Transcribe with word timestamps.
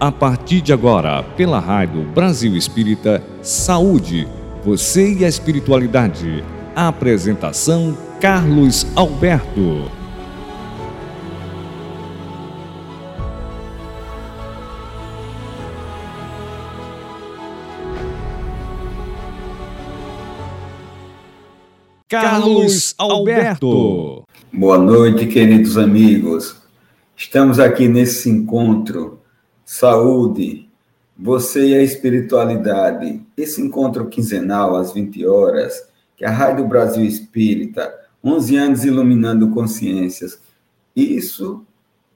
A 0.00 0.12
partir 0.12 0.60
de 0.60 0.72
agora, 0.72 1.24
pela 1.36 1.58
Rádio 1.58 2.04
Brasil 2.04 2.54
Espírita, 2.54 3.20
Saúde, 3.42 4.28
você 4.64 5.12
e 5.12 5.24
a 5.24 5.28
espiritualidade. 5.28 6.44
apresentação 6.76 7.98
Carlos 8.20 8.86
Alberto. 8.94 9.90
Carlos 22.08 22.94
Alberto. 22.96 24.22
Boa 24.52 24.78
noite, 24.78 25.26
queridos 25.26 25.76
amigos. 25.76 26.56
Estamos 27.16 27.58
aqui 27.58 27.88
nesse 27.88 28.30
encontro 28.30 29.17
Saúde, 29.70 30.68
você 31.16 31.68
e 31.68 31.74
a 31.74 31.82
espiritualidade. 31.82 33.20
Esse 33.36 33.60
encontro 33.60 34.08
quinzenal 34.08 34.76
às 34.76 34.92
20 34.92 35.26
horas, 35.26 35.86
que 36.16 36.24
a 36.24 36.30
Rádio 36.30 36.66
Brasil 36.66 37.04
Espírita, 37.04 37.92
11 38.24 38.56
anos 38.56 38.84
iluminando 38.84 39.50
consciências. 39.50 40.40
Isso 40.94 41.64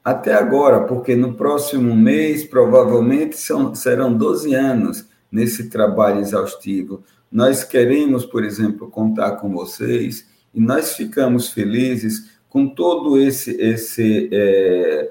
até 0.05 0.35
agora, 0.35 0.85
porque 0.85 1.15
no 1.15 1.35
próximo 1.35 1.95
mês 1.95 2.45
provavelmente 2.45 3.37
são, 3.37 3.75
serão 3.75 4.13
12 4.17 4.55
anos 4.55 5.07
nesse 5.31 5.69
trabalho 5.69 6.21
exaustivo 6.21 7.03
nós 7.33 7.65
queremos, 7.65 8.27
por 8.27 8.45
exemplo, 8.45 8.91
contar 8.91 9.37
com 9.37 9.51
vocês 9.51 10.29
e 10.53 10.61
nós 10.61 10.95
ficamos 10.95 11.49
felizes 11.49 12.31
com 12.47 12.69
todo 12.69 13.19
esse 13.19 13.53
esse 13.53 14.29
é, 14.31 15.11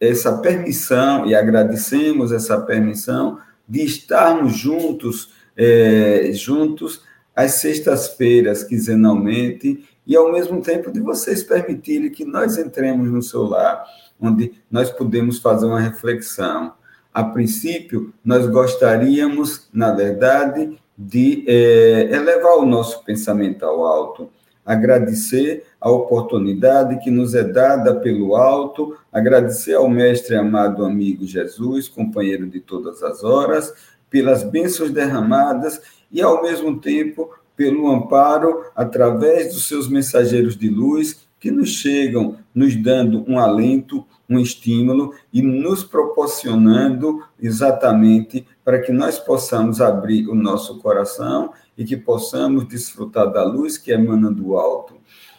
essa 0.00 0.38
permissão 0.38 1.26
e 1.26 1.34
agradecemos 1.34 2.32
essa 2.32 2.60
permissão 2.60 3.38
de 3.68 3.84
estarmos 3.84 4.56
juntos 4.56 5.34
é, 5.56 6.30
juntos 6.34 7.02
às 7.34 7.52
sextas-feiras 7.52 8.62
quinzenalmente 8.62 9.84
e 10.06 10.14
ao 10.14 10.30
mesmo 10.30 10.60
tempo 10.60 10.92
de 10.92 11.00
vocês 11.00 11.42
permitirem 11.42 12.10
que 12.10 12.24
nós 12.24 12.58
entremos 12.58 13.10
no 13.10 13.22
seu 13.22 13.44
lar, 13.44 13.84
onde 14.20 14.52
nós 14.70 14.90
podemos 14.90 15.38
fazer 15.38 15.66
uma 15.66 15.80
reflexão. 15.80 16.74
A 17.12 17.24
princípio, 17.24 18.12
nós 18.24 18.46
gostaríamos, 18.46 19.68
na 19.72 19.92
verdade, 19.92 20.78
de 20.96 21.44
é, 21.48 22.14
elevar 22.14 22.58
o 22.58 22.66
nosso 22.66 23.02
pensamento 23.04 23.64
ao 23.64 23.84
alto, 23.84 24.30
agradecer 24.66 25.64
a 25.80 25.88
oportunidade 25.88 26.98
que 26.98 27.10
nos 27.10 27.34
é 27.34 27.44
dada 27.44 27.94
pelo 27.94 28.34
alto, 28.34 28.98
agradecer 29.12 29.74
ao 29.74 29.88
Mestre 29.88 30.34
amado 30.34 30.84
amigo 30.84 31.24
Jesus, 31.24 31.88
companheiro 31.88 32.48
de 32.48 32.58
todas 32.58 33.02
as 33.04 33.22
horas, 33.22 33.72
pelas 34.10 34.42
bênçãos 34.42 34.90
derramadas 34.90 35.80
e, 36.10 36.20
ao 36.20 36.42
mesmo 36.42 36.80
tempo, 36.80 37.30
pelo 37.56 37.90
amparo 37.90 38.64
através 38.74 39.54
dos 39.54 39.68
seus 39.68 39.88
mensageiros 39.88 40.56
de 40.56 40.68
luz 40.68 41.26
que 41.38 41.50
nos 41.50 41.68
chegam, 41.68 42.36
nos 42.54 42.74
dando 42.74 43.24
um 43.28 43.38
alento, 43.38 44.04
um 44.28 44.38
estímulo 44.38 45.14
e 45.32 45.40
nos 45.40 45.84
proporcionando 45.84 47.22
exatamente 47.40 48.46
para 48.64 48.80
que 48.80 48.90
nós 48.90 49.18
possamos 49.18 49.80
abrir 49.80 50.28
o 50.28 50.34
nosso 50.34 50.78
coração 50.80 51.52
e 51.76 51.84
que 51.84 51.96
possamos 51.96 52.66
desfrutar 52.66 53.30
da 53.30 53.44
luz 53.44 53.76
que 53.76 53.92
emana 53.92 54.30
do 54.30 54.56
alto. 54.56 54.94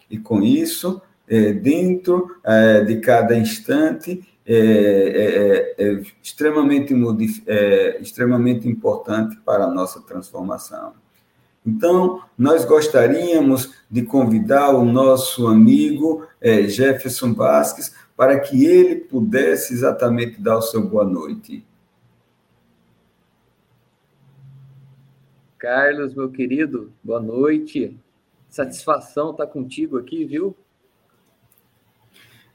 E 0.10 0.18
com 0.18 0.42
isso, 0.42 1.02
é, 1.28 1.52
dentro 1.52 2.38
é, 2.44 2.82
de 2.82 2.98
cada 3.02 3.38
instante, 3.38 4.24
é, 4.46 4.56
é, 4.56 5.84
é, 5.84 5.90
é 5.90 6.02
extremamente, 6.24 6.94
é, 7.46 8.02
extremamente 8.02 8.68
importante 8.68 9.36
para 9.44 9.66
a 9.66 9.74
nossa 9.74 10.00
transformação. 10.02 10.94
Então, 11.66 12.22
nós 12.38 12.64
gostaríamos 12.64 13.74
de 13.92 14.04
convidar 14.04 14.70
o 14.70 14.86
nosso 14.86 15.48
amigo 15.48 16.26
Jefferson 16.42 17.34
Vasques 17.34 17.94
para 18.16 18.40
que 18.40 18.66
ele 18.66 18.96
pudesse 18.96 19.74
exatamente 19.74 20.40
dar 20.40 20.60
o 20.60 20.62
seu 20.62 20.88
boa 20.88 21.04
noite. 21.04 21.67
Carlos, 25.60 26.14
meu 26.14 26.30
querido, 26.30 26.92
boa 27.04 27.20
noite. 27.20 27.98
Satisfação 28.48 29.32
estar 29.32 29.48
contigo 29.48 29.98
aqui, 29.98 30.24
viu? 30.24 30.56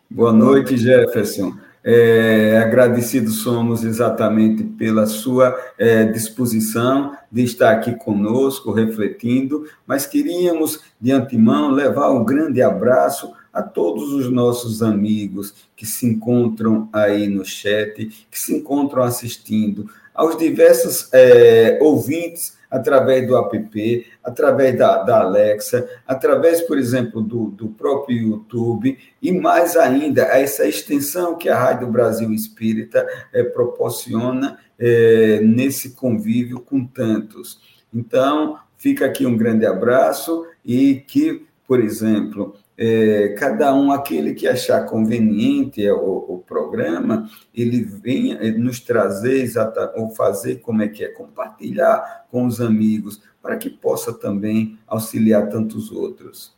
Boa 0.09 0.33
noite, 0.33 0.77
Jefferson. 0.77 1.53
É, 1.83 2.59
agradecidos 2.59 3.39
somos 3.43 3.83
exatamente 3.83 4.62
pela 4.62 5.05
sua 5.07 5.59
é, 5.77 6.05
disposição 6.05 7.17
de 7.31 7.43
estar 7.43 7.73
aqui 7.73 7.93
conosco, 7.97 8.71
refletindo, 8.71 9.67
mas 9.85 10.07
queríamos, 10.07 10.79
de 11.01 11.11
antemão, 11.11 11.73
levar 11.73 12.12
um 12.12 12.25
grande 12.25 12.62
abraço 12.62 13.33
a 13.53 13.62
todos 13.62 14.12
os 14.12 14.31
nossos 14.31 14.81
amigos 14.81 15.53
que 15.75 15.85
se 15.85 16.07
encontram 16.07 16.89
aí 16.93 17.27
no 17.27 17.45
chat, 17.45 18.07
que 18.31 18.39
se 18.39 18.55
encontram 18.55 19.03
assistindo, 19.03 19.91
aos 20.15 20.37
diversos 20.37 21.09
é, 21.12 21.81
ouvintes 21.83 22.62
através 22.72 23.27
do 23.28 23.37
app, 23.37 24.06
através 24.25 24.78
da, 24.78 25.03
da 25.03 25.21
Alexa, 25.21 25.87
através, 26.06 26.62
por 26.62 26.78
exemplo, 26.78 27.21
do, 27.21 27.50
do 27.50 27.69
próprio 27.69 28.16
YouTube, 28.16 28.99
e 29.21 29.31
mais 29.31 29.77
ainda, 29.77 30.22
essa 30.22 30.66
extensão 30.66 31.37
que 31.37 31.50
a 31.50 31.59
Rádio 31.59 31.87
Brasil 31.88 32.32
Espírita 32.32 33.06
é, 33.31 33.43
proporciona 33.43 34.59
é, 34.78 35.41
nesse 35.43 35.91
convívio 35.91 36.61
com 36.61 36.82
tantos. 36.87 37.61
Então, 37.94 38.59
fica 38.78 39.05
aqui 39.05 39.27
um 39.27 39.37
grande 39.37 39.66
abraço 39.66 40.47
e 40.65 40.94
que, 41.06 41.44
por 41.69 41.78
exemplo, 41.78 42.56
é, 42.77 43.34
cada 43.38 43.75
um, 43.75 43.93
aquele 43.93 44.34
que 44.34 44.49
achar 44.49 44.87
conveniente 44.87 45.84
é, 45.84 45.93
o, 45.93 46.25
o 46.28 46.38
programa, 46.38 47.28
ele 47.55 47.83
venha 47.83 48.41
nos 48.59 48.81
trazer, 48.81 49.43
exata, 49.43 49.93
ou 49.97 50.10
fazer 50.10 50.56
como 50.56 50.82
é 50.82 50.88
que 50.88 51.05
é, 51.05 51.09
compartilhar 51.09 52.27
com 52.31 52.47
os 52.47 52.61
amigos, 52.61 53.22
para 53.43 53.56
que 53.56 53.69
possa 53.69 54.12
também 54.12 54.78
auxiliar 54.87 55.49
tantos 55.49 55.91
outros. 55.91 56.55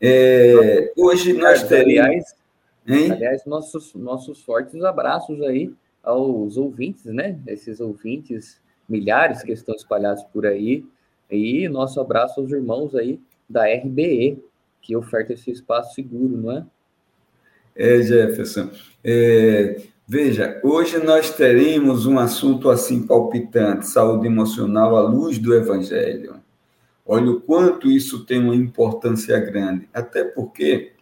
É, 0.00 0.92
hoje 0.96 1.32
nós 1.32 1.62
teremos... 1.62 2.34
Aliás, 2.86 3.10
aliás, 3.10 3.46
nossos, 3.46 3.94
nossos 3.94 4.42
fortes 4.42 4.82
abraços 4.82 5.40
aí 5.40 5.72
aos 6.02 6.58
ouvintes, 6.58 7.06
né? 7.06 7.40
Esses 7.46 7.80
ouvintes, 7.80 8.60
milhares 8.86 9.42
que 9.42 9.52
estão 9.52 9.74
espalhados 9.74 10.22
por 10.24 10.44
aí, 10.44 10.84
e 11.30 11.68
nosso 11.68 12.00
abraço 12.00 12.40
aos 12.40 12.52
irmãos 12.52 12.94
aí 12.94 13.18
da 13.48 13.64
RBE, 13.64 14.42
que 14.84 14.94
oferta 14.94 15.32
esse 15.32 15.50
espaço 15.50 15.94
seguro, 15.94 16.36
não 16.36 16.52
é? 16.52 16.64
É, 17.74 18.02
Jefferson. 18.02 18.70
É, 19.02 19.80
veja, 20.06 20.60
hoje 20.62 20.98
nós 20.98 21.30
teremos 21.30 22.04
um 22.04 22.18
assunto 22.18 22.68
assim 22.68 23.06
palpitante, 23.06 23.88
saúde 23.88 24.26
emocional 24.26 24.94
à 24.94 25.00
luz 25.00 25.38
do 25.38 25.54
Evangelho. 25.54 26.36
Olha 27.04 27.30
o 27.30 27.40
quanto 27.40 27.90
isso 27.90 28.24
tem 28.26 28.38
uma 28.38 28.54
importância 28.54 29.38
grande, 29.40 29.88
até 29.92 30.22
porque 30.22 30.92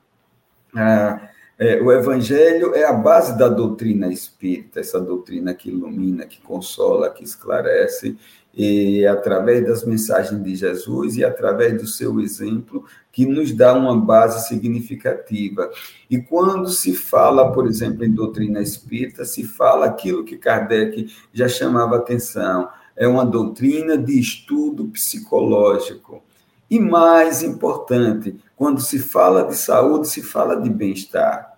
ah, 0.74 1.28
é, 1.62 1.80
o 1.80 1.92
Evangelho 1.92 2.74
é 2.74 2.84
a 2.84 2.92
base 2.92 3.38
da 3.38 3.48
doutrina 3.48 4.12
espírita, 4.12 4.80
essa 4.80 5.00
doutrina 5.00 5.54
que 5.54 5.68
ilumina, 5.68 6.26
que 6.26 6.40
consola, 6.40 7.08
que 7.08 7.22
esclarece, 7.22 8.16
e 8.52 9.06
através 9.06 9.64
das 9.64 9.84
mensagens 9.84 10.42
de 10.42 10.56
Jesus 10.56 11.16
e 11.16 11.24
através 11.24 11.80
do 11.80 11.86
seu 11.86 12.18
exemplo, 12.18 12.84
que 13.12 13.24
nos 13.24 13.52
dá 13.52 13.74
uma 13.74 13.96
base 13.96 14.48
significativa. 14.48 15.70
E 16.10 16.18
quando 16.18 16.68
se 16.68 16.94
fala, 16.94 17.52
por 17.52 17.68
exemplo, 17.68 18.04
em 18.04 18.10
doutrina 18.10 18.60
espírita, 18.60 19.24
se 19.24 19.44
fala 19.44 19.86
aquilo 19.86 20.24
que 20.24 20.36
Kardec 20.36 21.14
já 21.32 21.48
chamava 21.48 21.96
atenção, 21.96 22.68
é 22.96 23.06
uma 23.06 23.24
doutrina 23.24 23.96
de 23.96 24.18
estudo 24.18 24.86
psicológico. 24.88 26.24
E 26.68 26.80
mais 26.80 27.40
importante, 27.40 28.36
quando 28.56 28.80
se 28.80 28.98
fala 28.98 29.44
de 29.44 29.54
saúde, 29.56 30.08
se 30.08 30.22
fala 30.22 30.60
de 30.60 30.68
bem-estar. 30.68 31.51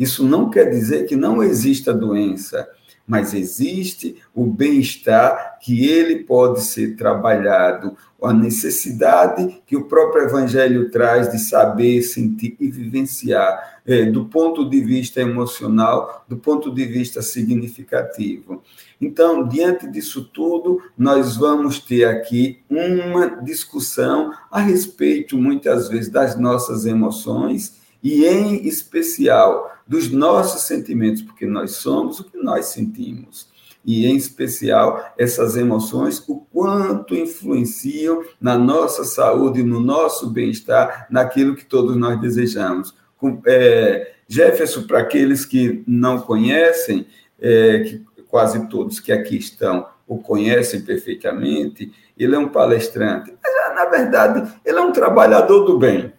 Isso 0.00 0.26
não 0.26 0.50
quer 0.50 0.70
dizer 0.70 1.06
que 1.06 1.14
não 1.14 1.44
exista 1.44 1.94
doença 1.94 2.66
mas 3.10 3.34
existe 3.34 4.22
o 4.32 4.46
bem-estar 4.46 5.58
que 5.60 5.88
ele 5.88 6.22
pode 6.22 6.62
ser 6.62 6.94
trabalhado, 6.94 7.96
a 8.22 8.32
necessidade 8.32 9.60
que 9.66 9.76
o 9.76 9.86
próprio 9.86 10.22
Evangelho 10.22 10.92
traz 10.92 11.28
de 11.32 11.40
saber, 11.40 12.02
sentir 12.02 12.56
e 12.60 12.70
vivenciar, 12.70 13.80
é, 13.84 14.04
do 14.04 14.26
ponto 14.26 14.70
de 14.70 14.80
vista 14.80 15.20
emocional, 15.20 16.24
do 16.28 16.36
ponto 16.36 16.72
de 16.72 16.86
vista 16.86 17.20
significativo. 17.20 18.62
Então, 19.00 19.48
diante 19.48 19.88
disso 19.88 20.30
tudo, 20.32 20.80
nós 20.96 21.36
vamos 21.36 21.80
ter 21.80 22.04
aqui 22.04 22.60
uma 22.70 23.26
discussão 23.42 24.32
a 24.52 24.60
respeito, 24.60 25.36
muitas 25.36 25.88
vezes, 25.88 26.08
das 26.08 26.38
nossas 26.38 26.86
emoções 26.86 27.80
e, 28.00 28.24
em 28.24 28.68
especial, 28.68 29.79
dos 29.90 30.08
nossos 30.08 30.68
sentimentos, 30.68 31.20
porque 31.20 31.44
nós 31.44 31.72
somos 31.72 32.20
o 32.20 32.24
que 32.30 32.38
nós 32.38 32.66
sentimos. 32.66 33.50
e, 33.84 34.06
em 34.06 34.14
especial, 34.14 35.14
essas 35.18 35.56
emoções, 35.56 36.22
o 36.28 36.36
quanto 36.52 37.14
influenciam 37.14 38.22
na 38.38 38.56
nossa 38.56 39.04
saúde, 39.04 39.62
no 39.64 39.80
nosso 39.80 40.28
bem-estar, 40.30 41.08
naquilo 41.10 41.56
que 41.56 41.64
todos 41.64 41.96
nós 41.96 42.20
desejamos. 42.20 42.94
É, 43.46 44.12
Jefferson, 44.28 44.82
para 44.82 45.00
aqueles 45.00 45.46
que 45.46 45.82
não 45.88 46.20
conhecem, 46.20 47.06
é, 47.40 47.80
que 47.80 48.04
quase 48.28 48.68
todos 48.68 49.00
que 49.00 49.10
aqui 49.10 49.38
estão 49.38 49.86
o 50.06 50.18
conhecem 50.18 50.82
perfeitamente, 50.82 51.90
ele 52.18 52.36
é 52.36 52.38
um 52.38 52.48
palestrante. 52.48 53.32
Mas, 53.42 53.74
na 53.74 53.86
verdade, 53.86 54.52
ele 54.64 54.78
é 54.78 54.82
um 54.82 54.92
trabalhador 54.92 55.64
do 55.64 55.78
bem 55.78 56.09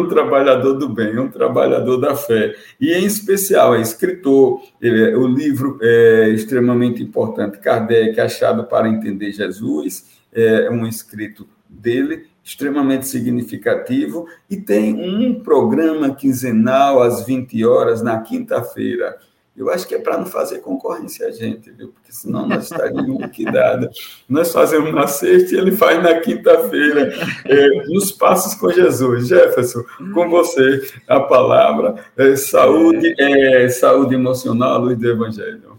um 0.00 0.08
trabalhador 0.08 0.74
do 0.74 0.88
bem, 0.88 1.18
um 1.18 1.28
trabalhador 1.28 1.98
da 1.98 2.14
fé. 2.14 2.54
E, 2.80 2.92
em 2.92 3.04
especial, 3.04 3.74
é 3.74 3.80
escritor. 3.80 4.62
Ele, 4.80 5.14
o 5.14 5.26
livro 5.26 5.78
é 5.80 6.28
extremamente 6.30 7.02
importante, 7.02 7.58
Kardec, 7.58 8.20
Achado 8.20 8.64
para 8.64 8.88
Entender 8.88 9.32
Jesus, 9.32 10.06
é 10.32 10.70
um 10.70 10.86
escrito 10.86 11.46
dele, 11.68 12.26
extremamente 12.44 13.06
significativo, 13.06 14.26
e 14.50 14.56
tem 14.56 14.94
um 14.94 15.40
programa 15.40 16.14
quinzenal 16.14 17.02
às 17.02 17.24
20 17.24 17.64
horas, 17.64 18.02
na 18.02 18.20
quinta-feira, 18.20 19.16
eu 19.54 19.68
acho 19.68 19.86
que 19.86 19.94
é 19.94 19.98
para 19.98 20.16
não 20.16 20.24
fazer 20.24 20.60
concorrência 20.60 21.28
a 21.28 21.30
gente, 21.30 21.70
viu? 21.70 21.88
Porque 21.92 22.10
senão 22.10 22.48
nós 22.48 22.64
estaríamos 22.64 23.20
liquidados. 23.20 24.24
Nós 24.26 24.50
fazemos 24.50 24.94
na 24.94 25.06
sexta 25.06 25.54
e 25.54 25.58
ele 25.58 25.72
faz 25.72 26.02
na 26.02 26.18
quinta-feira, 26.20 27.12
é, 27.44 27.68
nos 27.86 28.10
Passos 28.10 28.54
com 28.54 28.70
Jesus. 28.70 29.28
Jefferson, 29.28 29.84
com 30.14 30.28
você 30.30 30.80
a 31.06 31.20
palavra. 31.20 32.02
É, 32.16 32.34
saúde, 32.34 33.14
é, 33.18 33.68
saúde 33.68 34.14
emocional, 34.14 34.80
luz 34.80 34.98
do 34.98 35.10
Evangelho. 35.10 35.78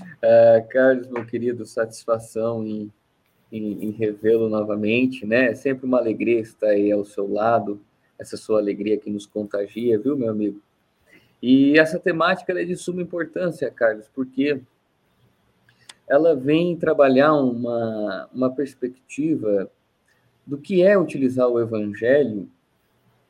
Uh, 0.00 0.66
Carlos, 0.70 1.06
meu 1.08 1.24
querido, 1.26 1.66
satisfação 1.66 2.66
em, 2.66 2.90
em, 3.52 3.84
em 3.84 3.90
revê-lo 3.90 4.48
novamente, 4.48 5.26
né? 5.26 5.50
É 5.50 5.54
sempre 5.54 5.86
uma 5.86 5.98
alegria 5.98 6.40
estar 6.40 6.68
aí 6.68 6.90
ao 6.90 7.04
seu 7.04 7.30
lado, 7.30 7.80
essa 8.18 8.36
sua 8.36 8.58
alegria 8.58 8.98
que 8.98 9.10
nos 9.10 9.26
contagia, 9.26 9.98
viu, 9.98 10.16
meu 10.16 10.30
amigo? 10.30 10.60
E 11.42 11.78
essa 11.78 11.98
temática 11.98 12.52
é 12.52 12.64
de 12.64 12.76
suma 12.76 13.02
importância, 13.02 13.70
Carlos, 13.70 14.08
porque 14.12 14.60
ela 16.08 16.34
vem 16.34 16.76
trabalhar 16.76 17.34
uma, 17.34 18.28
uma 18.32 18.50
perspectiva 18.50 19.70
do 20.46 20.58
que 20.58 20.82
é 20.82 20.98
utilizar 20.98 21.46
o 21.48 21.60
evangelho, 21.60 22.48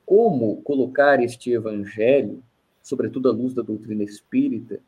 como 0.06 0.62
colocar 0.62 1.22
este 1.22 1.50
evangelho, 1.50 2.43
sobretudo 2.81 3.28
à 3.28 3.32
luz 3.32 3.52
da 3.52 3.60
doutrina 3.60 4.05
espírita, 4.05 4.81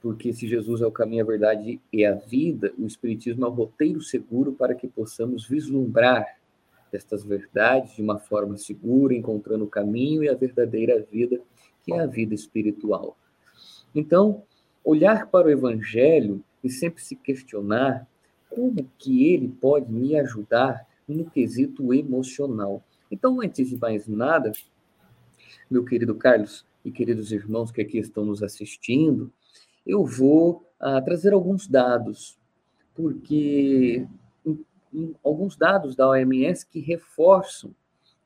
porque 0.00 0.32
se 0.32 0.48
Jesus 0.48 0.80
é 0.80 0.86
o 0.86 0.90
caminho, 0.90 1.22
a 1.22 1.26
verdade 1.26 1.80
e 1.92 2.04
a 2.04 2.14
vida, 2.14 2.72
o 2.78 2.86
Espiritismo 2.86 3.44
é 3.44 3.48
o 3.48 3.52
roteiro 3.52 4.00
seguro 4.00 4.52
para 4.52 4.74
que 4.74 4.88
possamos 4.88 5.46
vislumbrar 5.46 6.38
estas 6.90 7.22
verdades 7.22 7.94
de 7.94 8.02
uma 8.02 8.18
forma 8.18 8.56
segura, 8.56 9.14
encontrando 9.14 9.64
o 9.64 9.68
caminho 9.68 10.24
e 10.24 10.28
a 10.28 10.34
verdadeira 10.34 11.06
vida 11.12 11.38
que 11.82 11.92
é 11.92 12.00
a 12.00 12.06
vida 12.06 12.34
espiritual. 12.34 13.16
Então, 13.94 14.42
olhar 14.84 15.26
para 15.26 15.48
o 15.48 15.50
Evangelho 15.50 16.42
e 16.62 16.70
sempre 16.70 17.02
se 17.02 17.16
questionar 17.16 18.06
como 18.48 18.88
que 18.98 19.32
ele 19.32 19.48
pode 19.48 19.90
me 19.90 20.18
ajudar 20.18 20.86
no 21.06 21.28
quesito 21.30 21.92
emocional. 21.94 22.82
Então, 23.10 23.40
antes 23.40 23.70
de 23.70 23.76
mais 23.76 24.06
nada, 24.06 24.52
meu 25.70 25.84
querido 25.84 26.14
Carlos 26.14 26.66
e 26.84 26.90
queridos 26.90 27.32
irmãos 27.32 27.70
que 27.70 27.80
aqui 27.80 27.98
estão 27.98 28.24
nos 28.24 28.42
assistindo, 28.42 29.32
eu 29.86 30.04
vou 30.04 30.64
ah, 30.78 31.00
trazer 31.00 31.32
alguns 31.32 31.66
dados, 31.66 32.38
porque 32.94 34.06
alguns 35.22 35.56
dados 35.56 35.94
da 35.94 36.08
OMS 36.08 36.66
que 36.66 36.80
reforçam 36.80 37.74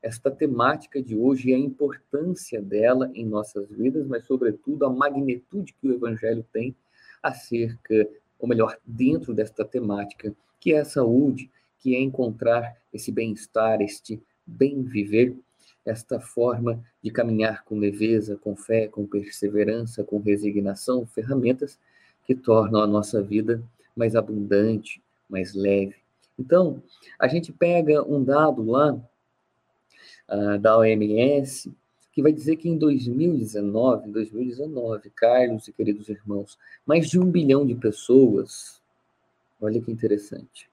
esta 0.05 0.29
temática 0.29 1.01
de 1.01 1.17
hoje 1.17 1.49
e 1.49 1.53
a 1.55 1.57
importância 1.57 2.61
dela 2.61 3.09
em 3.15 3.25
nossas 3.25 3.71
vidas, 3.71 4.05
mas, 4.05 4.23
sobretudo, 4.23 4.85
a 4.85 4.89
magnitude 4.89 5.73
que 5.73 5.87
o 5.87 5.93
Evangelho 5.95 6.45
tem 6.53 6.75
acerca, 7.23 8.07
ou 8.37 8.47
melhor, 8.47 8.77
dentro 8.85 9.33
desta 9.33 9.65
temática, 9.65 10.31
que 10.59 10.73
é 10.73 10.81
a 10.81 10.85
saúde, 10.85 11.49
que 11.79 11.95
é 11.95 11.99
encontrar 11.99 12.77
esse 12.93 13.11
bem-estar, 13.11 13.81
este 13.81 14.21
bem 14.45 14.83
viver, 14.83 15.35
esta 15.83 16.19
forma 16.19 16.79
de 17.01 17.09
caminhar 17.09 17.63
com 17.63 17.79
leveza, 17.79 18.37
com 18.37 18.55
fé, 18.55 18.87
com 18.87 19.07
perseverança, 19.07 20.03
com 20.03 20.19
resignação, 20.19 21.03
ferramentas 21.07 21.79
que 22.27 22.35
tornam 22.35 22.79
a 22.79 22.85
nossa 22.85 23.23
vida 23.23 23.59
mais 23.95 24.15
abundante, 24.15 25.01
mais 25.27 25.55
leve. 25.55 25.95
Então, 26.37 26.83
a 27.17 27.27
gente 27.27 27.51
pega 27.51 28.03
um 28.03 28.23
dado 28.23 28.63
lá 28.63 28.95
uh, 30.29 30.57
da 30.59 30.77
OMS, 30.77 31.71
que 32.11 32.21
vai 32.21 32.31
dizer 32.31 32.55
que 32.55 32.69
em 32.69 32.77
2019, 32.77 34.09
2019, 34.09 35.09
Carlos 35.09 35.67
e 35.67 35.73
queridos 35.73 36.07
irmãos, 36.07 36.57
mais 36.85 37.09
de 37.09 37.19
um 37.19 37.29
bilhão 37.29 37.65
de 37.65 37.75
pessoas, 37.75 38.81
olha 39.59 39.81
que 39.81 39.91
interessante, 39.91 40.69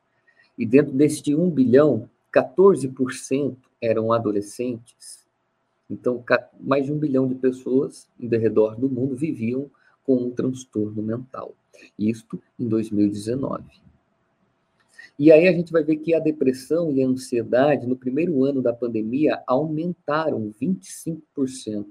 e 0.57 0.65
dentro 0.65 0.93
deste 0.93 1.35
um 1.35 1.51
bilhão, 1.51 2.09
14% 2.33 3.57
eram 3.81 4.13
adolescentes. 4.13 5.27
Então, 5.91 6.25
mais 6.61 6.87
de 6.87 6.93
um 6.93 6.99
bilhão 6.99 7.27
de 7.27 7.35
pessoas 7.35 8.09
em 8.19 8.29
redor 8.29 8.77
do 8.77 8.89
mundo 8.89 9.17
viviam 9.17 9.71
com 10.05 10.17
um 10.17 10.31
transtorno 10.31 11.03
mental. 11.03 11.55
Isto 11.99 12.41
em 12.59 12.69
2019. 12.69 13.65
E 15.23 15.31
aí 15.31 15.47
a 15.47 15.53
gente 15.53 15.71
vai 15.71 15.85
ver 15.85 15.99
que 15.99 16.13
a 16.17 16.19
depressão 16.19 16.91
e 16.91 17.01
a 17.01 17.07
ansiedade 17.07 17.87
no 17.87 17.95
primeiro 17.95 18.43
ano 18.43 18.61
da 18.61 18.73
pandemia 18.73 19.41
aumentaram 19.47 20.53
25%. 20.61 21.87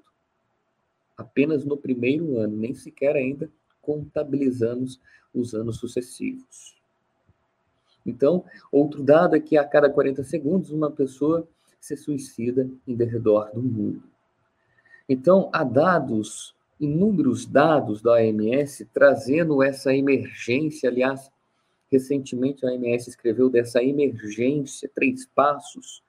Apenas 1.16 1.64
no 1.64 1.78
primeiro 1.78 2.38
ano, 2.40 2.58
nem 2.58 2.74
sequer 2.74 3.16
ainda 3.16 3.50
contabilizamos 3.82 5.00
os 5.34 5.54
anos 5.54 5.78
sucessivos. 5.78 6.76
Então, 8.06 8.44
outro 8.70 9.02
dado 9.02 9.34
é 9.34 9.40
que 9.40 9.56
a 9.56 9.64
cada 9.64 9.90
40 9.90 10.26
segundos 10.26 10.70
uma 10.70 10.92
pessoa 10.92 11.48
se 11.80 11.96
suicida 11.96 12.70
em 12.86 12.94
derredor 12.94 13.50
do 13.54 13.62
mundo. 13.62 14.04
Então, 15.08 15.50
há 15.54 15.64
dados, 15.64 16.54
inúmeros 16.78 17.46
dados 17.46 18.02
da 18.02 18.12
OMS 18.12 18.84
trazendo 18.94 19.64
essa 19.64 19.96
emergência, 19.96 20.90
aliás, 20.90 21.32
Recentemente, 21.92 22.66
a 22.66 22.70
OMS 22.70 23.10
escreveu 23.10 23.50
dessa 23.50 23.84
emergência, 23.84 24.90
três 24.96 25.26
passos 25.26 26.02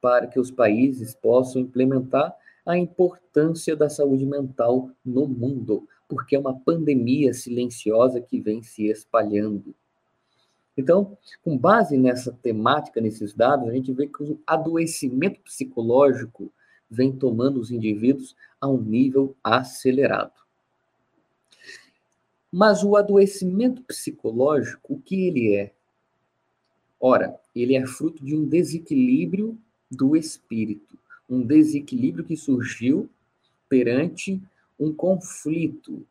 para 0.00 0.26
que 0.26 0.38
os 0.38 0.50
países 0.50 1.14
possam 1.14 1.62
implementar 1.62 2.34
a 2.64 2.76
importância 2.76 3.74
da 3.74 3.88
saúde 3.88 4.26
mental 4.26 4.90
no 5.04 5.26
mundo, 5.26 5.88
porque 6.08 6.36
é 6.36 6.38
uma 6.38 6.58
pandemia 6.58 7.32
silenciosa 7.32 8.20
que 8.20 8.40
vem 8.40 8.62
se 8.62 8.86
espalhando. 8.88 9.74
Então, 10.76 11.16
com 11.42 11.56
base 11.56 11.96
nessa 11.96 12.32
temática, 12.32 13.00
nesses 13.00 13.34
dados, 13.34 13.68
a 13.68 13.72
gente 13.72 13.92
vê 13.92 14.06
que 14.06 14.22
o 14.22 14.40
adoecimento 14.46 15.40
psicológico 15.40 16.52
vem 16.88 17.12
tomando 17.12 17.60
os 17.60 17.70
indivíduos 17.70 18.34
a 18.60 18.68
um 18.68 18.80
nível 18.80 19.36
acelerado. 19.42 20.39
Mas 22.52 22.82
o 22.82 22.96
adoecimento 22.96 23.82
psicológico, 23.82 24.94
o 24.94 25.00
que 25.00 25.26
ele 25.26 25.54
é? 25.54 25.72
Ora, 27.00 27.38
ele 27.54 27.76
é 27.76 27.86
fruto 27.86 28.24
de 28.24 28.34
um 28.34 28.44
desequilíbrio 28.44 29.56
do 29.90 30.16
espírito, 30.16 30.98
um 31.28 31.42
desequilíbrio 31.42 32.24
que 32.24 32.36
surgiu 32.36 33.08
perante 33.68 34.40
um 34.78 34.92
conflito 34.92 36.04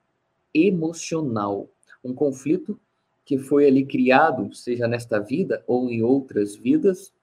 emocional, 0.54 1.68
um 2.04 2.14
conflito 2.14 2.80
que 3.26 3.38
foi 3.38 3.68
ali 3.68 3.86
criado, 3.86 4.54
seja 4.56 4.88
nesta 4.88 5.20
vida 5.20 5.64
ou 5.68 5.90
em 5.90 6.02
outras 6.02 6.56
vidas, 6.56 7.14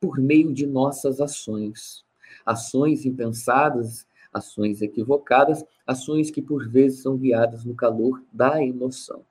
por 0.00 0.18
meio 0.18 0.52
de 0.52 0.66
nossas 0.66 1.20
ações. 1.20 2.04
Ações 2.44 3.06
impensadas, 3.06 4.04
ações 4.32 4.80
equivocadas, 4.80 5.64
ações 5.86 6.30
que 6.30 6.40
por 6.40 6.68
vezes 6.68 7.02
são 7.02 7.16
guiadas 7.16 7.64
no 7.64 7.74
calor 7.74 8.22
da 8.32 8.62
emoção. 8.62 9.24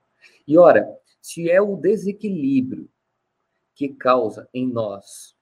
E 0.46 0.56
ora, 0.56 0.88
se 1.20 1.50
é 1.50 1.60
o 1.60 1.76
desequilíbrio 1.76 2.88
que 3.74 3.88
causa 3.88 4.48
em 4.52 4.66
nós 4.66 5.34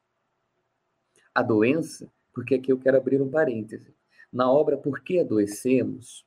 a 1.35 1.43
doença, 1.43 2.11
porque 2.33 2.55
aqui 2.55 2.73
eu 2.73 2.79
quero 2.79 2.97
abrir 2.97 3.21
um 3.21 3.31
parêntese. 3.31 3.95
Na 4.33 4.51
obra 4.51 4.77
Por 4.77 5.01
que 5.01 5.19
Adoecemos, 5.19 6.25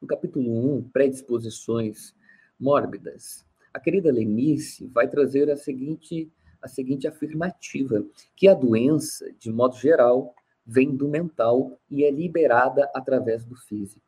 no 0.00 0.06
capítulo 0.06 0.76
1, 0.76 0.90
Predisposições 0.90 2.14
Mórbidas, 2.58 3.44
a 3.72 3.80
querida 3.80 4.12
Lenice 4.12 4.86
vai 4.88 5.08
trazer 5.08 5.50
a 5.50 5.56
seguinte, 5.56 6.30
a 6.60 6.68
seguinte 6.68 7.06
afirmativa, 7.06 8.04
que 8.36 8.46
a 8.46 8.54
doença, 8.54 9.32
de 9.38 9.50
modo 9.50 9.76
geral, 9.76 10.34
vem 10.64 10.94
do 10.94 11.08
mental 11.08 11.78
e 11.90 12.04
é 12.04 12.10
liberada 12.10 12.90
através 12.94 13.44
do 13.44 13.56
físico. 13.56 14.00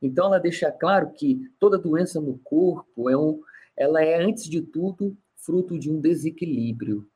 Então, 0.00 0.26
ela 0.26 0.38
deixa 0.38 0.70
claro 0.70 1.10
que 1.10 1.50
toda 1.58 1.78
doença 1.78 2.20
no 2.20 2.38
corpo 2.38 3.10
é 3.10 3.16
um, 3.16 3.40
ela 3.76 4.02
é, 4.02 4.22
antes 4.22 4.44
de 4.44 4.60
tudo, 4.60 5.16
fruto 5.36 5.78
de 5.78 5.90
um 5.90 6.00
desequilíbrio 6.00 7.06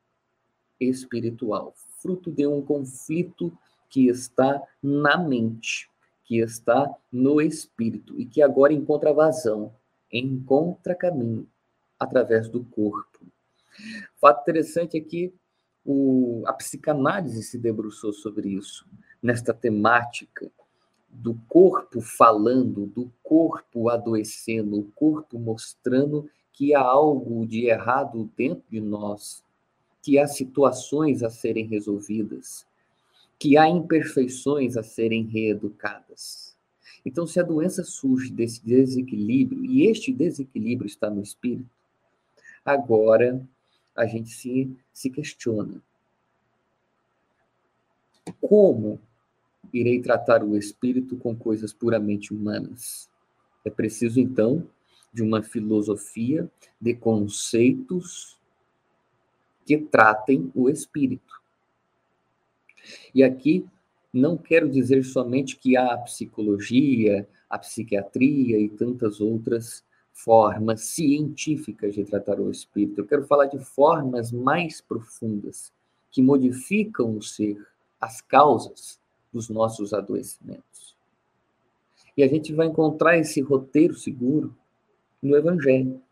espiritual, 0.79 1.75
fruto 2.01 2.31
de 2.31 2.47
um 2.47 2.63
conflito 2.63 3.57
que 3.89 4.09
está 4.09 4.63
na 4.83 5.17
mente, 5.17 5.89
que 6.25 6.39
está 6.39 6.95
no 7.11 7.41
espírito 7.41 8.21
e 8.21 8.27
que 8.27 8.43
agora 8.43 8.73
encontra 8.73 9.13
vazão, 9.13 9.73
encontra 10.13 10.95
caminho 10.95 11.49
através 11.99 12.49
do 12.49 12.63
corpo. 12.65 13.19
Fato 14.21 14.43
interessante 14.43 14.97
é 14.97 15.01
que 15.01 15.33
o, 15.85 16.43
a 16.47 16.53
psicanálise 16.53 17.43
se 17.43 17.59
debruçou 17.59 18.13
sobre 18.13 18.49
isso, 18.49 18.87
nesta 19.23 19.55
temática 19.55 20.51
do 21.09 21.35
corpo 21.49 22.01
falando, 22.01 22.87
do 22.87 23.11
corpo 23.23 23.89
adoecendo, 23.89 24.79
o 24.79 24.85
corpo 24.95 25.39
mostrando 25.39 26.29
que 26.53 26.75
há 26.75 26.81
algo 26.81 27.47
de 27.47 27.67
errado 27.67 28.31
dentro 28.37 28.65
de 28.71 28.81
nós, 28.81 29.43
que 30.03 30.19
há 30.19 30.27
situações 30.27 31.23
a 31.23 31.31
serem 31.31 31.67
resolvidas, 31.67 32.67
que 33.39 33.57
há 33.57 33.69
imperfeições 33.69 34.77
a 34.77 34.83
serem 34.83 35.25
reeducadas. 35.25 36.57
Então, 37.05 37.27
se 37.27 37.41
a 37.41 37.45
doença 37.45 37.85
surge 37.85 38.31
desse 38.31 38.65
desequilíbrio, 38.65 39.65
e 39.65 39.87
este 39.87 40.13
desequilíbrio 40.13 40.87
está 40.87 41.09
no 41.09 41.23
espírito, 41.23 41.71
agora 42.65 43.41
a 43.99 44.07
gente 44.07 44.31
se, 44.31 44.71
se 44.93 45.11
questiona. 45.11 45.83
Como 48.41 49.01
irei 49.73 50.01
tratar 50.01 50.45
o 50.45 50.57
espírito 50.57 51.17
com 51.17 51.35
coisas 51.35 51.73
puramente 51.73 52.33
humanas? 52.33 53.11
É 53.65 53.71
preciso, 53.71 54.21
então, 54.21 54.65
de 55.13 55.23
uma 55.23 55.43
filosofia 55.43 56.49
de 56.81 56.95
conceitos 56.95 58.39
que 59.67 59.77
tratem 59.77 60.51
o 60.55 60.71
espírito. 60.71 61.43
E 63.13 63.25
aqui 63.25 63.67
não 64.13 64.37
quero 64.37 64.71
dizer 64.71 65.05
somente 65.05 65.57
que 65.57 65.77
há 65.77 65.93
a 65.93 65.99
psicologia, 65.99 67.29
a 67.51 67.59
psiquiatria 67.59 68.61
e 68.61 68.69
tantas 68.69 69.21
outras 69.21 69.85
formas 70.19 70.81
científicas 70.83 71.95
de 71.95 72.05
tratar 72.05 72.41
o 72.41 72.51
espírito. 72.51 73.01
Eu 73.01 73.07
quero 73.07 73.25
falar 73.25 73.47
de 73.47 73.59
formas 73.59 74.33
mais 74.33 74.81
profundas 74.81 75.73
que 76.11 76.21
modificam 76.21 77.17
o 77.17 77.23
ser, 77.23 77.57
as 78.01 78.21
causas 78.21 79.01
dos 79.33 79.49
nossos 79.49 79.93
adoecimentos. 79.95 80.97
E 82.17 82.23
a 82.23 82.29
gente 82.29 82.53
vai 82.53 82.67
encontrar 82.67 83.17
esse 83.17 83.41
roteiro 83.41 83.95
seguro 83.95 84.55
no 85.23 85.37
Evangelho. 85.37 86.03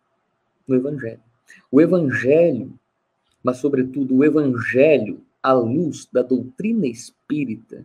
No 0.69 0.77
Evangelho. 0.77 1.23
O 1.71 1.81
Evangelho, 1.81 2.73
mas 3.43 3.57
sobretudo 3.59 4.17
o 4.17 4.25
Evangelho 4.25 5.21
à 5.43 5.53
luz 5.53 6.07
da 6.13 6.23
doutrina 6.23 6.87
espírita, 6.87 7.85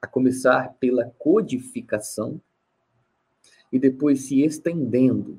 a 0.00 0.06
começar 0.06 0.74
pela 0.74 1.10
codificação 1.18 2.38
e 3.72 3.78
depois 3.78 4.26
se 4.26 4.42
estendendo 4.42 5.38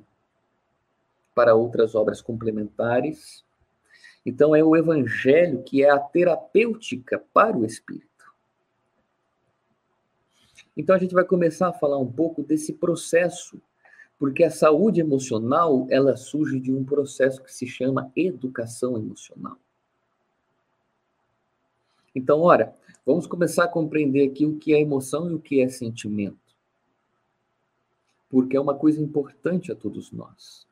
para 1.36 1.54
outras 1.54 1.94
obras 1.94 2.22
complementares. 2.22 3.44
Então, 4.26 4.56
é 4.56 4.64
o 4.64 4.76
Evangelho 4.76 5.62
que 5.62 5.84
é 5.84 5.90
a 5.90 6.00
terapêutica 6.00 7.22
para 7.34 7.56
o 7.56 7.66
espírito. 7.66 8.08
Então, 10.76 10.96
a 10.96 10.98
gente 11.00 11.14
vai 11.14 11.26
começar 11.26 11.68
a 11.68 11.74
falar 11.74 12.00
um 12.00 12.12
pouco 12.12 12.42
desse 12.42 12.74
processo, 12.74 13.62
porque 14.18 14.44
a 14.44 14.50
saúde 14.50 15.02
emocional 15.02 15.86
ela 15.90 16.16
surge 16.16 16.60
de 16.60 16.72
um 16.72 16.84
processo 16.84 17.44
que 17.44 17.54
se 17.54 17.68
chama 17.68 18.12
educação 18.16 18.98
emocional. 18.98 19.58
Então, 22.16 22.42
ora, 22.42 22.74
vamos 23.06 23.28
começar 23.28 23.66
a 23.66 23.70
compreender 23.70 24.30
aqui 24.30 24.46
o 24.46 24.58
que 24.58 24.74
é 24.74 24.80
emoção 24.80 25.30
e 25.30 25.34
o 25.34 25.40
que 25.40 25.62
é 25.62 25.68
sentimento. 25.68 26.40
Porque 28.30 28.56
é 28.56 28.60
uma 28.60 28.74
coisa 28.74 29.02
importante 29.02 29.72
a 29.72 29.76
todos 29.76 30.12
nós 30.12 30.66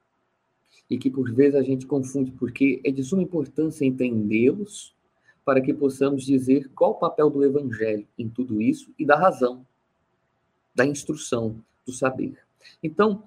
e 0.94 0.98
que 1.00 1.10
por 1.10 1.34
vezes 1.34 1.56
a 1.56 1.64
gente 1.64 1.88
confunde, 1.88 2.32
porque 2.34 2.80
é 2.84 2.92
de 2.92 3.04
suma 3.04 3.24
importância 3.24 3.84
entendê-los 3.84 4.96
para 5.44 5.60
que 5.60 5.74
possamos 5.74 6.24
dizer 6.24 6.70
qual 6.76 6.92
o 6.92 7.00
papel 7.00 7.32
do 7.32 7.44
evangelho 7.44 8.08
em 8.16 8.30
tudo 8.30 8.62
isso 8.62 8.94
e 9.00 9.04
da 9.04 9.18
razão, 9.18 9.66
da 10.74 10.86
instrução, 10.86 11.60
do 11.84 11.92
saber. 11.92 12.38
Então, 12.84 13.24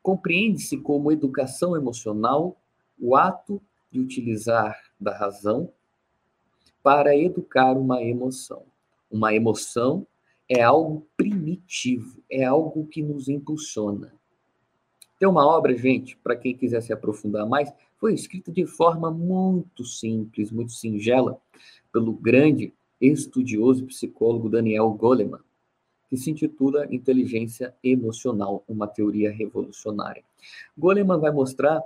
compreende-se 0.00 0.76
como 0.76 1.10
educação 1.10 1.76
emocional 1.76 2.56
o 2.96 3.16
ato 3.16 3.60
de 3.90 3.98
utilizar 3.98 4.80
da 4.98 5.12
razão 5.12 5.72
para 6.84 7.16
educar 7.16 7.72
uma 7.72 8.00
emoção. 8.00 8.62
Uma 9.10 9.34
emoção 9.34 10.06
é 10.48 10.62
algo 10.62 11.04
primitivo, 11.16 12.22
é 12.30 12.44
algo 12.44 12.86
que 12.86 13.02
nos 13.02 13.28
impulsiona. 13.28 14.14
Tem 15.18 15.28
uma 15.28 15.46
obra, 15.46 15.76
gente, 15.76 16.16
para 16.16 16.36
quem 16.36 16.56
quiser 16.56 16.80
se 16.80 16.92
aprofundar 16.92 17.46
mais, 17.46 17.72
foi 17.96 18.14
escrita 18.14 18.52
de 18.52 18.64
forma 18.66 19.10
muito 19.10 19.84
simples, 19.84 20.52
muito 20.52 20.72
singela, 20.72 21.40
pelo 21.92 22.12
grande 22.12 22.72
estudioso 23.00 23.82
e 23.82 23.86
psicólogo 23.86 24.48
Daniel 24.48 24.88
Goleman, 24.90 25.40
que 26.08 26.16
se 26.16 26.30
intitula 26.30 26.86
Inteligência 26.94 27.74
Emocional, 27.82 28.62
uma 28.68 28.86
teoria 28.86 29.32
revolucionária. 29.32 30.22
Goleman 30.76 31.18
vai 31.18 31.32
mostrar 31.32 31.82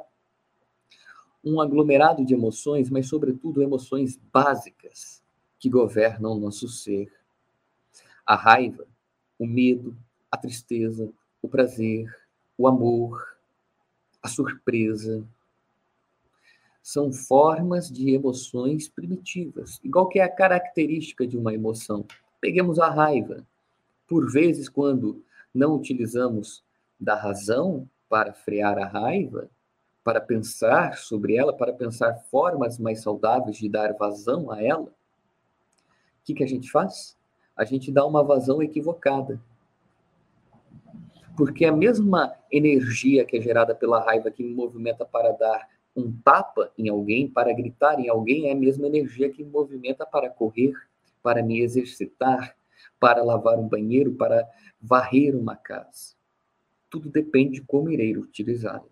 um 1.45 1.61
aglomerado 1.61 2.25
de 2.25 2.35
emoções, 2.35 2.89
mas, 2.91 3.09
sobretudo, 3.09 3.63
emoções 3.63 4.21
básicas 4.33 5.23
que 5.59 5.69
governam 5.69 6.33
o 6.33 6.39
nosso 6.39 6.69
ser. 6.69 7.11
A 8.25 8.37
raiva, 8.37 8.87
o 9.39 9.47
medo, 9.47 9.97
a 10.31 10.37
tristeza, 10.37 11.11
o 11.41 11.49
prazer, 11.49 12.07
o 12.57 12.67
amor, 12.67 13.37
a 14.23 14.29
surpresa. 14.29 15.25
São 16.83 17.13
formas 17.13 17.91
de 17.91 18.11
emoções 18.11 18.89
primitivas, 18.89 19.81
igual 19.85 20.09
que 20.09 20.19
é 20.19 20.23
a 20.23 20.29
característica 20.29 21.27
de 21.27 21.37
uma 21.37 21.55
emoção. 21.55 22.05
Peguemos 22.41 22.79
a 22.79 22.91
raiva. 22.91 23.47
Por 24.09 24.31
vezes, 24.31 24.69
quando 24.69 25.23
não 25.55 25.77
utilizamos 25.77 26.63
da 26.99 27.15
razão 27.15 27.89
para 28.09 28.33
frear 28.33 28.79
a 28.79 28.87
raiva, 28.87 29.49
para 30.05 30.21
pensar 30.21 30.99
sobre 30.99 31.37
ela, 31.37 31.53
para 31.53 31.73
pensar 31.73 32.15
formas 32.31 32.79
mais 32.79 33.01
saudáveis 33.01 33.57
de 33.57 33.69
dar 33.69 33.93
vazão 33.95 34.51
a 34.51 34.63
ela, 34.63 34.87
o 34.87 36.25
que, 36.25 36.35
que 36.35 36.45
a 36.45 36.49
gente 36.49 36.71
faz? 36.71 37.17
A 37.57 37.65
gente 37.65 37.91
dá 37.91 38.05
uma 38.05 38.23
vazão 38.23 38.63
equivocada. 38.63 39.41
Porque 41.37 41.65
a 41.65 41.73
mesma 41.73 42.35
energia 42.51 43.25
que 43.25 43.37
é 43.37 43.41
gerada 43.41 43.75
pela 43.75 44.05
raiva 44.05 44.31
que 44.31 44.43
me 44.43 44.55
movimenta 44.55 45.05
para 45.05 45.33
dar 45.33 45.69
um 45.95 46.13
tapa 46.25 46.73
em 46.77 46.89
alguém, 46.89 47.29
para 47.29 47.53
gritar 47.53 47.99
em 48.01 48.09
alguém, 48.09 48.49
é 48.49 48.53
a 48.53 48.57
mesma 48.57 48.87
energia 48.87 49.31
que 49.31 49.43
me 49.43 49.51
movimenta 49.51 50.07
para 50.07 50.29
correr, 50.29 50.73
para 51.23 51.43
me 51.43 51.61
exercitar, 51.61 52.57
para 52.99 53.23
lavar 53.23 53.59
um 53.59 53.69
banheiro, 53.69 54.15
para 54.15 54.49
varrer 54.81 55.37
uma 55.37 55.57
casa. 55.57 56.15
Tudo 56.91 57.09
depende 57.09 57.61
de 57.61 57.63
como 57.63 57.91
irei 57.91 58.17
utilizá-la. 58.17 58.85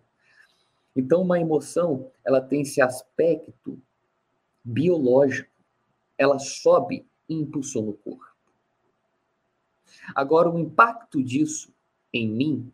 Então, 0.95 1.21
uma 1.21 1.39
emoção, 1.39 2.11
ela 2.25 2.41
tem 2.41 2.61
esse 2.61 2.81
aspecto 2.81 3.79
biológico. 4.63 5.49
Ela 6.17 6.37
sobe 6.37 7.07
e 7.29 7.35
impulsiona 7.35 7.89
o 7.89 7.93
corpo. 7.93 8.25
Agora, 10.15 10.49
o 10.49 10.59
impacto 10.59 11.23
disso 11.23 11.70
em 12.13 12.27
mim 12.29 12.71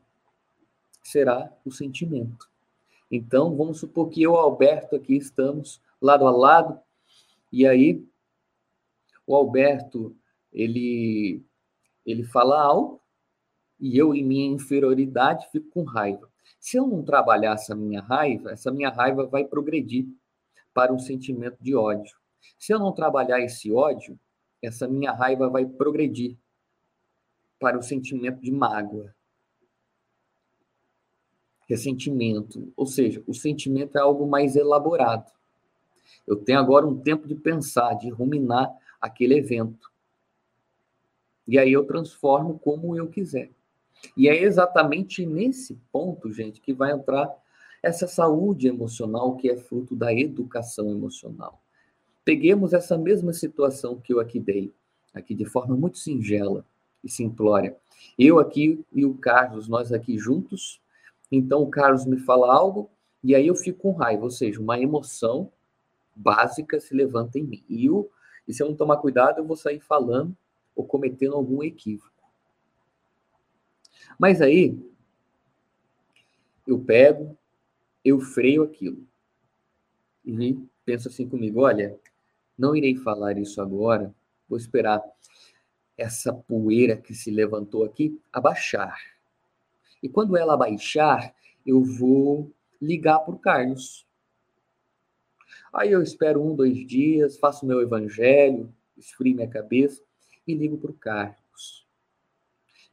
será 1.03 1.51
o 1.63 1.72
sentimento. 1.72 2.50
Então, 3.10 3.56
vamos 3.56 3.79
supor 3.79 4.10
que 4.10 4.22
eu 4.22 4.32
e 4.32 4.36
o 4.36 4.38
Alberto 4.38 4.96
aqui 4.96 5.15
estamos 5.15 5.82
lado 6.01 6.27
a 6.27 6.32
lado, 6.32 6.79
e 7.51 7.65
aí 7.65 8.06
o 9.25 9.36
Alberto, 9.36 10.15
ele, 10.51 11.41
ele 12.06 12.24
fala 12.24 12.62
algo, 12.62 13.01
e 13.79 13.98
eu, 13.98 14.13
em 14.13 14.24
minha 14.24 14.48
inferioridade, 14.48 15.48
fico 15.51 15.70
com 15.70 15.84
raiva. 15.84 16.29
Se 16.60 16.77
eu 16.77 16.88
não 16.88 17.03
trabalhar 17.03 17.53
essa 17.53 17.75
minha 17.75 18.01
raiva, 18.01 18.51
essa 18.51 18.72
minha 18.72 18.89
raiva 18.89 19.25
vai 19.25 19.46
progredir 19.46 20.08
para 20.74 20.94
um 20.94 21.00
sentimento 21.00 21.58
de 21.62 21.75
ódio. 21.75 22.17
Se 22.58 22.74
eu 22.74 22.79
não 22.79 22.91
trabalhar 22.91 23.39
esse 23.39 23.72
ódio, 23.72 24.20
essa 24.62 24.88
minha 24.88 25.12
raiva 25.12 25.50
vai 25.50 25.65
progredir 25.65 26.38
para 27.60 27.77
o 27.77 27.84
sentimento 27.84 28.41
de 28.41 28.51
mágoa 28.51 29.15
ressentimento. 31.67 32.71
Ou 32.75 32.86
seja, 32.86 33.21
o 33.27 33.33
sentimento 33.33 33.97
é 33.97 34.01
algo 34.01 34.27
mais 34.27 34.55
elaborado. 34.55 35.31
Eu 36.25 36.36
tenho 36.36 36.59
agora 36.59 36.88
um 36.88 36.97
tempo 36.97 37.27
de 37.27 37.36
pensar, 37.36 37.93
de 37.95 38.09
ruminar 38.09 38.74
aquele 39.00 39.38
evento. 39.38 39.91
E 41.47 41.57
aí 41.57 41.71
eu 41.71 41.86
transformo 41.86 42.59
como 42.59 42.95
eu 42.95 43.07
quiser. 43.07 43.51
E 44.15 44.27
é 44.27 44.41
exatamente 44.41 45.25
nesse 45.25 45.75
ponto, 45.91 46.31
gente, 46.31 46.59
que 46.59 46.74
vai 46.74 46.91
entrar 46.91 47.33
essa 47.81 48.07
saúde 48.07 48.67
emocional 48.67 49.36
que 49.36 49.50
é 49.50 49.57
fruto 49.57 49.95
da 49.95 50.13
educação 50.13 50.89
emocional. 50.89 51.62
Peguemos 52.25 52.74
essa 52.74 52.97
mesma 52.97 53.31
situação 53.31 53.95
que 53.95 54.13
eu 54.13 54.19
aqui 54.19 54.39
dei, 54.39 54.74
aqui 55.13 55.33
de 55.33 55.45
forma 55.45 55.75
muito 55.75 55.97
singela 55.97 56.65
e 57.03 57.09
simplória. 57.09 57.77
Eu 58.19 58.39
aqui 58.39 58.83
e 58.93 59.05
o 59.05 59.13
Carlos, 59.13 59.67
nós 59.67 59.93
aqui 59.93 60.17
juntos. 60.17 60.81
Então 61.31 61.62
o 61.62 61.69
Carlos 61.69 62.05
me 62.05 62.17
fala 62.17 62.53
algo 62.53 62.89
e 63.24 63.36
aí 63.36 63.48
eu 63.48 63.55
fico 63.55 63.79
com 63.79 63.91
raiva, 63.91 64.24
ou 64.24 64.29
seja, 64.29 64.62
uma 64.62 64.79
emoção 64.79 65.51
básica 66.15 66.79
se 66.79 66.93
levanta 66.93 67.38
em 67.38 67.43
mim. 67.43 67.63
E, 67.67 67.86
eu, 67.86 68.10
e 68.48 68.53
se 68.53 68.63
eu 68.63 68.69
não 68.69 68.75
tomar 68.75 68.98
cuidado, 68.98 69.39
eu 69.39 69.46
vou 69.46 69.55
sair 69.55 69.79
falando 69.79 70.36
ou 70.75 70.86
cometendo 70.86 71.36
algum 71.36 71.63
equívoco. 71.63 72.12
Mas 74.19 74.41
aí 74.41 74.79
eu 76.65 76.79
pego, 76.79 77.38
eu 78.03 78.19
freio 78.19 78.63
aquilo. 78.63 79.05
E 80.25 80.57
penso 80.86 81.07
assim 81.07 81.27
comigo, 81.27 81.62
olha, 81.62 81.98
não 82.57 82.75
irei 82.75 82.96
falar 82.96 83.38
isso 83.38 83.62
agora, 83.62 84.13
vou 84.48 84.57
esperar 84.57 85.01
essa 85.98 86.34
poeira 86.34 86.98
que 86.98 87.13
se 87.13 87.31
levantou 87.31 87.84
aqui 87.84 88.19
abaixar. 88.31 89.16
E 90.01 90.10
quando 90.10 90.38
ela 90.38 90.54
abaixar, 90.54 91.34
eu 91.66 91.84
vou 91.84 92.51
ligar 92.82 93.20
para 93.20 93.34
o 93.34 93.39
Carlos. 93.39 94.08
Aí 95.74 95.92
eu 95.92 96.01
espero 96.01 96.42
um, 96.42 96.56
dois 96.56 96.86
dias, 96.86 97.38
faço 97.38 97.66
meu 97.66 97.82
evangelho, 97.82 98.74
esfrio 98.98 99.36
minha 99.36 99.48
cabeça 99.48 100.01
e 100.48 100.54
ligo 100.54 100.77
para 100.77 100.92
o 100.92 100.94
Carlos. 100.94 101.86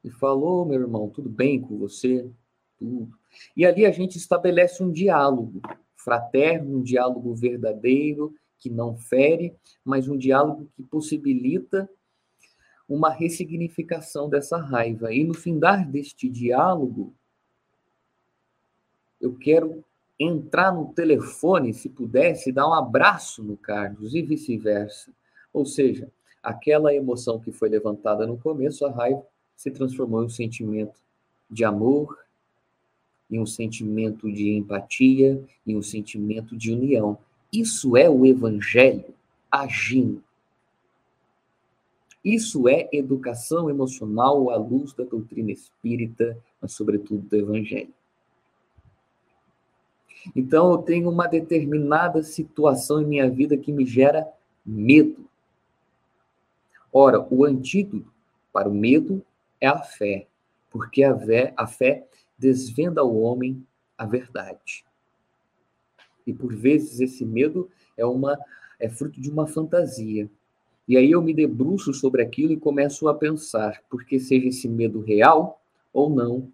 E 0.02 0.10
falou, 0.10 0.66
meu 0.66 0.80
irmão, 0.80 1.08
tudo 1.08 1.30
bem 1.30 1.60
com 1.60 1.78
você? 1.78 2.30
Tudo. 2.78 3.10
E 3.56 3.64
ali 3.64 3.86
a 3.86 3.90
gente 3.90 4.18
estabelece 4.18 4.82
um 4.82 4.90
diálogo 4.90 5.62
fraterno, 5.96 6.78
um 6.78 6.82
diálogo 6.82 7.34
verdadeiro, 7.34 8.34
que 8.58 8.68
não 8.68 8.96
fere, 8.96 9.54
mas 9.84 10.08
um 10.08 10.16
diálogo 10.16 10.68
que 10.74 10.82
possibilita 10.82 11.88
uma 12.94 13.10
ressignificação 13.10 14.28
dessa 14.28 14.56
raiva. 14.56 15.12
E 15.12 15.24
no 15.24 15.34
findar 15.34 15.88
deste 15.90 16.28
diálogo, 16.28 17.12
eu 19.20 19.34
quero 19.34 19.84
entrar 20.18 20.72
no 20.72 20.92
telefone, 20.92 21.74
se 21.74 21.88
pudesse, 21.88 22.52
dar 22.52 22.68
um 22.68 22.72
abraço 22.72 23.42
no 23.42 23.56
Carlos 23.56 24.14
e 24.14 24.22
vice-versa. 24.22 25.10
Ou 25.52 25.66
seja, 25.66 26.08
aquela 26.40 26.94
emoção 26.94 27.40
que 27.40 27.50
foi 27.50 27.68
levantada 27.68 28.26
no 28.26 28.38
começo, 28.38 28.86
a 28.86 28.92
raiva, 28.92 29.26
se 29.56 29.72
transformou 29.72 30.22
em 30.22 30.26
um 30.26 30.30
sentimento 30.30 31.00
de 31.50 31.64
amor, 31.64 32.16
em 33.28 33.40
um 33.40 33.46
sentimento 33.46 34.30
de 34.30 34.50
empatia, 34.50 35.42
em 35.66 35.76
um 35.76 35.82
sentimento 35.82 36.56
de 36.56 36.72
união. 36.72 37.18
Isso 37.52 37.96
é 37.96 38.08
o 38.08 38.24
evangelho 38.24 39.12
agindo 39.50 40.22
isso 42.24 42.68
é 42.68 42.88
educação 42.90 43.68
emocional 43.68 44.50
à 44.50 44.56
luz 44.56 44.94
da 44.94 45.04
doutrina 45.04 45.52
espírita, 45.52 46.38
mas 46.60 46.72
sobretudo 46.72 47.28
do 47.28 47.36
evangelho. 47.36 47.92
Então 50.34 50.72
eu 50.72 50.78
tenho 50.78 51.10
uma 51.10 51.26
determinada 51.26 52.22
situação 52.22 53.02
em 53.02 53.06
minha 53.06 53.28
vida 53.28 53.58
que 53.58 53.70
me 53.70 53.84
gera 53.84 54.26
medo. 54.64 55.28
Ora, 56.90 57.26
o 57.30 57.44
antídoto 57.44 58.10
para 58.50 58.68
o 58.68 58.74
medo 58.74 59.22
é 59.60 59.66
a 59.66 59.82
fé, 59.82 60.26
porque 60.70 61.04
a 61.04 61.18
fé, 61.18 61.52
a 61.56 61.66
fé 61.66 62.06
desvenda 62.38 63.02
ao 63.02 63.14
homem 63.14 63.66
a 63.98 64.06
verdade. 64.06 64.84
E 66.26 66.32
por 66.32 66.54
vezes 66.54 67.00
esse 67.00 67.24
medo 67.24 67.68
é 67.96 68.06
uma 68.06 68.38
é 68.80 68.88
fruto 68.88 69.20
de 69.20 69.30
uma 69.30 69.46
fantasia, 69.46 70.28
e 70.86 70.96
aí 70.96 71.10
eu 71.10 71.22
me 71.22 71.32
debruço 71.32 71.94
sobre 71.94 72.22
aquilo 72.22 72.52
e 72.52 72.58
começo 72.58 73.08
a 73.08 73.14
pensar, 73.14 73.82
porque 73.88 74.20
seja 74.20 74.48
esse 74.48 74.68
medo 74.68 75.00
real 75.00 75.60
ou 75.92 76.10
não, 76.10 76.50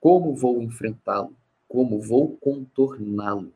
como 0.00 0.34
vou 0.34 0.62
enfrentá-lo? 0.62 1.34
Como 1.66 2.00
vou 2.00 2.36
contorná-lo? 2.36 3.52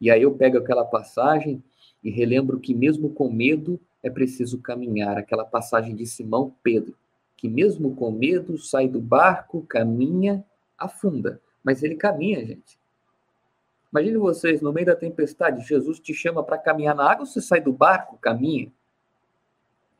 E 0.00 0.10
aí 0.10 0.22
eu 0.22 0.34
pego 0.34 0.58
aquela 0.58 0.84
passagem 0.84 1.62
e 2.02 2.10
relembro 2.10 2.58
que 2.58 2.74
mesmo 2.74 3.10
com 3.10 3.30
medo 3.30 3.78
é 4.02 4.10
preciso 4.10 4.58
caminhar, 4.58 5.16
aquela 5.16 5.44
passagem 5.44 5.94
de 5.94 6.04
Simão 6.04 6.52
Pedro, 6.60 6.96
que 7.36 7.48
mesmo 7.48 7.94
com 7.94 8.10
medo 8.10 8.58
sai 8.58 8.88
do 8.88 9.00
barco, 9.00 9.62
caminha, 9.62 10.44
afunda, 10.76 11.40
mas 11.62 11.84
ele 11.84 11.94
caminha, 11.94 12.44
gente. 12.44 12.81
Imagine 13.92 14.16
vocês, 14.16 14.62
no 14.62 14.72
meio 14.72 14.86
da 14.86 14.96
tempestade, 14.96 15.66
Jesus 15.66 16.00
te 16.00 16.14
chama 16.14 16.42
para 16.42 16.56
caminhar 16.56 16.94
na 16.94 17.10
água, 17.10 17.26
você 17.26 17.42
sai 17.42 17.60
do 17.60 17.72
barco, 17.72 18.16
caminha. 18.16 18.72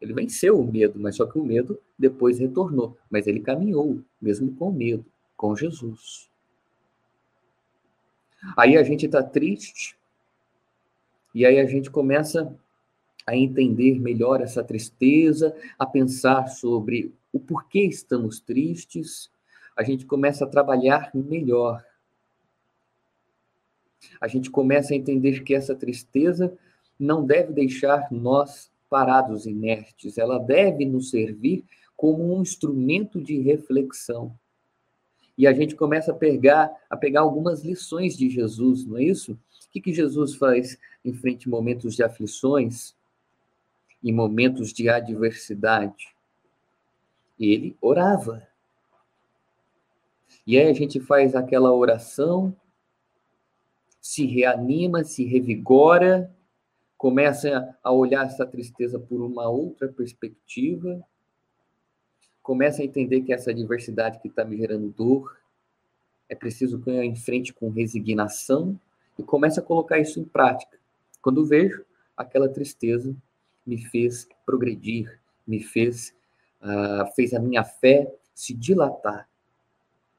Ele 0.01 0.15
venceu 0.15 0.59
o 0.59 0.65
medo, 0.65 0.99
mas 0.99 1.17
só 1.17 1.27
que 1.27 1.39
o 1.39 1.45
medo 1.45 1.79
depois 1.99 2.39
retornou. 2.39 2.97
Mas 3.11 3.27
ele 3.27 3.41
caminhou, 3.41 4.01
mesmo 4.21 4.53
com 4.57 4.73
medo, 4.73 5.05
com 5.37 5.55
Jesus. 5.55 6.29
Aí 8.57 8.77
a 8.77 8.83
gente 8.83 9.07
está 9.07 9.23
triste, 9.23 9.97
e 11.35 11.47
aí 11.47 11.61
a 11.61 11.67
gente 11.67 11.91
começa 11.91 12.53
a 13.27 13.37
entender 13.37 14.01
melhor 14.01 14.41
essa 14.41 14.65
tristeza, 14.65 15.55
a 15.79 15.87
pensar 15.87 16.49
sobre 16.49 17.15
o 17.33 17.39
porquê 17.39 17.85
estamos 17.85 18.41
tristes, 18.41 19.31
a 19.77 19.83
gente 19.83 20.05
começa 20.05 20.45
a 20.45 20.49
trabalhar 20.49 21.11
melhor 21.15 21.85
a 24.21 24.29
gente 24.29 24.51
começa 24.51 24.93
a 24.93 24.97
entender 24.97 25.43
que 25.43 25.55
essa 25.55 25.75
tristeza 25.75 26.57
não 26.99 27.25
deve 27.25 27.53
deixar 27.53 28.09
nós 28.11 28.71
parados 28.89 29.47
inertes, 29.47 30.19
ela 30.19 30.39
deve 30.39 30.85
nos 30.85 31.11
servir 31.11 31.65
como 31.97 32.37
um 32.37 32.43
instrumento 32.43 33.21
de 33.21 33.41
reflexão. 33.41 34.37
E 35.37 35.47
a 35.47 35.53
gente 35.53 35.75
começa 35.75 36.13
a 36.13 36.15
pegar, 36.15 36.71
a 36.91 36.97
pegar 36.97 37.23
algumas 37.23 37.65
lições 37.65 38.17
de 38.17 38.29
Jesus, 38.29 38.85
não 38.85 38.99
é 38.99 39.05
isso? 39.05 39.33
O 39.33 39.39
que, 39.73 39.81
que 39.81 39.93
Jesus 39.93 40.35
faz 40.35 40.79
em 41.05 41.15
frente 41.15 41.49
a 41.49 41.51
momentos 41.51 41.97
de 41.97 42.03
aflições, 42.03 42.95
em 44.05 44.13
momentos 44.13 44.73
de 44.73 44.89
adversidade? 44.89 46.15
Ele 47.41 47.75
orava. 47.81 48.47
E 50.47 50.59
aí 50.59 50.69
a 50.69 50.75
gente 50.75 51.01
faz 51.01 51.35
aquela 51.35 51.73
oração 51.73 52.55
se 54.13 54.27
reanima, 54.27 55.05
se 55.05 55.25
revigora, 55.25 56.31
começa 56.99 57.75
a 57.83 57.91
olhar 57.91 58.27
essa 58.27 58.45
tristeza 58.45 58.99
por 59.01 59.23
uma 59.23 59.49
outra 59.49 59.89
perspectiva, 59.89 61.03
começa 62.43 62.83
a 62.83 62.85
entender 62.85 63.23
que 63.23 63.33
essa 63.33 63.55
diversidade 63.55 64.21
que 64.21 64.29
está 64.29 64.45
me 64.45 64.59
gerando 64.59 64.91
dor 64.91 65.39
é 66.29 66.35
preciso 66.35 66.79
que 66.79 66.91
eu 66.91 67.03
enfrente 67.03 67.55
com 67.55 67.71
resignação 67.71 68.79
e 69.19 69.23
começa 69.23 69.61
a 69.61 69.65
colocar 69.65 69.99
isso 69.99 70.21
em 70.21 70.25
prática. 70.25 70.79
Quando 71.23 71.47
vejo, 71.47 71.83
aquela 72.15 72.51
tristeza 72.51 73.17
me 73.67 73.79
fez 73.79 74.29
progredir, 74.45 75.19
me 75.47 75.63
fez, 75.63 76.15
uh, 76.61 77.11
fez 77.15 77.33
a 77.33 77.41
minha 77.41 77.65
fé 77.65 78.15
se 78.35 78.53
dilatar. 78.53 79.27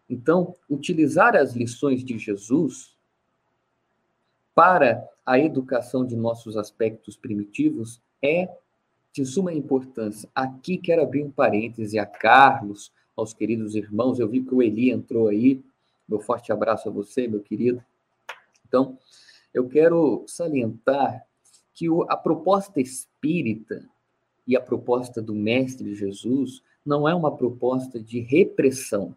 Então, 0.10 0.56
utilizar 0.67 1.36
as 1.36 1.53
lições 1.53 2.03
de 2.03 2.17
Jesus 2.17 2.92
para 4.55 5.07
a 5.25 5.39
educação 5.39 6.05
de 6.05 6.15
nossos 6.15 6.57
aspectos 6.57 7.15
primitivos 7.15 8.01
é 8.21 8.49
de 9.11 9.25
suma 9.25 9.53
importância. 9.53 10.29
Aqui 10.33 10.77
quero 10.77 11.03
abrir 11.03 11.23
um 11.23 11.31
parêntese 11.31 11.99
a 11.99 12.05
Carlos, 12.05 12.91
aos 13.15 13.33
queridos 13.33 13.75
irmãos. 13.75 14.19
Eu 14.19 14.27
vi 14.27 14.41
que 14.41 14.53
o 14.53 14.61
Eli 14.61 14.91
entrou 14.91 15.27
aí. 15.27 15.63
Meu 16.07 16.19
forte 16.19 16.51
abraço 16.51 16.89
a 16.89 16.91
você, 16.91 17.27
meu 17.27 17.39
querido. 17.39 17.83
Então, 18.67 18.97
eu 19.53 19.67
quero 19.69 20.23
salientar 20.27 21.25
que 21.73 21.87
a 22.09 22.17
proposta 22.17 22.81
espírita 22.81 23.87
e 24.47 24.55
a 24.55 24.61
proposta 24.61 25.21
do 25.21 25.33
Mestre 25.33 25.95
Jesus 25.95 26.61
não 26.85 27.07
é 27.07 27.15
uma 27.15 27.35
proposta 27.35 27.99
de 27.99 28.19
repressão, 28.19 29.15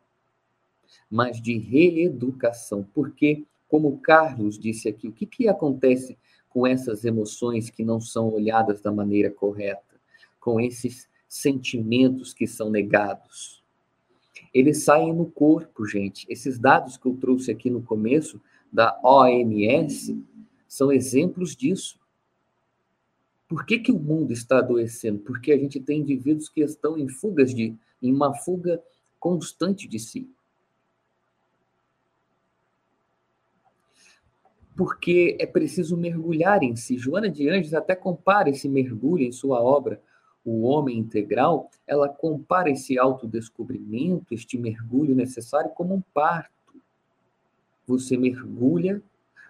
mas 1.10 1.40
de 1.40 1.58
reeducação. 1.58 2.86
Porque 2.94 3.44
como 3.68 3.88
o 3.88 3.98
Carlos 3.98 4.58
disse 4.58 4.88
aqui, 4.88 5.08
o 5.08 5.12
que, 5.12 5.26
que 5.26 5.48
acontece 5.48 6.16
com 6.48 6.66
essas 6.66 7.04
emoções 7.04 7.68
que 7.70 7.84
não 7.84 8.00
são 8.00 8.32
olhadas 8.32 8.80
da 8.80 8.92
maneira 8.92 9.30
correta, 9.30 10.00
com 10.40 10.60
esses 10.60 11.08
sentimentos 11.28 12.32
que 12.32 12.46
são 12.46 12.70
negados? 12.70 13.62
Eles 14.52 14.84
saem 14.84 15.12
no 15.12 15.26
corpo, 15.26 15.86
gente. 15.86 16.26
Esses 16.28 16.58
dados 16.58 16.96
que 16.96 17.06
eu 17.06 17.16
trouxe 17.16 17.50
aqui 17.50 17.68
no 17.68 17.82
começo 17.82 18.40
da 18.72 18.98
OMS 19.02 20.18
são 20.68 20.92
exemplos 20.92 21.54
disso. 21.54 21.98
Por 23.48 23.64
que, 23.64 23.78
que 23.78 23.92
o 23.92 23.98
mundo 23.98 24.32
está 24.32 24.58
adoecendo? 24.58 25.20
Porque 25.20 25.52
a 25.52 25.58
gente 25.58 25.78
tem 25.80 26.00
indivíduos 26.00 26.48
que 26.48 26.62
estão 26.62 26.98
em 26.98 27.08
fugas 27.08 27.54
de, 27.54 27.74
em 28.02 28.12
uma 28.12 28.34
fuga 28.34 28.82
constante 29.20 29.86
de 29.86 29.98
si. 29.98 30.28
Porque 34.76 35.36
é 35.40 35.46
preciso 35.46 35.96
mergulhar 35.96 36.62
em 36.62 36.76
si. 36.76 36.98
Joana 36.98 37.30
de 37.30 37.48
Anjos 37.48 37.72
até 37.72 37.94
compara 37.94 38.50
esse 38.50 38.68
mergulho 38.68 39.24
em 39.24 39.32
sua 39.32 39.62
obra, 39.62 40.00
O 40.44 40.62
Homem 40.62 40.98
Integral. 40.98 41.70
Ela 41.86 42.08
compara 42.08 42.70
esse 42.70 42.98
autodescobrimento, 42.98 44.34
este 44.34 44.58
mergulho 44.58 45.14
necessário, 45.14 45.70
como 45.70 45.94
um 45.94 46.02
parto. 46.12 46.50
Você 47.86 48.16
mergulha, 48.16 49.02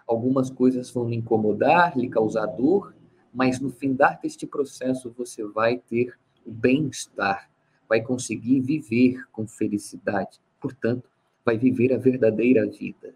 algumas 0.07 0.49
coisas 0.49 0.89
vão 0.91 1.09
lhe 1.09 1.15
incomodar, 1.15 1.97
lhe 1.97 2.07
causar 2.07 2.45
dor, 2.45 2.95
mas 3.33 3.59
no 3.59 3.69
findar 3.69 4.19
deste 4.21 4.47
processo 4.47 5.13
você 5.17 5.43
vai 5.43 5.77
ter 5.77 6.17
o 6.45 6.51
bem-estar, 6.51 7.49
vai 7.89 8.01
conseguir 8.01 8.61
viver 8.61 9.23
com 9.31 9.45
felicidade. 9.45 10.39
Portanto, 10.61 11.09
vai 11.43 11.57
viver 11.57 11.93
a 11.93 11.97
verdadeira 11.97 12.65
vida, 12.65 13.13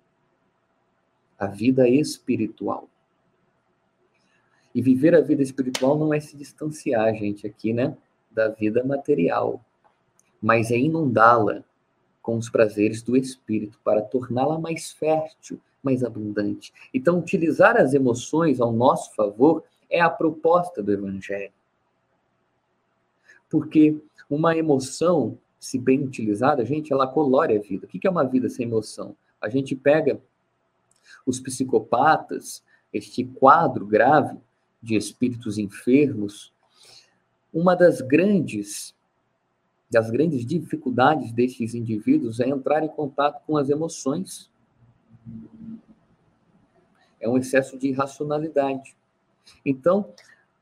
a 1.41 1.47
vida 1.47 1.89
espiritual. 1.89 2.88
E 4.75 4.82
viver 4.82 5.15
a 5.15 5.21
vida 5.21 5.41
espiritual 5.41 5.97
não 5.97 6.13
é 6.13 6.19
se 6.19 6.38
distanciar, 6.38 7.15
gente, 7.15 7.47
aqui, 7.47 7.73
né, 7.73 7.97
da 8.30 8.49
vida 8.49 8.84
material, 8.84 9.60
mas 10.39 10.69
é 10.69 10.77
inundá-la 10.77 11.63
com 12.21 12.38
os 12.38 12.47
prazeres 12.47 13.01
do 13.01 13.17
espírito 13.17 13.80
para 13.84 14.04
torná-la 14.04 14.60
mais 14.60 14.91
fértil, 14.91 15.60
mais 15.82 16.04
abundante. 16.04 16.71
Então, 16.93 17.17
utilizar 17.17 17.75
as 17.75 17.95
emoções 17.95 18.62
ao 18.62 18.71
nosso 18.71 19.15
favor 19.15 19.63
é 19.89 19.99
a 19.99 20.12
proposta 20.12 20.84
do 20.84 20.93
evangelho. 20.93 21.51
Porque 23.49 23.97
uma 24.30 24.56
emoção, 24.56 25.39
se 25.60 25.80
bem 25.80 26.04
utilizada, 26.04 26.63
gente, 26.63 26.93
ela 26.93 27.08
colore 27.08 27.58
a 27.58 27.60
vida. 27.60 27.88
O 27.88 27.89
que 27.89 28.06
é 28.06 28.12
uma 28.12 28.25
vida 28.25 28.47
sem 28.47 28.67
emoção? 28.67 29.15
A 29.41 29.49
gente 29.49 29.75
pega 29.75 30.21
os 31.26 31.39
psicopatas, 31.39 32.63
este 32.93 33.24
quadro 33.24 33.86
grave 33.86 34.38
de 34.82 34.95
espíritos 34.95 35.58
enfermos, 35.58 36.54
uma 37.54 37.76
das 37.76 38.02
grandes 38.02 38.95
das 39.91 40.10
grandes 40.10 40.45
dificuldades 40.45 41.34
destes 41.34 41.76
indivíduos 41.76 42.39
é 42.39 42.47
entrar 42.47 42.82
em 42.82 42.88
contato 42.88 43.43
com 43.45 43.58
as 43.58 43.69
emoções. 43.69 44.50
É 47.19 47.28
um 47.28 47.38
excesso 47.38 47.78
de 47.78 47.89
irracionalidade. 47.89 48.95
Então, 49.65 50.13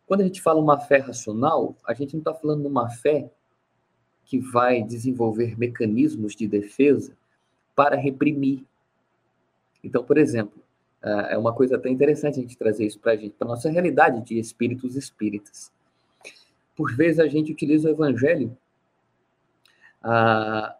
quando 0.07 0.21
a 0.21 0.23
gente 0.23 0.41
fala 0.41 0.59
uma 0.59 0.79
fé 0.79 0.97
racional, 0.97 1.75
a 1.85 1.93
gente 1.93 2.13
não 2.13 2.21
está 2.21 2.33
falando 2.33 2.61
de 2.61 2.67
uma 2.67 2.89
fé 2.89 3.31
que 4.25 4.39
vai 4.39 4.81
desenvolver 4.81 5.57
mecanismos 5.57 6.35
de 6.35 6.47
defesa 6.47 7.15
para 7.75 7.95
reprimir. 7.95 8.65
Então, 9.83 10.03
por 10.03 10.17
exemplo, 10.17 10.61
ah, 11.01 11.27
é 11.31 11.37
uma 11.37 11.53
coisa 11.53 11.75
até 11.75 11.89
interessante 11.89 12.39
a 12.39 12.41
gente 12.41 12.57
trazer 12.57 12.85
isso 12.85 12.99
para 12.99 13.13
a 13.13 13.15
gente, 13.15 13.35
para 13.35 13.47
a 13.47 13.51
nossa 13.51 13.69
realidade 13.69 14.21
de 14.21 14.37
espíritos 14.37 14.95
espíritas. 14.95 15.71
Por 16.75 16.95
vezes 16.95 17.19
a 17.19 17.27
gente 17.27 17.51
utiliza 17.51 17.89
o 17.89 17.91
evangelho 17.91 18.57
ah, 20.01 20.75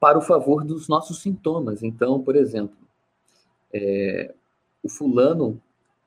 para 0.00 0.18
o 0.18 0.22
favor 0.22 0.64
dos 0.64 0.88
nossos 0.88 1.20
sintomas. 1.20 1.82
Então, 1.82 2.22
por 2.22 2.34
exemplo, 2.34 2.76
é, 3.72 4.34
o 4.82 4.88
fulano 4.88 5.60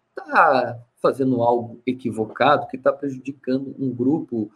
está 0.10 0.80
fazendo 1.02 1.42
algo 1.42 1.82
equivocado 1.86 2.68
que 2.68 2.78
está 2.78 2.92
prejudicando 2.92 3.76
um 3.78 3.94
grupo, 3.94 4.52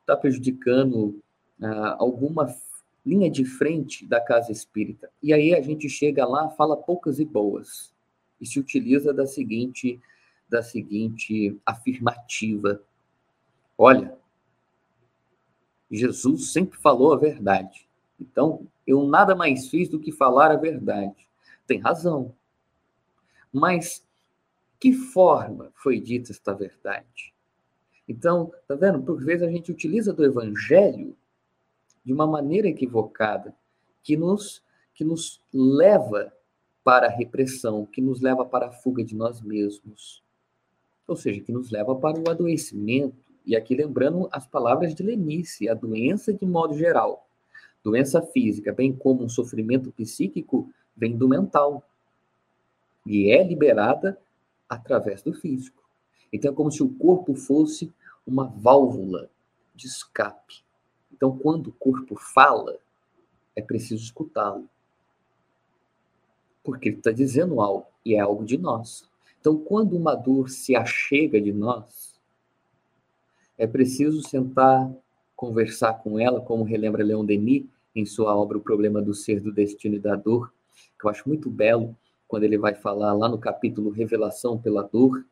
está 0.00 0.16
prejudicando 0.16 1.20
ah, 1.60 1.96
alguma 1.98 2.54
linha 3.04 3.30
de 3.30 3.44
frente 3.44 4.06
da 4.06 4.20
casa 4.20 4.52
espírita. 4.52 5.10
E 5.22 5.32
aí 5.32 5.54
a 5.54 5.60
gente 5.60 5.88
chega 5.88 6.26
lá, 6.26 6.48
fala 6.50 6.76
poucas 6.76 7.18
e 7.18 7.24
boas 7.24 7.92
e 8.40 8.46
se 8.46 8.58
utiliza 8.58 9.12
da 9.12 9.26
seguinte 9.26 10.00
da 10.48 10.62
seguinte 10.62 11.58
afirmativa: 11.64 12.82
Olha, 13.76 14.16
Jesus 15.90 16.52
sempre 16.52 16.78
falou 16.78 17.12
a 17.12 17.16
verdade. 17.16 17.88
Então, 18.20 18.66
eu 18.86 19.06
nada 19.06 19.34
mais 19.34 19.68
fiz 19.68 19.88
do 19.88 19.98
que 19.98 20.12
falar 20.12 20.50
a 20.50 20.56
verdade. 20.56 21.26
Tem 21.66 21.78
razão. 21.78 22.34
Mas 23.52 24.04
que 24.78 24.92
forma 24.92 25.72
foi 25.74 26.00
dita 26.00 26.32
esta 26.32 26.54
verdade? 26.54 27.32
Então, 28.08 28.52
tá 28.66 28.74
vendo? 28.74 29.02
Por 29.02 29.22
vezes 29.24 29.46
a 29.46 29.50
gente 29.50 29.70
utiliza 29.70 30.12
do 30.12 30.24
evangelho 30.24 31.16
de 32.04 32.12
uma 32.12 32.26
maneira 32.26 32.68
equivocada, 32.68 33.54
que 34.02 34.16
nos 34.16 34.62
que 34.94 35.04
nos 35.04 35.40
leva 35.52 36.32
para 36.84 37.06
a 37.06 37.10
repressão, 37.10 37.86
que 37.86 38.00
nos 38.00 38.20
leva 38.20 38.44
para 38.44 38.68
a 38.68 38.72
fuga 38.72 39.02
de 39.02 39.14
nós 39.14 39.40
mesmos. 39.40 40.22
Ou 41.06 41.16
seja, 41.16 41.40
que 41.40 41.52
nos 41.52 41.70
leva 41.70 41.94
para 41.94 42.20
o 42.20 42.30
adoecimento. 42.30 43.16
E 43.44 43.56
aqui 43.56 43.74
lembrando 43.74 44.28
as 44.30 44.46
palavras 44.46 44.94
de 44.94 45.02
Lenice, 45.02 45.68
a 45.68 45.74
doença 45.74 46.32
de 46.32 46.44
modo 46.44 46.74
geral. 46.74 47.26
Doença 47.82 48.22
física, 48.22 48.72
bem 48.72 48.92
como 48.92 49.24
um 49.24 49.28
sofrimento 49.28 49.90
psíquico, 49.92 50.70
vem 50.96 51.16
do 51.16 51.28
mental 51.28 51.82
e 53.04 53.30
é 53.30 53.42
liberada 53.42 54.18
através 54.68 55.22
do 55.22 55.32
físico. 55.32 55.82
Então 56.32 56.52
é 56.52 56.54
como 56.54 56.70
se 56.70 56.82
o 56.82 56.88
corpo 56.88 57.34
fosse 57.34 57.92
uma 58.26 58.46
válvula 58.46 59.28
de 59.74 59.86
escape. 59.86 60.64
Então, 61.22 61.38
quando 61.38 61.68
o 61.68 61.72
corpo 61.74 62.16
fala, 62.16 62.80
é 63.54 63.62
preciso 63.62 64.02
escutá-lo. 64.02 64.68
Porque 66.64 66.88
ele 66.88 66.96
está 66.96 67.12
dizendo 67.12 67.60
algo, 67.60 67.86
e 68.04 68.16
é 68.16 68.18
algo 68.18 68.44
de 68.44 68.58
nós. 68.58 69.08
Então, 69.40 69.56
quando 69.56 69.96
uma 69.96 70.16
dor 70.16 70.50
se 70.50 70.74
achega 70.74 71.40
de 71.40 71.52
nós, 71.52 72.20
é 73.56 73.68
preciso 73.68 74.20
sentar, 74.28 74.92
conversar 75.36 75.94
com 76.02 76.18
ela, 76.18 76.40
como 76.40 76.64
relembra 76.64 77.04
Leon 77.04 77.24
Denis 77.24 77.66
em 77.94 78.04
sua 78.04 78.34
obra 78.34 78.58
O 78.58 78.60
Problema 78.60 79.00
do 79.00 79.14
Ser, 79.14 79.38
do 79.38 79.52
Destino 79.52 79.94
e 79.94 80.00
da 80.00 80.16
Dor, 80.16 80.52
que 80.98 81.06
eu 81.06 81.08
acho 81.10 81.28
muito 81.28 81.48
belo, 81.48 81.96
quando 82.26 82.42
ele 82.42 82.58
vai 82.58 82.74
falar 82.74 83.12
lá 83.12 83.28
no 83.28 83.38
capítulo 83.38 83.90
Revelação 83.90 84.58
pela 84.58 84.82
Dor, 84.82 85.24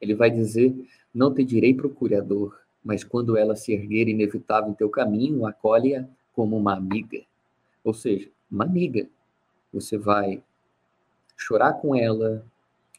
ele 0.00 0.14
vai 0.14 0.30
dizer: 0.30 0.72
Não 1.12 1.34
te 1.34 1.42
direi 1.42 1.74
procurador, 1.74 2.62
mas 2.84 3.04
quando 3.04 3.36
ela 3.36 3.54
se 3.54 3.72
erguer 3.72 4.08
inevitável 4.08 4.70
em 4.70 4.74
teu 4.74 4.90
caminho, 4.90 5.46
acolhe-a 5.46 6.06
como 6.34 6.56
uma 6.56 6.74
amiga. 6.74 7.22
Ou 7.84 7.94
seja, 7.94 8.28
uma 8.50 8.64
amiga. 8.64 9.06
Você 9.72 9.96
vai 9.96 10.42
chorar 11.36 11.74
com 11.74 11.94
ela, 11.94 12.44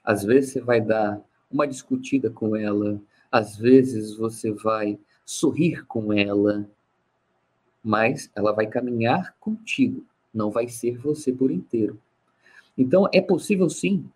às 0.04 0.24
vezes 0.24 0.52
você 0.52 0.62
vai 0.62 0.82
dar 0.82 1.22
uma 1.52 1.67
discutida 1.67 2.30
com 2.30 2.56
ela, 2.56 3.00
às 3.32 3.56
vezes 3.56 4.15
você 4.15 4.52
vai 4.52 5.00
sorrir 5.26 5.86
com 5.86 6.12
ela, 6.12 6.67
mas 7.84 8.30
ela 8.36 8.52
vai 8.52 8.67
caminhar 8.67 9.36
contigo, 9.39 10.04
não 10.34 10.50
vai 10.50 10.67
ser 10.67 10.98
você 10.98 11.32
por 11.32 11.52
inteiro. 11.52 12.00
Então, 12.78 13.08
é 13.13 13.22
possível 13.22 13.69
sim, 13.69 14.10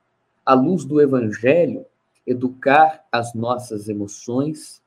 à 0.46 0.54
luz 0.54 0.84
do 0.84 1.00
Evangelho, 1.00 1.86
educar 2.26 3.06
as 3.12 3.34
nossas 3.34 3.88
emoções 3.88 4.82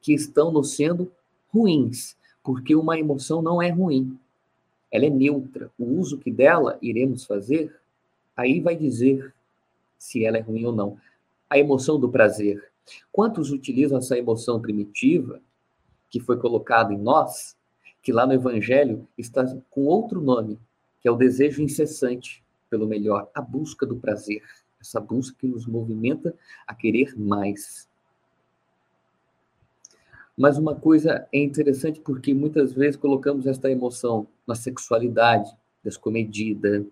que 0.00 0.12
estão 0.12 0.50
nos 0.50 0.74
sendo 0.74 1.10
ruins, 1.52 2.16
porque 2.42 2.74
uma 2.74 2.98
emoção 2.98 3.42
não 3.42 3.60
é 3.60 3.70
ruim, 3.70 4.18
ela 4.90 5.06
é 5.06 5.10
neutra. 5.10 5.70
O 5.78 5.84
uso 5.98 6.18
que 6.18 6.30
dela 6.30 6.78
iremos 6.82 7.24
fazer, 7.24 7.74
aí 8.36 8.60
vai 8.60 8.76
dizer 8.76 9.32
se 9.98 10.24
ela 10.24 10.38
é 10.38 10.40
ruim 10.40 10.64
ou 10.64 10.72
não. 10.72 10.96
A 11.48 11.58
emoção 11.58 11.98
do 11.98 12.08
prazer. 12.08 12.70
Quantos 13.12 13.52
utilizam 13.52 13.98
essa 13.98 14.18
emoção 14.18 14.60
primitiva 14.60 15.40
que 16.08 16.18
foi 16.18 16.36
colocada 16.38 16.92
em 16.92 16.98
nós, 16.98 17.56
que 18.02 18.12
lá 18.12 18.26
no 18.26 18.32
Evangelho 18.32 19.06
está 19.16 19.44
com 19.70 19.84
outro 19.84 20.20
nome, 20.20 20.58
que 21.00 21.06
é 21.06 21.10
o 21.10 21.16
desejo 21.16 21.62
incessante 21.62 22.42
pelo 22.68 22.86
melhor, 22.86 23.30
a 23.34 23.40
busca 23.40 23.86
do 23.86 23.96
prazer, 23.96 24.42
essa 24.80 25.00
busca 25.00 25.36
que 25.38 25.46
nos 25.46 25.66
movimenta 25.66 26.34
a 26.66 26.74
querer 26.74 27.16
mais. 27.18 27.88
Mas 30.36 30.56
uma 30.56 30.74
coisa 30.74 31.26
é 31.32 31.38
interessante 31.38 32.00
porque 32.00 32.32
muitas 32.32 32.72
vezes 32.72 32.96
colocamos 32.96 33.46
esta 33.46 33.70
emoção 33.70 34.26
na 34.46 34.54
sexualidade 34.54 35.54
descomedida, 35.82 36.84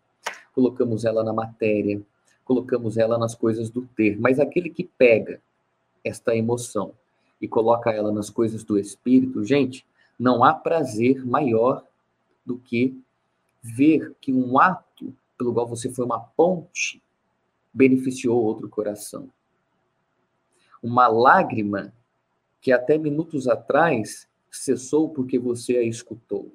colocamos 0.54 1.04
ela 1.04 1.22
na 1.22 1.32
matéria, 1.32 2.00
colocamos 2.44 2.96
ela 2.96 3.18
nas 3.18 3.34
coisas 3.34 3.70
do 3.70 3.82
ter, 3.96 4.18
mas 4.18 4.40
aquele 4.40 4.70
que 4.70 4.84
pega 4.84 5.40
esta 6.04 6.34
emoção 6.34 6.92
e 7.40 7.46
coloca 7.46 7.90
ela 7.90 8.10
nas 8.10 8.30
coisas 8.30 8.64
do 8.64 8.78
espírito, 8.78 9.44
gente, 9.44 9.86
não 10.18 10.42
há 10.42 10.52
prazer 10.52 11.24
maior 11.24 11.84
do 12.44 12.58
que 12.58 12.98
ver 13.62 14.14
que 14.20 14.32
um 14.32 14.58
ato 14.58 15.14
pelo 15.36 15.54
qual 15.54 15.66
você 15.66 15.88
foi 15.88 16.04
uma 16.04 16.18
ponte, 16.18 17.00
beneficiou 17.72 18.42
outro 18.42 18.68
coração. 18.68 19.30
Uma 20.82 21.06
lágrima 21.06 21.92
que 22.60 22.72
até 22.72 22.98
minutos 22.98 23.48
atrás 23.48 24.28
cessou 24.50 25.10
porque 25.10 25.38
você 25.38 25.76
a 25.76 25.82
escutou. 25.82 26.52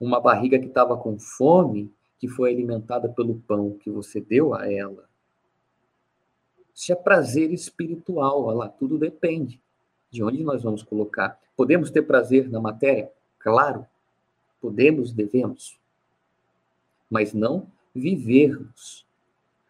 uma 0.00 0.20
barriga 0.20 0.58
que 0.58 0.66
estava 0.66 0.96
com 0.96 1.18
fome, 1.18 1.92
que 2.18 2.28
foi 2.28 2.52
alimentada 2.52 3.08
pelo 3.08 3.40
pão 3.40 3.76
que 3.78 3.90
você 3.90 4.20
deu 4.20 4.54
a 4.54 4.70
ela. 4.70 5.08
Isso 6.72 6.92
é 6.92 6.94
prazer 6.94 7.52
espiritual, 7.52 8.44
olha 8.44 8.58
lá, 8.58 8.68
tudo 8.68 8.96
depende 8.96 9.60
de 10.10 10.22
onde 10.22 10.44
nós 10.44 10.62
vamos 10.62 10.82
colocar. 10.82 11.38
Podemos 11.56 11.90
ter 11.90 12.02
prazer 12.02 12.48
na 12.48 12.60
matéria? 12.60 13.10
Claro, 13.40 13.84
podemos, 14.60 15.12
devemos, 15.12 15.78
mas 17.10 17.32
não 17.32 17.66
vivermos, 17.94 19.04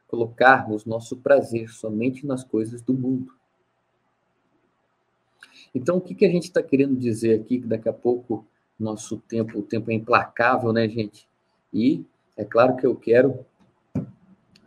colocarmos 0.06 0.84
nosso 0.84 1.16
prazer 1.16 1.70
somente 1.70 2.26
nas 2.26 2.44
coisas 2.44 2.82
do 2.82 2.92
mundo. 2.92 3.37
Então, 5.74 5.96
o 5.96 6.00
que, 6.00 6.14
que 6.14 6.24
a 6.24 6.30
gente 6.30 6.44
está 6.44 6.62
querendo 6.62 6.96
dizer 6.96 7.40
aqui? 7.40 7.60
Que 7.60 7.66
daqui 7.66 7.88
a 7.88 7.92
pouco 7.92 8.46
nosso 8.78 9.18
tempo, 9.28 9.58
o 9.58 9.62
tempo 9.62 9.90
é 9.90 9.94
implacável, 9.94 10.72
né, 10.72 10.88
gente? 10.88 11.26
E 11.72 12.04
é 12.36 12.44
claro 12.44 12.76
que 12.76 12.86
eu 12.86 12.94
quero 12.94 13.44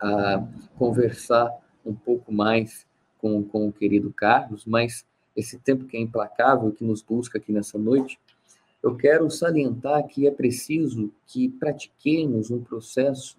ah, 0.00 0.46
conversar 0.76 1.50
um 1.84 1.94
pouco 1.94 2.32
mais 2.32 2.86
com, 3.18 3.42
com 3.42 3.68
o 3.68 3.72
querido 3.72 4.12
Carlos, 4.12 4.66
mas 4.66 5.06
esse 5.34 5.58
tempo 5.58 5.86
que 5.86 5.96
é 5.96 6.00
implacável, 6.00 6.72
que 6.72 6.84
nos 6.84 7.02
busca 7.02 7.38
aqui 7.38 7.52
nessa 7.52 7.78
noite, 7.78 8.18
eu 8.82 8.96
quero 8.96 9.30
salientar 9.30 10.06
que 10.06 10.26
é 10.26 10.30
preciso 10.30 11.12
que 11.26 11.48
pratiquemos 11.48 12.50
um 12.50 12.62
processo 12.62 13.38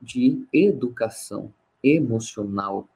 de 0.00 0.46
educação 0.52 1.52
emocional. 1.82 2.88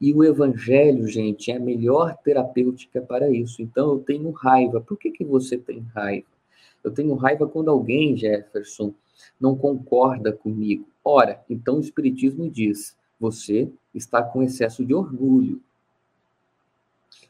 E 0.00 0.12
o 0.12 0.24
evangelho, 0.24 1.06
gente, 1.06 1.50
é 1.50 1.56
a 1.56 1.60
melhor 1.60 2.16
terapêutica 2.18 3.00
para 3.00 3.30
isso. 3.30 3.62
Então 3.62 3.92
eu 3.92 3.98
tenho 4.00 4.30
raiva. 4.30 4.80
Por 4.80 4.98
que, 4.98 5.10
que 5.10 5.24
você 5.24 5.56
tem 5.56 5.80
raiva? 5.94 6.26
Eu 6.82 6.90
tenho 6.90 7.14
raiva 7.14 7.46
quando 7.48 7.70
alguém, 7.70 8.16
Jefferson, 8.16 8.92
não 9.40 9.56
concorda 9.56 10.32
comigo. 10.32 10.86
Ora, 11.04 11.42
então 11.48 11.76
o 11.76 11.80
Espiritismo 11.80 12.50
diz: 12.50 12.96
você 13.18 13.70
está 13.94 14.22
com 14.22 14.42
excesso 14.42 14.84
de 14.84 14.94
orgulho. 14.94 15.60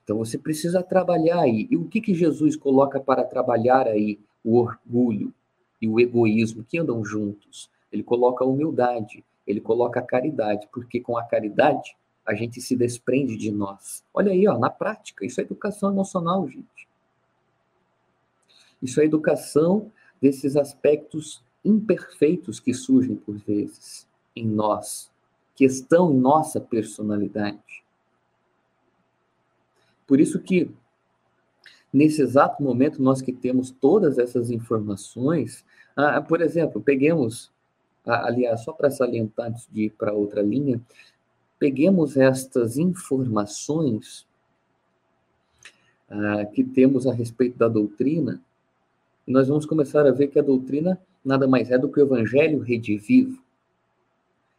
Então 0.02 0.18
você 0.18 0.36
precisa 0.36 0.82
trabalhar 0.82 1.40
aí. 1.40 1.66
E 1.70 1.76
o 1.76 1.86
que, 1.86 2.00
que 2.00 2.14
Jesus 2.14 2.56
coloca 2.56 3.00
para 3.00 3.24
trabalhar 3.24 3.86
aí? 3.86 4.18
O 4.44 4.58
orgulho 4.58 5.32
e 5.80 5.88
o 5.88 5.98
egoísmo 5.98 6.64
que 6.64 6.78
andam 6.78 7.04
juntos. 7.04 7.70
Ele 7.90 8.02
coloca 8.02 8.44
a 8.44 8.46
humildade, 8.46 9.24
ele 9.46 9.60
coloca 9.60 10.00
a 10.00 10.02
caridade, 10.02 10.68
porque 10.72 11.00
com 11.00 11.16
a 11.16 11.24
caridade 11.24 11.96
a 12.26 12.34
gente 12.34 12.60
se 12.60 12.74
desprende 12.74 13.36
de 13.36 13.50
nós. 13.50 14.04
Olha 14.12 14.32
aí, 14.32 14.46
ó, 14.48 14.58
na 14.58 14.70
prática, 14.70 15.24
isso 15.24 15.40
é 15.40 15.44
educação 15.44 15.90
emocional, 15.90 16.48
gente. 16.48 16.88
Isso 18.80 19.00
é 19.00 19.04
educação 19.04 19.90
desses 20.20 20.56
aspectos 20.56 21.44
imperfeitos 21.64 22.60
que 22.60 22.74
surgem 22.74 23.16
por 23.16 23.36
vezes 23.38 24.06
em 24.36 24.46
nós, 24.46 25.10
que 25.54 25.64
estão 25.64 26.12
em 26.12 26.18
nossa 26.18 26.60
personalidade. 26.60 27.84
Por 30.06 30.20
isso 30.20 30.38
que, 30.38 30.70
nesse 31.92 32.20
exato 32.20 32.62
momento, 32.62 33.02
nós 33.02 33.22
que 33.22 33.32
temos 33.32 33.70
todas 33.70 34.18
essas 34.18 34.50
informações, 34.50 35.64
ah, 35.96 36.20
por 36.20 36.42
exemplo, 36.42 36.82
peguemos, 36.82 37.50
ah, 38.04 38.26
aliás, 38.26 38.64
só 38.64 38.72
para 38.72 38.90
salientar 38.90 39.48
antes 39.48 39.66
de 39.70 39.84
ir 39.84 39.90
para 39.90 40.12
outra 40.12 40.42
linha, 40.42 40.80
peguemos 41.58 42.16
estas 42.16 42.76
informações 42.76 44.26
ah, 46.10 46.44
que 46.46 46.62
temos 46.62 47.06
a 47.06 47.12
respeito 47.12 47.58
da 47.58 47.68
doutrina, 47.68 48.40
e 49.26 49.32
nós 49.32 49.48
vamos 49.48 49.64
começar 49.64 50.06
a 50.06 50.12
ver 50.12 50.28
que 50.28 50.38
a 50.38 50.42
doutrina 50.42 51.00
nada 51.24 51.48
mais 51.48 51.70
é 51.70 51.78
do 51.78 51.90
que 51.90 51.98
o 51.98 52.04
evangelho 52.04 52.60
redivivo. 52.60 53.42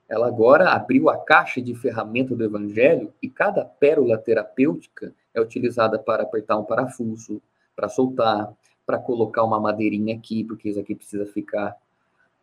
Ela 0.10 0.28
agora 0.28 0.72
abriu 0.72 1.10
a 1.10 1.18
caixa 1.18 1.62
de 1.62 1.76
ferramenta 1.76 2.36
do 2.36 2.44
evangelho 2.44 3.14
e 3.22 3.30
cada 3.30 3.64
pérola 3.64 4.18
terapêutica 4.18 5.14
é 5.34 5.42
utilizada 5.42 6.00
para 6.00 6.24
apertar 6.24 6.58
um 6.58 6.64
parafuso, 6.64 7.42
para 7.76 7.90
soltar, 7.90 8.52
para 8.86 8.98
colocar 8.98 9.44
uma 9.44 9.60
madeirinha 9.60 10.16
aqui, 10.16 10.44
porque 10.44 10.70
isso 10.70 10.80
aqui 10.80 10.96
precisa 10.96 11.26
ficar, 11.26 11.76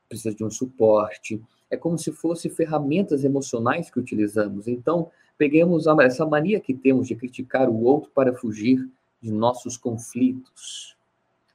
precisa 0.08 0.34
de 0.34 0.44
um 0.44 0.50
suporte. 0.50 1.40
É 1.72 1.76
como 1.78 1.96
se 1.96 2.12
fosse 2.12 2.50
ferramentas 2.50 3.24
emocionais 3.24 3.90
que 3.90 3.98
utilizamos. 3.98 4.68
Então, 4.68 5.10
peguemos 5.38 5.86
essa 6.02 6.26
mania 6.26 6.60
que 6.60 6.74
temos 6.74 7.08
de 7.08 7.16
criticar 7.16 7.66
o 7.70 7.82
outro 7.82 8.10
para 8.10 8.34
fugir 8.34 8.86
de 9.22 9.32
nossos 9.32 9.78
conflitos, 9.78 10.94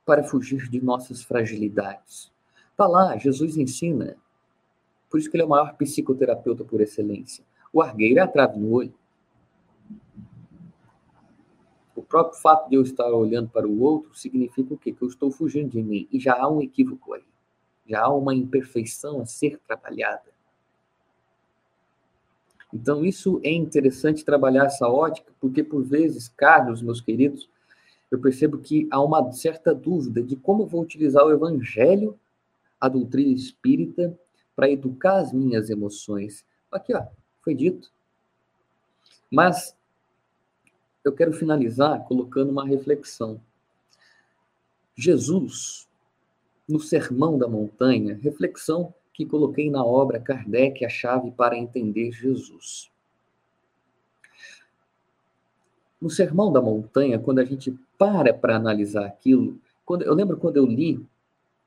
para 0.03 0.23
fugir 0.23 0.67
de 0.71 0.81
nossas 0.83 1.21
fragilidades. 1.21 2.31
Tá 2.75 2.87
lá, 2.87 3.15
Jesus 3.15 3.57
ensina. 3.57 4.17
Por 5.07 5.19
isso 5.19 5.29
que 5.29 5.37
ele 5.37 5.43
é 5.43 5.45
o 5.45 5.49
maior 5.49 5.77
psicoterapeuta 5.77 6.63
por 6.63 6.81
excelência. 6.81 7.45
O 7.71 7.79
argueiro 7.79 8.17
é 8.17 8.23
a 8.23 8.27
trave 8.27 8.57
no 8.57 8.71
olho. 8.71 8.95
O 11.95 12.01
próprio 12.01 12.41
fato 12.41 12.67
de 12.71 12.75
eu 12.75 12.81
estar 12.81 13.11
olhando 13.11 13.49
para 13.49 13.67
o 13.67 13.81
outro 13.81 14.17
significa 14.17 14.73
o 14.73 14.77
quê? 14.79 14.91
Que 14.91 15.03
eu 15.03 15.07
estou 15.07 15.29
fugindo 15.29 15.69
de 15.69 15.83
mim. 15.83 16.07
E 16.11 16.19
já 16.19 16.33
há 16.33 16.49
um 16.49 16.59
equívoco 16.59 17.13
aí. 17.13 17.26
Já 17.87 18.03
há 18.03 18.13
uma 18.13 18.35
imperfeição 18.35 19.21
a 19.21 19.25
ser 19.25 19.59
trabalhada. 19.67 20.37
Então, 22.73 23.05
isso 23.05 23.39
é 23.43 23.51
interessante 23.51 24.25
trabalhar 24.25 24.65
essa 24.65 24.87
ótica, 24.87 25.31
porque 25.39 25.63
por 25.63 25.83
vezes, 25.83 26.27
Carlos, 26.27 26.81
meus 26.81 26.99
queridos, 26.99 27.49
eu 28.11 28.19
percebo 28.19 28.57
que 28.57 28.87
há 28.91 29.01
uma 29.01 29.31
certa 29.31 29.73
dúvida 29.73 30.21
de 30.21 30.35
como 30.35 30.65
vou 30.65 30.81
utilizar 30.81 31.25
o 31.25 31.31
evangelho, 31.31 32.19
a 32.79 32.89
doutrina 32.89 33.33
espírita, 33.33 34.17
para 34.55 34.69
educar 34.69 35.17
as 35.17 35.31
minhas 35.31 35.69
emoções. 35.69 36.45
Aqui, 36.71 36.93
ó, 36.93 37.05
foi 37.41 37.53
dito. 37.53 37.91
Mas 39.31 39.75
eu 41.03 41.13
quero 41.13 41.31
finalizar 41.31 42.03
colocando 42.05 42.49
uma 42.49 42.65
reflexão. 42.65 43.39
Jesus, 44.95 45.86
no 46.67 46.79
Sermão 46.79 47.37
da 47.37 47.47
Montanha, 47.47 48.19
reflexão 48.21 48.93
que 49.13 49.25
coloquei 49.25 49.69
na 49.71 49.83
obra 49.83 50.19
Kardec, 50.19 50.83
a 50.83 50.89
chave 50.89 51.31
para 51.31 51.57
entender 51.57 52.11
Jesus. 52.11 52.91
No 55.99 56.09
Sermão 56.09 56.51
da 56.51 56.61
Montanha, 56.61 57.17
quando 57.17 57.39
a 57.39 57.45
gente 57.45 57.77
para 57.97 58.33
para 58.33 58.55
analisar 58.55 59.05
aquilo, 59.05 59.59
quando, 59.85 60.03
eu 60.03 60.13
lembro 60.13 60.37
quando 60.37 60.57
eu 60.57 60.65
li 60.65 60.97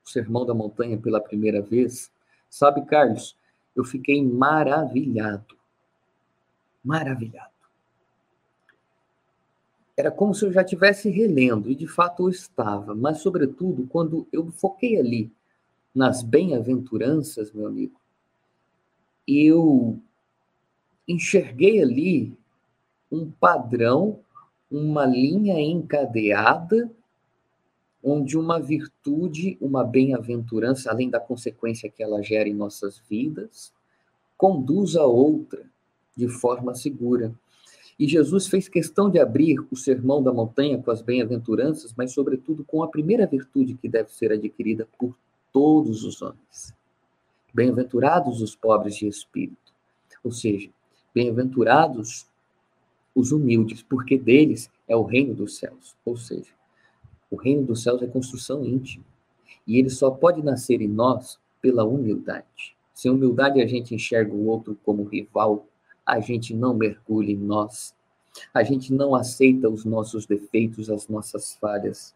o 0.05 0.09
Sermão 0.09 0.45
da 0.45 0.53
Montanha 0.53 0.97
pela 0.97 1.19
primeira 1.19 1.61
vez, 1.61 2.11
sabe, 2.49 2.85
Carlos, 2.85 3.37
eu 3.75 3.83
fiquei 3.83 4.23
maravilhado. 4.23 5.57
Maravilhado 6.83 7.60
era 10.01 10.11
como 10.11 10.33
se 10.33 10.43
eu 10.43 10.51
já 10.51 10.61
estivesse 10.61 11.09
relendo, 11.11 11.69
e 11.69 11.75
de 11.75 11.87
fato 11.87 12.23
eu 12.23 12.29
estava, 12.29 12.95
mas, 12.95 13.19
sobretudo, 13.19 13.85
quando 13.87 14.27
eu 14.31 14.51
foquei 14.51 14.97
ali 14.97 15.31
nas 15.93 16.23
bem-aventuranças, 16.23 17.51
meu 17.51 17.67
amigo, 17.67 17.99
eu 19.27 19.99
enxerguei 21.07 21.81
ali 21.81 22.35
um 23.11 23.29
padrão, 23.29 24.19
uma 24.71 25.05
linha 25.05 25.59
encadeada, 25.61 26.89
onde 28.03 28.35
uma 28.35 28.59
virtude, 28.59 29.55
uma 29.61 29.83
bem-aventurança, 29.83 30.89
além 30.89 31.11
da 31.11 31.19
consequência 31.19 31.91
que 31.91 32.01
ela 32.01 32.23
gera 32.23 32.49
em 32.49 32.55
nossas 32.55 32.97
vidas, 33.07 33.71
conduz 34.35 34.95
a 34.95 35.05
outra 35.05 35.63
de 36.15 36.27
forma 36.27 36.73
segura. 36.73 37.31
E 38.01 38.07
Jesus 38.07 38.47
fez 38.47 38.67
questão 38.67 39.11
de 39.11 39.19
abrir 39.19 39.63
o 39.69 39.75
sermão 39.75 40.23
da 40.23 40.33
montanha 40.33 40.81
com 40.81 40.89
as 40.89 41.03
bem-aventuranças, 41.03 41.93
mas, 41.95 42.11
sobretudo, 42.11 42.63
com 42.63 42.81
a 42.81 42.87
primeira 42.87 43.27
virtude 43.27 43.75
que 43.75 43.87
deve 43.87 44.11
ser 44.11 44.31
adquirida 44.31 44.87
por 44.97 45.15
todos 45.53 46.03
os 46.03 46.19
homens. 46.19 46.73
Bem-aventurados 47.53 48.41
os 48.41 48.55
pobres 48.55 48.95
de 48.95 49.07
espírito. 49.07 49.71
Ou 50.23 50.31
seja, 50.31 50.71
bem-aventurados 51.13 52.25
os 53.13 53.31
humildes, 53.31 53.83
porque 53.83 54.17
deles 54.17 54.67
é 54.87 54.95
o 54.95 55.03
reino 55.03 55.35
dos 55.35 55.57
céus. 55.57 55.95
Ou 56.03 56.17
seja, 56.17 56.49
o 57.29 57.35
reino 57.35 57.67
dos 57.67 57.83
céus 57.83 58.01
é 58.01 58.07
construção 58.07 58.65
íntima. 58.65 59.05
E 59.67 59.77
ele 59.77 59.91
só 59.91 60.09
pode 60.09 60.41
nascer 60.41 60.81
em 60.81 60.87
nós 60.87 61.39
pela 61.61 61.83
humildade. 61.83 62.75
Sem 62.95 63.11
humildade, 63.11 63.61
a 63.61 63.67
gente 63.67 63.93
enxerga 63.93 64.33
o 64.33 64.47
outro 64.47 64.75
como 64.83 65.03
rival, 65.03 65.67
a 66.11 66.19
gente 66.19 66.53
não 66.53 66.73
mergulha 66.73 67.31
em 67.31 67.37
nós. 67.37 67.95
A 68.53 68.63
gente 68.63 68.93
não 68.93 69.15
aceita 69.15 69.69
os 69.69 69.85
nossos 69.85 70.25
defeitos, 70.25 70.89
as 70.89 71.07
nossas 71.07 71.53
falhas. 71.53 72.13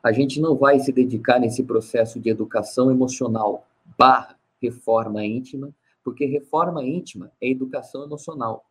A 0.00 0.12
gente 0.12 0.40
não 0.40 0.54
vai 0.54 0.78
se 0.78 0.92
dedicar 0.92 1.40
nesse 1.40 1.64
processo 1.64 2.20
de 2.20 2.30
educação 2.30 2.88
emocional 2.88 3.66
barra 3.98 4.38
reforma 4.62 5.26
íntima, 5.26 5.74
porque 6.04 6.24
reforma 6.24 6.84
íntima 6.84 7.32
é 7.40 7.50
educação 7.50 8.04
emocional. 8.04 8.64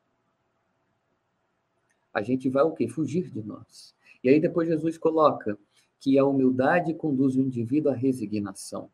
A 2.13 2.21
gente 2.21 2.47
vai 2.47 2.63
o 2.63 2.71
quê? 2.71 2.87
Fugir 2.87 3.29
de 3.29 3.43
nós. 3.43 3.93
E 4.23 4.29
aí 4.29 4.39
depois 4.39 4.69
Jesus 4.69 4.97
coloca 4.97 5.57
que 5.99 6.17
a 6.17 6.25
humildade 6.25 6.93
conduz 6.93 7.35
o 7.35 7.41
indivíduo 7.41 7.91
à 7.91 7.93
resignação. 7.93 8.89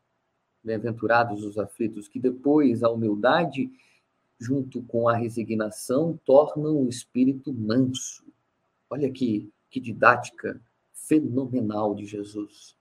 bem-aventurados 0.64 1.44
os 1.44 1.60
aflitos, 1.60 2.08
que 2.08 2.20
depois 2.20 2.82
a 2.82 2.90
humildade, 2.90 3.70
junto 4.42 4.82
com 4.82 5.08
a 5.08 5.16
resignação, 5.16 6.20
tornam 6.26 6.82
o 6.82 6.90
espírito 6.90 7.54
manso. 7.54 8.26
Olha 8.90 9.08
que, 9.12 9.52
que 9.70 9.80
didática 9.80 10.60
fenomenal 10.92 11.94
de 11.94 12.08
Jesus. 12.08 12.76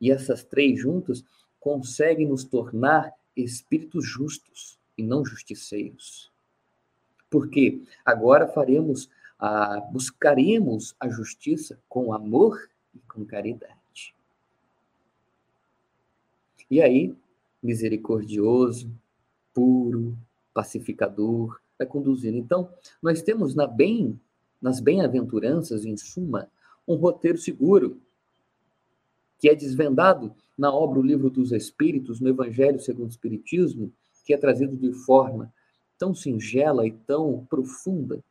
E 0.00 0.10
essas 0.10 0.42
três 0.42 0.80
juntas 0.80 1.22
conseguem 1.60 2.26
nos 2.26 2.42
tornar 2.42 3.12
espíritos 3.36 4.06
justos 4.06 4.78
e 4.96 5.02
não 5.02 5.26
justiceiros. 5.26 6.32
Porque 7.28 7.82
agora 8.02 8.48
faremos 8.48 9.10
a, 9.38 9.80
buscaremos 9.80 10.96
a 10.98 11.10
justiça 11.10 11.78
com 11.86 12.14
amor 12.14 12.70
e 12.94 12.98
com 13.00 13.26
caridade. 13.26 14.14
E 16.70 16.80
aí, 16.80 17.14
misericordioso, 17.62 18.90
puro, 19.52 20.16
pacificador, 20.52 21.58
vai 21.78 21.86
conduzindo. 21.86 22.36
Então, 22.36 22.68
nós 23.02 23.22
temos 23.22 23.54
na 23.54 23.66
bem, 23.66 24.18
nas 24.60 24.80
bem-aventuranças, 24.80 25.84
em 25.84 25.96
suma, 25.96 26.48
um 26.86 26.96
roteiro 26.96 27.38
seguro, 27.38 28.00
que 29.38 29.48
é 29.48 29.54
desvendado 29.54 30.34
na 30.56 30.72
obra 30.72 30.98
O 30.98 31.02
Livro 31.02 31.30
dos 31.30 31.52
Espíritos, 31.52 32.20
no 32.20 32.28
Evangelho 32.28 32.80
segundo 32.80 33.06
o 33.06 33.10
Espiritismo, 33.10 33.92
que 34.24 34.34
é 34.34 34.36
trazido 34.36 34.76
de 34.76 34.92
forma 34.92 35.52
tão 35.98 36.14
singela 36.14 36.86
e 36.86 36.92
tão 36.92 37.46
profunda 37.48 38.22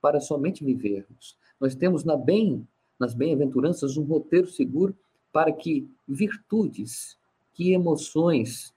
para 0.00 0.20
somente 0.20 0.64
vivermos. 0.64 1.36
Nós 1.60 1.74
temos 1.74 2.04
na 2.04 2.16
bem, 2.16 2.66
nas 2.98 3.14
bem-aventuranças 3.14 3.96
um 3.96 4.04
roteiro 4.04 4.48
seguro 4.48 4.96
para 5.32 5.52
que 5.52 5.88
virtudes, 6.06 7.16
que 7.54 7.72
emoções, 7.72 8.72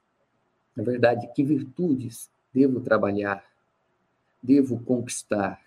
na 0.75 0.83
verdade, 0.83 1.29
que 1.35 1.43
virtudes 1.43 2.30
devo 2.53 2.81
trabalhar, 2.81 3.43
devo 4.41 4.79
conquistar. 4.83 5.61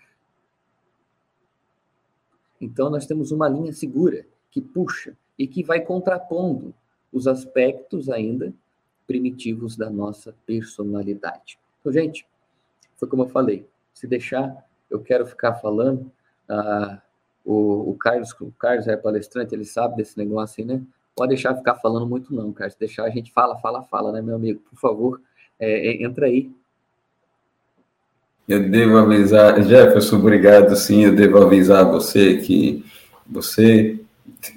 Então 2.59 2.89
nós 2.89 3.05
temos 3.05 3.31
uma 3.31 3.49
linha 3.49 3.73
segura 3.73 4.25
que 4.51 4.61
puxa 4.61 5.15
e 5.37 5.47
que 5.47 5.63
vai 5.63 5.81
contrapondo 5.81 6.73
os 7.11 7.27
aspectos 7.27 8.09
ainda 8.09 8.53
primitivos 9.07 9.75
da 9.77 9.89
nossa 9.89 10.35
personalidade. 10.45 11.59
Então, 11.79 11.91
gente, 11.91 12.27
foi 12.97 13.07
como 13.07 13.23
eu 13.23 13.29
falei, 13.29 13.67
se 13.93 14.07
deixar, 14.07 14.65
eu 14.89 14.99
quero 14.99 15.25
ficar 15.25 15.55
falando. 15.55 16.11
Ah, 16.49 17.01
o, 17.43 17.91
o, 17.91 17.95
Carlos, 17.95 18.31
o 18.41 18.51
Carlos 18.51 18.87
é 18.87 18.97
palestrante, 18.97 19.53
ele 19.53 19.65
sabe 19.65 19.97
desse 19.97 20.17
negócio 20.17 20.61
aí, 20.61 20.67
né? 20.67 20.81
Pode 21.15 21.29
deixar 21.29 21.55
ficar 21.55 21.75
falando 21.75 22.07
muito, 22.07 22.33
não, 22.33 22.51
Carlos. 22.51 22.75
Deixar 22.75 23.05
a 23.05 23.09
gente 23.09 23.31
fala, 23.31 23.57
fala, 23.59 23.83
fala, 23.83 24.11
né, 24.11 24.21
meu 24.21 24.35
amigo? 24.35 24.59
Por 24.61 24.77
favor, 24.77 25.21
é, 25.59 25.89
é, 25.89 26.03
entra 26.03 26.25
aí. 26.25 26.51
Eu 28.47 28.69
devo 28.69 28.97
avisar, 28.97 29.61
Jefferson, 29.63 30.17
obrigado, 30.17 30.75
sim, 30.75 31.05
eu 31.05 31.15
devo 31.15 31.41
avisar 31.41 31.83
você 31.85 32.37
que 32.37 32.85
você 33.25 33.99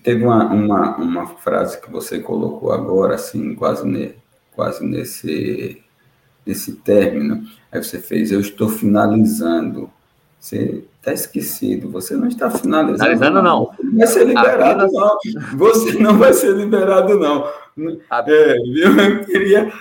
teve 0.02 0.24
uma, 0.24 0.44
uma, 0.44 0.96
uma 0.96 1.26
frase 1.26 1.80
que 1.80 1.90
você 1.90 2.20
colocou 2.20 2.72
agora, 2.72 3.14
assim, 3.14 3.54
quase, 3.54 3.86
ne, 3.86 4.14
quase 4.54 4.84
nesse, 4.84 5.82
nesse 6.44 6.72
término, 6.72 7.42
aí 7.72 7.82
você 7.82 7.98
fez, 7.98 8.30
eu 8.30 8.40
estou 8.40 8.68
finalizando. 8.68 9.90
Você 10.38 10.84
está 10.96 11.12
esquecido, 11.12 11.90
você 11.90 12.14
não 12.14 12.28
está 12.28 12.48
finalizando. 12.48 12.98
Finalizando, 12.98 13.42
não. 13.42 13.70
Não 13.82 13.98
vai 13.98 14.06
ser 14.06 14.24
liberado, 14.24 14.84
Apenas... 14.84 14.92
não. 14.92 15.18
Você 15.56 15.98
não 15.98 16.16
vai 16.16 16.32
ser 16.32 16.54
liberado, 16.54 17.18
não. 17.18 17.48
É, 18.26 18.56
eu 18.56 19.24
queria. 19.24 19.72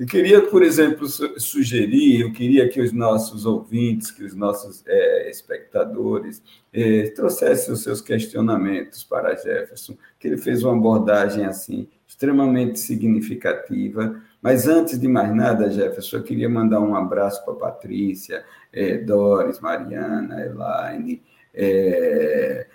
Eu 0.00 0.06
queria, 0.06 0.40
por 0.40 0.62
exemplo, 0.62 1.06
sugerir, 1.06 2.22
eu 2.22 2.32
queria 2.32 2.66
que 2.70 2.80
os 2.80 2.90
nossos 2.90 3.44
ouvintes, 3.44 4.10
que 4.10 4.24
os 4.24 4.34
nossos 4.34 4.82
é, 4.86 5.28
espectadores 5.28 6.42
é, 6.72 7.10
trouxessem 7.10 7.74
os 7.74 7.82
seus 7.82 8.00
questionamentos 8.00 9.04
para 9.04 9.34
Jefferson, 9.34 9.98
que 10.18 10.26
ele 10.26 10.38
fez 10.38 10.62
uma 10.62 10.74
abordagem 10.74 11.44
assim 11.44 11.86
extremamente 12.08 12.80
significativa. 12.80 14.18
Mas 14.40 14.66
antes 14.66 14.98
de 14.98 15.06
mais 15.06 15.34
nada, 15.34 15.70
Jefferson, 15.70 16.16
eu 16.16 16.22
queria 16.22 16.48
mandar 16.48 16.80
um 16.80 16.94
abraço 16.94 17.44
para 17.44 17.52
Patrícia, 17.52 18.42
é, 18.72 18.96
Doris, 18.96 19.60
Mariana, 19.60 20.40
Elaine, 20.40 21.22
é, 21.52 22.66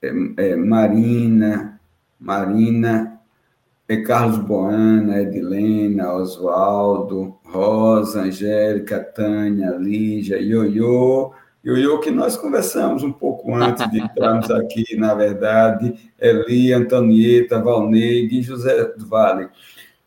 é, 0.00 0.08
é, 0.38 0.56
Marina, 0.56 1.78
Marina, 2.18 3.11
é 3.88 3.96
Carlos 3.98 4.38
Boana, 4.38 5.20
Edilena, 5.20 6.14
Oswaldo, 6.14 7.36
Rosa, 7.44 8.22
Angélica, 8.22 9.00
Tânia, 9.00 9.70
Lígia, 9.72 10.38
Ioiô, 10.38 11.32
Ioiô, 11.64 12.00
que 12.00 12.10
nós 12.10 12.36
conversamos 12.36 13.02
um 13.02 13.12
pouco 13.12 13.54
antes 13.54 13.88
de 13.90 14.00
entrarmos 14.00 14.50
aqui, 14.52 14.96
na 14.96 15.14
verdade, 15.14 15.94
Eli, 16.18 16.72
Antonieta, 16.72 17.60
Valneide 17.60 18.38
e 18.38 18.42
José 18.42 18.84
do 18.96 19.06
Vale. 19.06 19.48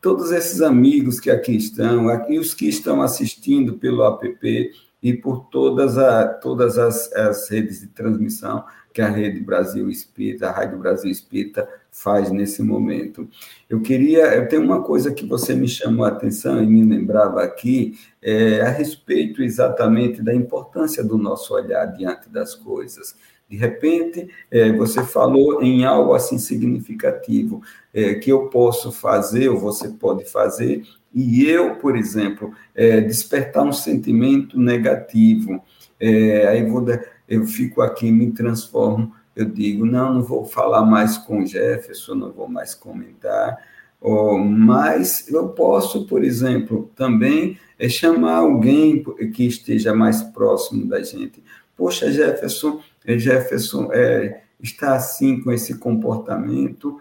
Todos 0.02 0.32
esses 0.32 0.62
amigos 0.62 1.20
que 1.20 1.32
aqui 1.32 1.56
estão, 1.56 2.08
e 2.30 2.38
os 2.38 2.54
que 2.54 2.68
estão 2.68 3.02
assistindo 3.02 3.74
pelo 3.74 4.06
app 4.06 4.72
e 5.02 5.14
por 5.14 5.46
todas, 5.50 5.98
a, 5.98 6.28
todas 6.28 6.78
as, 6.78 7.12
as 7.14 7.50
redes 7.50 7.82
de 7.82 7.88
transmissão 7.88 8.64
que 8.94 9.02
a 9.02 9.10
Rede 9.10 9.40
Brasil 9.40 9.90
Espírita, 9.90 10.48
a 10.48 10.52
Rádio 10.52 10.78
Brasil 10.78 11.12
Espírita 11.12 11.68
faz 11.96 12.30
nesse 12.30 12.62
momento. 12.62 13.28
Eu 13.70 13.82
queria, 13.82 14.36
eu 14.36 14.50
tenho 14.50 14.64
uma 14.64 14.84
coisa 14.84 15.14
que 15.14 15.26
você 15.26 15.56
me 15.56 15.68
chamou 15.68 16.06
a 16.06 16.10
atenção 16.10 16.62
e 16.62 16.68
me 16.68 16.84
lembrava 16.84 17.42
aqui, 17.42 17.98
é, 18.22 18.60
a 18.62 18.70
respeito 18.70 19.42
exatamente 19.42 20.22
da 20.22 20.36
importância 20.36 21.02
do 21.02 21.18
nosso 21.18 21.54
olhar 21.54 21.86
diante 21.86 22.30
das 22.30 22.54
coisas. 22.54 23.16
De 23.50 23.56
repente, 23.56 24.28
é, 24.52 24.74
você 24.74 25.04
falou 25.04 25.64
em 25.64 25.86
algo 25.86 26.14
assim 26.14 26.38
significativo 26.38 27.62
é, 27.94 28.16
que 28.16 28.30
eu 28.30 28.50
posso 28.50 28.92
fazer, 28.92 29.48
ou 29.48 29.58
você 29.58 29.88
pode 29.88 30.26
fazer, 30.26 30.84
e 31.14 31.50
eu, 31.50 31.78
por 31.78 31.96
exemplo, 31.96 32.52
é, 32.76 33.00
despertar 33.00 33.64
um 33.64 33.72
sentimento 33.72 34.60
negativo. 34.60 35.64
É, 35.98 36.46
aí 36.48 36.66
vou, 36.66 36.86
eu 37.30 37.46
fico 37.46 37.82
aqui, 37.82 38.12
me 38.12 38.32
transformo 38.32 39.14
eu 39.36 39.46
digo, 39.46 39.86
não, 39.86 40.14
não 40.14 40.22
vou 40.22 40.46
falar 40.46 40.86
mais 40.86 41.18
com 41.18 41.46
Jefferson, 41.46 42.16
não 42.16 42.32
vou 42.32 42.48
mais 42.48 42.74
comentar, 42.74 43.58
oh, 44.00 44.38
mas 44.38 45.28
eu 45.30 45.50
posso, 45.50 46.06
por 46.08 46.24
exemplo, 46.24 46.90
também 46.96 47.60
é 47.78 47.90
chamar 47.90 48.38
alguém 48.38 49.04
que 49.34 49.46
esteja 49.46 49.94
mais 49.94 50.22
próximo 50.22 50.88
da 50.88 51.04
gente. 51.04 51.44
Poxa, 51.76 52.10
Jefferson, 52.10 52.80
eh, 53.06 53.18
Jefferson 53.18 53.90
é, 53.92 54.44
está 54.62 54.96
assim 54.96 55.42
com 55.42 55.52
esse 55.52 55.78
comportamento, 55.78 56.98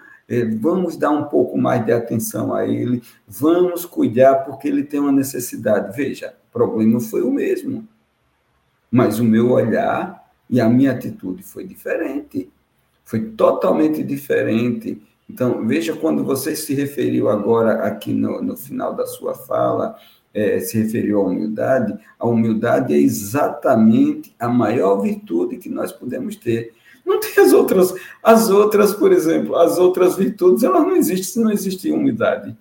vamos 0.59 0.97
dar 0.97 1.11
um 1.11 1.25
pouco 1.25 1.57
mais 1.57 1.85
de 1.85 1.93
atenção 1.93 2.55
a 2.55 2.67
ele, 2.67 3.03
vamos 3.29 3.85
cuidar 3.85 4.37
porque 4.37 4.67
ele 4.67 4.83
tem 4.83 4.99
uma 4.99 5.13
necessidade. 5.13 5.95
Veja, 5.95 6.35
o 6.49 6.53
problema 6.53 6.99
foi 6.99 7.23
o 7.23 7.31
mesmo, 7.31 7.87
mas 8.91 9.19
o 9.19 9.25
meu 9.25 9.51
olhar 9.53 10.24
e 10.49 10.61
a 10.61 10.69
minha 10.69 10.93
atitude 10.93 11.43
foi 11.43 11.65
diferente, 11.65 12.51
foi 13.05 13.21
totalmente 13.21 14.03
diferente. 14.03 15.01
Então, 15.29 15.67
veja 15.67 15.95
quando 15.95 16.25
você 16.25 16.55
se 16.55 16.75
referiu 16.75 17.29
agora 17.29 17.85
aqui 17.87 18.13
no, 18.13 18.43
no 18.43 18.57
final 18.57 18.95
da 18.95 19.07
sua 19.07 19.35
fala, 19.35 19.97
é, 20.33 20.59
se 20.59 20.77
referiu 20.77 21.21
à 21.21 21.25
humildade, 21.25 21.97
a 22.19 22.27
humildade 22.27 22.93
é 22.93 22.99
exatamente 22.99 24.35
a 24.39 24.49
maior 24.49 24.97
virtude 25.01 25.59
que 25.59 25.69
nós 25.69 25.93
podemos 25.93 26.37
ter. 26.37 26.73
Não 27.07 27.21
tem 27.21 27.45
as 27.45 27.53
outras, 27.53 27.95
as 28.23 28.51
outras, 28.51 28.95
por 28.95 29.13
exemplo, 29.13 29.55
as 29.57 29.79
outras 29.79 30.17
virtudes, 30.17 30.65
elas 30.65 30.83
não 30.83 30.97
existem 30.97 31.25
se 31.25 31.41
não 31.41 31.53
existir 31.53 31.93
humildade. 31.93 32.57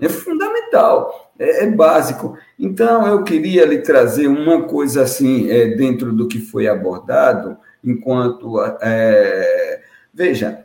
É 0.00 0.08
fundamental, 0.08 1.32
é, 1.38 1.64
é, 1.64 1.70
básico. 1.70 2.36
Então, 2.58 3.06
eu 3.06 3.24
queria 3.24 3.64
lhe 3.64 3.78
trazer 3.78 4.26
uma 4.26 4.64
coisa 4.64 5.02
assim, 5.02 5.50
é, 5.50 5.68
dentro 5.68 6.12
do 6.12 6.28
que 6.28 6.38
foi 6.38 6.66
abordado, 6.68 7.56
enquanto. 7.82 8.60
É, 8.80 9.80
veja, 10.12 10.64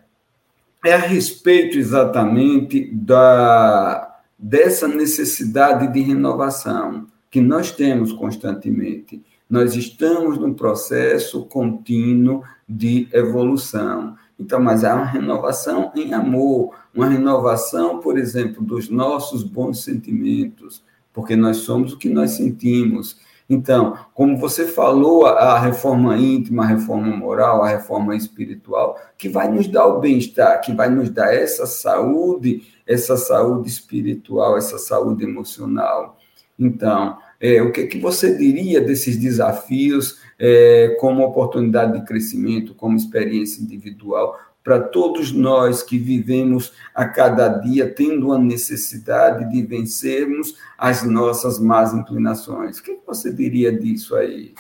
é 0.86 0.94
a 0.94 0.98
respeito 0.98 1.78
exatamente 1.78 2.90
da, 2.94 4.20
dessa 4.38 4.88
necessidade 4.88 5.92
de 5.92 6.02
renovação 6.02 7.08
que 7.30 7.42
nós 7.42 7.72
temos 7.72 8.12
constantemente. 8.12 9.24
Nós 9.50 9.76
estamos 9.76 10.38
num 10.38 10.54
processo 10.54 11.46
contínuo 11.46 12.44
de 12.68 13.08
evolução. 13.14 14.16
Então, 14.40 14.60
mas 14.60 14.84
há 14.84 14.96
uma 14.96 15.06
renovação 15.06 15.92
em 15.96 16.14
amor, 16.14 16.76
uma 16.94 17.08
renovação, 17.08 18.00
por 18.00 18.18
exemplo, 18.18 18.64
dos 18.64 18.90
nossos 18.90 19.44
bons 19.44 19.84
sentimentos, 19.84 20.84
porque 21.12 21.36
nós 21.36 21.58
somos 21.58 21.94
o 21.94 21.98
que 21.98 22.10
nós 22.10 22.32
sentimos. 22.32 23.20
Então, 23.50 23.98
como 24.14 24.38
você 24.38 24.68
falou, 24.68 25.26
a 25.26 25.58
reforma 25.58 26.18
íntima, 26.18 26.64
a 26.64 26.68
reforma 26.68 27.08
moral, 27.16 27.64
a 27.64 27.70
reforma 27.70 28.16
espiritual, 28.16 29.00
que 29.18 29.30
vai 29.30 29.48
nos 29.48 29.68
dar 29.68 29.88
o 29.88 30.00
bem-estar, 30.00 30.62
que 30.62 30.74
vai 30.74 30.90
nos 30.90 31.10
dar 31.10 31.34
essa 31.34 31.66
saúde, 31.66 32.68
essa 32.86 33.16
saúde 33.16 33.70
espiritual, 33.70 34.58
essa 34.58 34.78
saúde 34.78 35.24
emocional. 35.24 36.18
Então, 36.60 37.18
é, 37.40 37.62
o 37.62 37.72
que, 37.72 37.88
que 37.88 38.00
você 38.00 38.36
diria 38.36 38.82
desses 38.82 39.18
desafios 39.18 40.20
é, 40.40 40.96
como 41.00 41.24
oportunidade 41.24 42.00
de 42.00 42.06
crescimento, 42.06 42.76
como 42.76 42.96
experiência 42.96 43.62
individual, 43.62 44.40
para 44.64 44.82
todos 44.82 45.32
nós 45.32 45.82
que 45.82 45.98
vivemos 45.98 46.74
a 46.94 47.08
cada 47.08 47.48
dia 47.48 47.90
tendo 47.90 48.34
a 48.34 48.38
necessidade 48.38 49.50
de 49.50 49.62
vencermos 49.66 50.56
as 50.78 51.04
nossas 51.04 51.58
más 51.58 51.94
inclinações. 51.94 52.80
O 52.80 52.84
que 52.84 53.00
você 53.08 53.34
diria 53.34 53.72
disso 53.72 54.14
aí? 54.16 54.54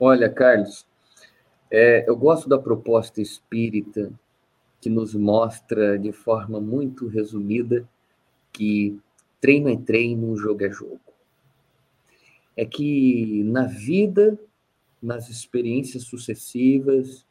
Olha, 0.00 0.30
Carlos, 0.30 0.86
é, 1.70 2.08
eu 2.08 2.16
gosto 2.16 2.48
da 2.48 2.58
proposta 2.58 3.20
espírita 3.20 4.10
que 4.80 4.88
nos 4.88 5.14
mostra 5.14 5.98
de 5.98 6.12
forma 6.12 6.60
muito 6.60 7.08
resumida 7.08 7.86
que 8.52 8.98
treino 9.40 9.68
é 9.68 9.76
treino, 9.76 10.36
jogo 10.36 10.64
é 10.64 10.70
jogo. 10.70 11.00
É 12.56 12.64
que 12.64 13.42
na 13.44 13.64
vida, 13.66 14.38
nas 15.02 15.28
experiências 15.28 16.04
sucessivas, 16.04 17.26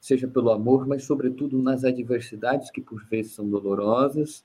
seja 0.00 0.26
pelo 0.26 0.50
amor, 0.50 0.86
mas 0.86 1.04
sobretudo 1.04 1.60
nas 1.60 1.84
adversidades 1.84 2.70
que 2.70 2.80
por 2.80 3.04
vezes 3.06 3.32
são 3.32 3.48
dolorosas, 3.48 4.44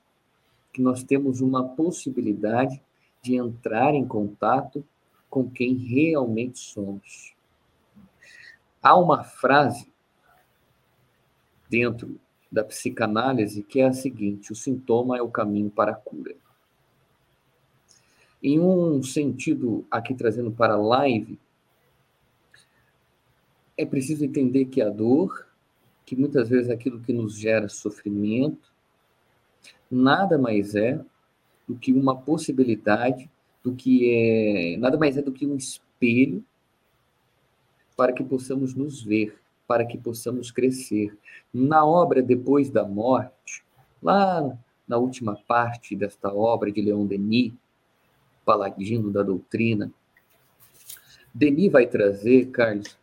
que 0.72 0.82
nós 0.82 1.02
temos 1.02 1.40
uma 1.40 1.66
possibilidade 1.66 2.80
de 3.22 3.36
entrar 3.36 3.94
em 3.94 4.06
contato 4.06 4.84
com 5.30 5.48
quem 5.48 5.74
realmente 5.74 6.58
somos. 6.58 7.34
Há 8.82 8.96
uma 8.96 9.24
frase 9.24 9.90
dentro 11.68 12.20
da 12.50 12.62
psicanálise 12.62 13.62
que 13.62 13.80
é 13.80 13.86
a 13.86 13.92
seguinte: 13.92 14.52
o 14.52 14.56
sintoma 14.56 15.16
é 15.16 15.22
o 15.22 15.30
caminho 15.30 15.70
para 15.70 15.92
a 15.92 15.96
cura. 15.96 16.36
Em 18.42 18.60
um 18.60 19.02
sentido, 19.02 19.84
aqui 19.90 20.14
trazendo 20.14 20.52
para 20.52 20.74
a 20.74 20.78
live, 20.78 21.38
é 23.76 23.84
preciso 23.84 24.24
entender 24.24 24.66
que 24.66 24.80
a 24.80 24.88
dor 24.88 25.46
que 26.06 26.14
muitas 26.14 26.48
vezes 26.48 26.70
é 26.70 26.74
aquilo 26.74 27.00
que 27.00 27.12
nos 27.12 27.36
gera 27.36 27.68
sofrimento, 27.68 28.72
nada 29.90 30.38
mais 30.38 30.76
é 30.76 31.04
do 31.66 31.74
que 31.74 31.92
uma 31.92 32.16
possibilidade, 32.16 33.28
do 33.62 33.74
que 33.74 34.14
é, 34.14 34.76
nada 34.76 34.96
mais 34.96 35.16
é 35.16 35.22
do 35.22 35.32
que 35.32 35.44
um 35.44 35.56
espelho 35.56 36.44
para 37.96 38.12
que 38.12 38.22
possamos 38.22 38.72
nos 38.72 39.02
ver, 39.02 39.36
para 39.66 39.84
que 39.84 39.98
possamos 39.98 40.52
crescer. 40.52 41.18
Na 41.52 41.84
obra 41.84 42.22
Depois 42.22 42.70
da 42.70 42.84
Morte, 42.84 43.64
lá 44.00 44.56
na 44.86 44.98
última 44.98 45.34
parte 45.34 45.96
desta 45.96 46.32
obra 46.32 46.70
de 46.70 46.80
Leon 46.80 47.04
Denis, 47.04 47.52
Paladino 48.44 49.10
da 49.10 49.24
Doutrina, 49.24 49.90
Denis 51.34 51.72
vai 51.72 51.86
trazer, 51.86 52.46
Carlos, 52.50 52.96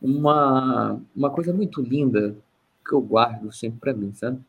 uma, 0.00 1.00
uma 1.14 1.30
coisa 1.30 1.52
muito 1.52 1.82
linda 1.82 2.36
que 2.86 2.94
eu 2.94 3.00
guardo 3.00 3.52
sempre 3.52 3.80
para 3.80 3.94
mim, 3.94 4.12
sabe? 4.14 4.40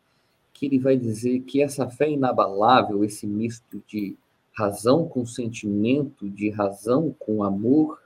Que 0.52 0.66
ele 0.66 0.78
vai 0.78 0.96
dizer 0.96 1.40
que 1.40 1.62
essa 1.62 1.88
fé 1.88 2.10
inabalável, 2.10 3.04
esse 3.04 3.26
misto 3.26 3.82
de 3.86 4.16
razão 4.52 5.08
com 5.08 5.24
sentimento, 5.24 6.28
de 6.28 6.50
razão 6.50 7.14
com 7.18 7.42
amor, 7.42 8.02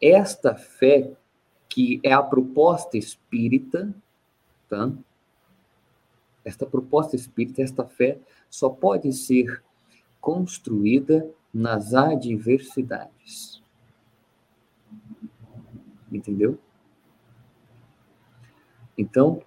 esta 0.00 0.54
fé 0.54 1.12
que 1.68 2.00
é 2.02 2.12
a 2.12 2.22
proposta 2.22 2.96
espírita, 2.96 3.94
tá? 4.68 4.90
Esta 6.44 6.64
proposta 6.64 7.16
espírita, 7.16 7.60
esta 7.60 7.84
fé, 7.84 8.18
só 8.48 8.68
pode 8.68 9.12
ser 9.12 9.62
construída 10.20 11.28
nas 11.52 11.92
adversidades. 11.92 13.55
Entendeu? 16.10 16.58
Então, 18.96 19.42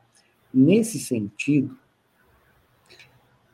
nesse 0.53 0.99
sentido, 0.99 1.77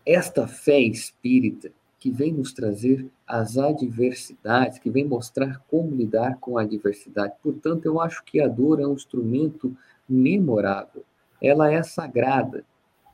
esta 0.05 0.47
fé 0.47 0.79
espírita 0.79 1.71
que 1.99 2.11
vem 2.11 2.31
nos 2.31 2.53
trazer 2.53 3.09
as 3.25 3.57
adversidades, 3.57 4.77
que 4.77 4.91
vem 4.91 5.05
mostrar 5.05 5.63
como 5.67 5.95
lidar 5.95 6.37
com 6.37 6.57
a 6.57 6.61
adversidade. 6.61 7.33
Portanto, 7.41 7.85
eu 7.85 7.99
acho 7.99 8.23
que 8.23 8.39
a 8.39 8.47
dor 8.47 8.79
é 8.79 8.85
um 8.85 8.93
instrumento 8.93 9.75
memorável, 10.07 11.03
ela 11.41 11.71
é 11.71 11.81
sagrada. 11.81 12.63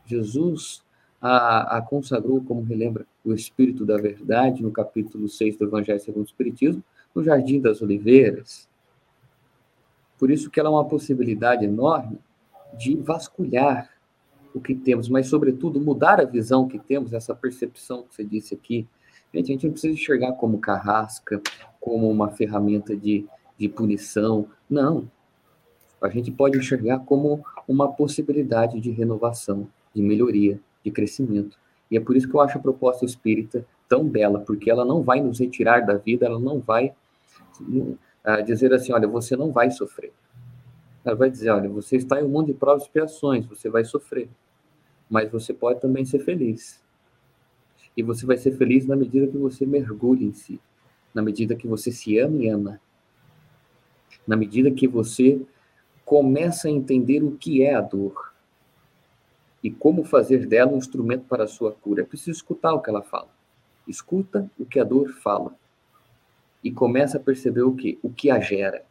Jesus 0.06 0.84
a, 1.22 1.78
a 1.78 1.82
consagrou, 1.82 2.44
como 2.44 2.64
relembra 2.64 3.06
o 3.24 3.32
Espírito 3.34 3.86
da 3.86 3.96
Verdade, 3.96 4.64
no 4.64 4.72
capítulo 4.72 5.30
6 5.30 5.56
do 5.56 5.66
Evangelho 5.66 6.00
segundo 6.00 6.24
o 6.24 6.28
Espiritismo, 6.28 6.84
no 7.14 7.24
Jardim 7.24 7.62
das 7.62 7.82
Oliveiras. 7.82 8.68
Por 10.22 10.30
isso 10.30 10.51
que 10.51 10.59
ela 10.59 10.69
é 10.69 10.72
uma 10.72 10.86
possibilidade 10.86 11.65
enorme 11.65 12.19
de 12.78 12.95
vasculhar 12.95 13.89
o 14.53 14.61
que 14.61 14.76
temos, 14.76 15.09
mas, 15.09 15.26
sobretudo, 15.26 15.82
mudar 15.82 16.22
a 16.22 16.26
visão 16.26 16.67
que 16.67 16.78
temos, 16.78 17.11
essa 17.11 17.34
percepção 17.34 18.03
que 18.03 18.13
você 18.13 18.24
disse 18.24 18.53
aqui. 18.53 18.88
Gente, 19.34 19.45
a 19.45 19.53
gente 19.53 19.65
não 19.65 19.72
precisa 19.72 19.95
enxergar 19.95 20.34
como 20.34 20.59
carrasca, 20.59 21.41
como 21.80 22.07
uma 22.07 22.30
ferramenta 22.30 22.95
de, 22.95 23.26
de 23.57 23.67
punição. 23.67 24.45
Não. 24.69 25.09
A 25.99 26.07
gente 26.07 26.30
pode 26.30 26.55
enxergar 26.55 26.99
como 26.99 27.43
uma 27.67 27.91
possibilidade 27.91 28.80
de 28.80 28.91
renovação, 28.91 29.67
de 29.91 30.03
melhoria, 30.03 30.59
de 30.86 30.91
crescimento. 30.91 31.57
E 31.89 31.97
é 31.97 31.99
por 31.99 32.15
isso 32.15 32.30
que 32.30 32.36
eu 32.36 32.41
acho 32.41 32.59
a 32.59 32.61
proposta 32.61 33.05
espírita 33.05 33.65
tão 33.89 34.07
bela, 34.07 34.39
porque 34.41 34.69
ela 34.69 34.86
não 34.86 35.01
vai 35.01 35.19
nos 35.19 35.39
retirar 35.39 35.84
da 35.84 35.95
vida, 35.95 36.28
ela 36.28 36.39
não 36.39 36.59
vai 36.59 36.93
dizer 38.45 38.74
assim: 38.74 38.93
olha, 38.93 39.07
você 39.07 39.36
não 39.36 39.51
vai 39.51 39.72
sofrer. 39.72 40.13
Ela 41.03 41.15
vai 41.15 41.30
dizer: 41.30 41.49
olha, 41.49 41.69
você 41.69 41.97
está 41.97 42.22
em 42.22 42.24
um 42.24 42.30
mundo 42.30 42.47
de 42.47 42.53
provas 42.53 42.84
e 42.84 42.86
expiações, 42.86 43.45
você 43.45 43.69
vai 43.69 43.84
sofrer, 43.84 44.30
mas 45.09 45.32
você 45.32 45.53
pode 45.53 45.82
também 45.82 46.05
ser 46.05 46.19
feliz. 46.19 46.82
E 47.95 48.03
você 48.03 48.26
vai 48.26 48.38
ser 48.38 48.51
feliz 48.57 48.86
na 48.86 48.95
medida 48.95 49.28
que 49.28 49.38
você 49.38 49.65
mergulha 49.65 50.24
em 50.24 50.34
si, 50.34 50.59
na 51.13 51.22
medida 51.22 51.55
que 51.55 51.67
você 51.67 51.91
se 51.91 52.17
ama 52.17 52.38
e 52.38 52.47
ama, 52.47 52.80
na 54.26 54.38
medida 54.38 54.72
que 54.72 54.88
você 54.88 55.41
começa 56.05 56.67
a 56.67 56.72
entender 56.72 57.24
o 57.24 57.36
que 57.38 57.63
é 57.63 57.74
a 57.74 57.82
dor 57.82 58.34
e 59.63 59.69
como 59.69 60.03
fazer 60.03 60.45
dela 60.47 60.72
um 60.72 60.78
instrumento 60.78 61.26
para 61.26 61.43
a 61.43 61.47
sua 61.47 61.72
cura. 61.72 62.01
É 62.01 62.05
preciso 62.05 62.32
escutar 62.32 62.74
o 62.74 62.82
que 62.82 62.89
ela 62.89 63.01
fala. 63.01 63.30
Escuta 63.88 64.49
o 64.57 64.65
que 64.65 64.80
a 64.80 64.84
dor 64.84 65.09
fala 65.09 65.55
e 66.64 66.72
começa 66.72 67.18
a 67.18 67.22
perceber 67.22 67.64
o 67.64 67.76
que, 67.76 67.97
o 68.01 68.09
que 68.09 68.30
a 68.30 68.39
gera 68.39 68.84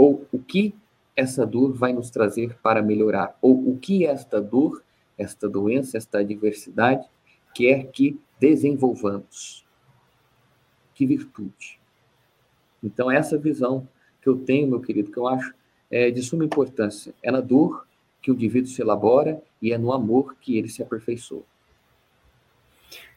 ou 0.00 0.26
o 0.32 0.38
que 0.38 0.74
essa 1.14 1.44
dor 1.44 1.74
vai 1.74 1.92
nos 1.92 2.08
trazer 2.08 2.56
para 2.62 2.80
melhorar, 2.80 3.36
ou 3.42 3.68
o 3.68 3.78
que 3.78 4.06
esta 4.06 4.40
dor, 4.40 4.82
esta 5.18 5.46
doença, 5.46 5.98
esta 5.98 6.20
adversidade 6.20 7.06
quer 7.54 7.88
que 7.88 8.18
desenvolvamos. 8.38 9.66
Que 10.94 11.04
virtude. 11.04 11.78
Então, 12.82 13.10
essa 13.10 13.36
visão 13.36 13.86
que 14.22 14.28
eu 14.30 14.38
tenho, 14.38 14.68
meu 14.68 14.80
querido, 14.80 15.10
que 15.10 15.18
eu 15.18 15.28
acho 15.28 15.54
é 15.90 16.10
de 16.10 16.22
suma 16.22 16.46
importância, 16.46 17.12
é 17.22 17.30
na 17.30 17.42
dor 17.42 17.86
que 18.22 18.30
o 18.30 18.34
indivíduo 18.34 18.70
se 18.70 18.80
elabora 18.80 19.42
e 19.60 19.72
é 19.72 19.76
no 19.76 19.92
amor 19.92 20.36
que 20.40 20.56
ele 20.56 20.68
se 20.70 20.82
aperfeiçoa. 20.82 21.42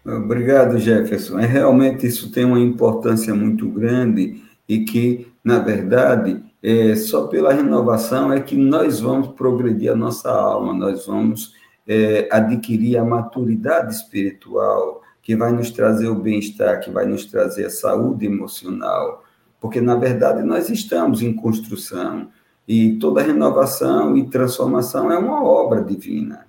Obrigado, 0.06 0.78
Jefferson. 0.78 1.40
É, 1.40 1.46
realmente 1.46 2.06
isso 2.06 2.30
tem 2.32 2.44
uma 2.44 2.60
importância 2.60 3.34
muito 3.34 3.70
grande 3.70 4.44
e 4.68 4.80
que, 4.84 5.32
na 5.44 5.60
verdade, 5.60 6.44
é, 6.62 6.96
só 6.96 7.28
pela 7.28 7.54
renovação 7.54 8.32
é 8.32 8.42
que 8.42 8.56
nós 8.56 9.00
vamos 9.00 9.30
progredir 9.30 9.92
a 9.92 9.96
nossa 9.96 10.30
alma, 10.30 10.74
nós 10.74 11.06
vamos 11.06 11.54
é, 11.88 12.28
adquirir 12.32 12.98
a 12.98 13.06
maturidade 13.06 13.94
espiritual, 13.94 15.02
que 15.22 15.38
vai 15.38 15.54
nos 15.54 15.72
trazer 15.72 16.10
o 16.10 16.16
bem-estar, 16.16 16.82
que 16.82 16.92
vai 16.92 17.06
nos 17.06 17.26
trazer 17.26 17.66
a 17.66 17.70
saúde 17.70 18.26
emocional, 18.26 19.24
porque, 19.60 19.80
na 19.80 19.96
verdade, 19.96 20.44
nós 20.44 20.70
estamos 20.70 21.22
em 21.22 21.34
construção, 21.34 22.28
e 22.68 22.98
toda 22.98 23.22
renovação 23.22 24.18
e 24.18 24.30
transformação 24.30 25.12
é 25.12 25.18
uma 25.18 25.44
obra 25.44 25.82
divina. 25.82 26.46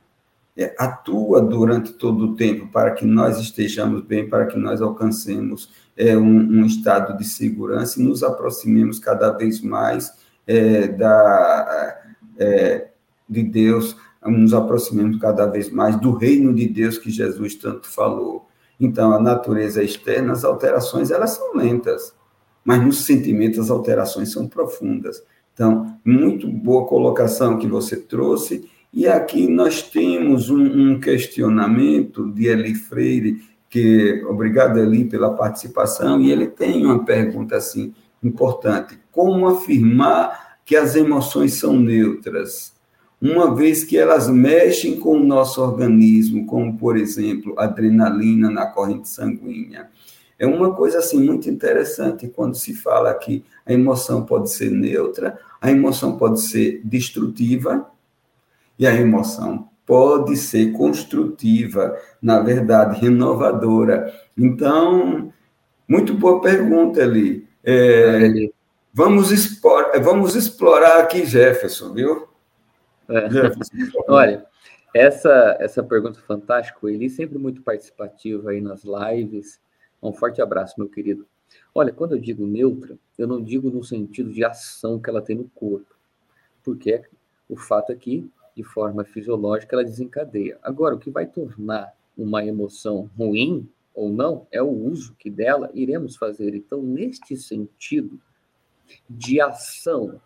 É, 0.56 0.72
atua 0.78 1.42
durante 1.42 1.92
todo 1.94 2.26
o 2.26 2.36
tempo 2.36 2.68
para 2.68 2.92
que 2.92 3.04
nós 3.04 3.40
estejamos 3.40 4.02
bem, 4.02 4.28
para 4.28 4.46
que 4.46 4.56
nós 4.56 4.80
alcancemos 4.80 5.68
é, 5.96 6.16
um, 6.16 6.60
um, 6.60 6.64
estado 6.64 7.16
de 7.18 7.24
segurança 7.24 8.00
e 8.00 8.04
nos 8.04 8.22
aproximemos 8.22 9.00
cada 9.00 9.32
vez 9.32 9.60
mais 9.60 10.12
é, 10.46 10.86
da, 10.86 11.98
é, 12.38 12.88
de 13.28 13.42
Deus, 13.42 13.96
nos 14.24 14.54
aproximemos 14.54 15.18
cada 15.18 15.46
vez 15.46 15.70
mais 15.70 15.96
do 16.00 16.12
reino 16.12 16.54
de 16.54 16.68
Deus 16.68 16.98
que 16.98 17.10
Jesus 17.10 17.56
tanto 17.56 17.88
falou. 17.88 18.46
Então, 18.78 19.12
a 19.12 19.20
natureza 19.20 19.82
externa, 19.82 20.32
as 20.32 20.44
alterações, 20.44 21.10
elas 21.10 21.30
são 21.30 21.54
lentas, 21.54 22.14
mas 22.64 22.80
nos 22.80 23.04
sentimentos 23.04 23.58
as 23.58 23.70
alterações 23.70 24.32
são 24.32 24.48
profundas. 24.48 25.22
Então, 25.52 25.98
muito 26.04 26.48
boa 26.48 26.86
colocação 26.86 27.58
que 27.58 27.66
você 27.66 27.96
trouxe. 27.96 28.68
E 28.94 29.08
aqui 29.08 29.48
nós 29.48 29.82
temos 29.82 30.50
um, 30.50 30.92
um 30.92 31.00
questionamento 31.00 32.30
de 32.30 32.46
Eli 32.46 32.76
Freire, 32.76 33.42
que 33.68 34.24
obrigado 34.28 34.78
Eli 34.78 35.04
pela 35.04 35.34
participação, 35.34 36.20
e 36.20 36.30
ele 36.30 36.46
tem 36.46 36.86
uma 36.86 37.04
pergunta 37.04 37.56
assim 37.56 37.92
importante: 38.22 38.96
como 39.10 39.48
afirmar 39.48 40.58
que 40.64 40.76
as 40.76 40.94
emoções 40.94 41.54
são 41.54 41.76
neutras? 41.76 42.72
uma 43.20 43.54
vez 43.54 43.82
que 43.82 43.96
elas 43.96 44.28
mexem 44.28 45.00
com 45.00 45.16
o 45.16 45.24
nosso 45.24 45.62
organismo, 45.62 46.44
como, 46.44 46.76
por 46.76 46.94
exemplo, 46.94 47.54
adrenalina 47.56 48.50
na 48.50 48.66
corrente 48.66 49.08
sanguínea. 49.08 49.88
É 50.38 50.46
uma 50.46 50.74
coisa 50.74 50.98
assim 50.98 51.24
muito 51.24 51.48
interessante 51.48 52.28
quando 52.28 52.54
se 52.54 52.74
fala 52.74 53.14
que 53.14 53.42
a 53.64 53.72
emoção 53.72 54.26
pode 54.26 54.50
ser 54.50 54.70
neutra, 54.70 55.38
a 55.58 55.70
emoção 55.70 56.18
pode 56.18 56.42
ser 56.42 56.82
destrutiva 56.84 57.90
e 58.78 58.86
a 58.86 58.94
emoção 58.94 59.68
pode 59.86 60.36
ser 60.36 60.72
construtiva, 60.72 61.96
na 62.20 62.40
verdade, 62.40 63.00
renovadora. 63.00 64.12
Então, 64.36 65.32
muito 65.86 66.14
boa 66.14 66.40
pergunta 66.40 67.02
ali. 67.02 67.46
É, 67.62 68.50
vamos, 68.92 69.30
explorar, 69.30 69.98
vamos 70.00 70.34
explorar 70.34 71.00
aqui, 71.00 71.24
Jefferson, 71.24 71.92
viu? 71.92 72.28
É. 73.08 73.28
Olha, 74.08 74.46
essa, 74.94 75.56
essa 75.60 75.82
pergunta 75.82 76.20
fantástica, 76.20 76.78
ele 76.88 77.10
sempre 77.10 77.36
muito 77.36 77.62
participativo 77.62 78.48
aí 78.48 78.60
nas 78.60 78.84
lives. 78.84 79.60
Um 80.02 80.12
forte 80.12 80.40
abraço, 80.40 80.74
meu 80.78 80.88
querido. 80.88 81.26
Olha, 81.74 81.92
quando 81.92 82.12
eu 82.12 82.18
digo 82.18 82.46
neutra, 82.46 82.96
eu 83.18 83.26
não 83.26 83.42
digo 83.42 83.70
no 83.70 83.84
sentido 83.84 84.32
de 84.32 84.44
ação 84.44 85.00
que 85.00 85.10
ela 85.10 85.22
tem 85.22 85.36
no 85.36 85.50
corpo, 85.54 85.94
porque 86.62 87.02
o 87.48 87.56
fato 87.56 87.92
é 87.92 87.94
que, 87.94 88.28
de 88.56 88.62
forma 88.62 89.04
fisiológica, 89.04 89.74
ela 89.74 89.84
desencadeia. 89.84 90.58
Agora, 90.62 90.94
o 90.94 90.98
que 90.98 91.10
vai 91.10 91.26
tornar 91.26 91.92
uma 92.16 92.44
emoção 92.44 93.10
ruim 93.16 93.68
ou 93.94 94.08
não 94.10 94.46
é 94.50 94.62
o 94.62 94.68
uso 94.68 95.14
que 95.18 95.30
dela 95.30 95.70
iremos 95.74 96.16
fazer. 96.16 96.54
Então, 96.54 96.82
neste 96.82 97.36
sentido 97.36 98.20
de 99.08 99.40
ação 99.40 100.20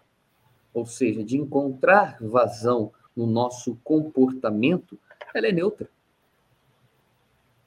ou 0.73 0.87
seja, 0.87 1.25
de 1.25 1.37
encontrar 1.37 2.19
vazão 2.21 2.93
no 3.17 3.27
nosso 3.27 3.77
comportamento, 3.83 4.99
ela 5.35 5.49
é 5.49 5.53
neutra. 5.53 5.89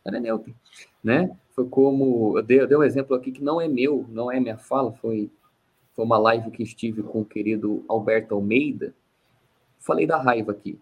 Ela 0.03 0.17
é 0.17 0.19
neutra, 0.19 0.53
né? 1.03 1.35
Foi 1.49 1.67
como 1.67 2.37
eu 2.37 2.43
dei, 2.43 2.61
eu 2.61 2.67
dei 2.67 2.77
um 2.77 2.83
exemplo 2.83 3.15
aqui 3.15 3.31
que 3.31 3.43
não 3.43 3.59
é 3.59 3.67
meu, 3.67 4.05
não 4.09 4.31
é 4.31 4.39
minha 4.39 4.57
fala, 4.57 4.91
foi 4.93 5.29
foi 5.93 6.05
uma 6.05 6.17
live 6.17 6.49
que 6.51 6.63
estive 6.63 7.03
com 7.03 7.19
o 7.19 7.25
querido 7.25 7.83
Alberto 7.89 8.33
Almeida. 8.33 8.95
Falei 9.81 10.07
da 10.07 10.17
raiva 10.17 10.53
aqui, 10.53 10.79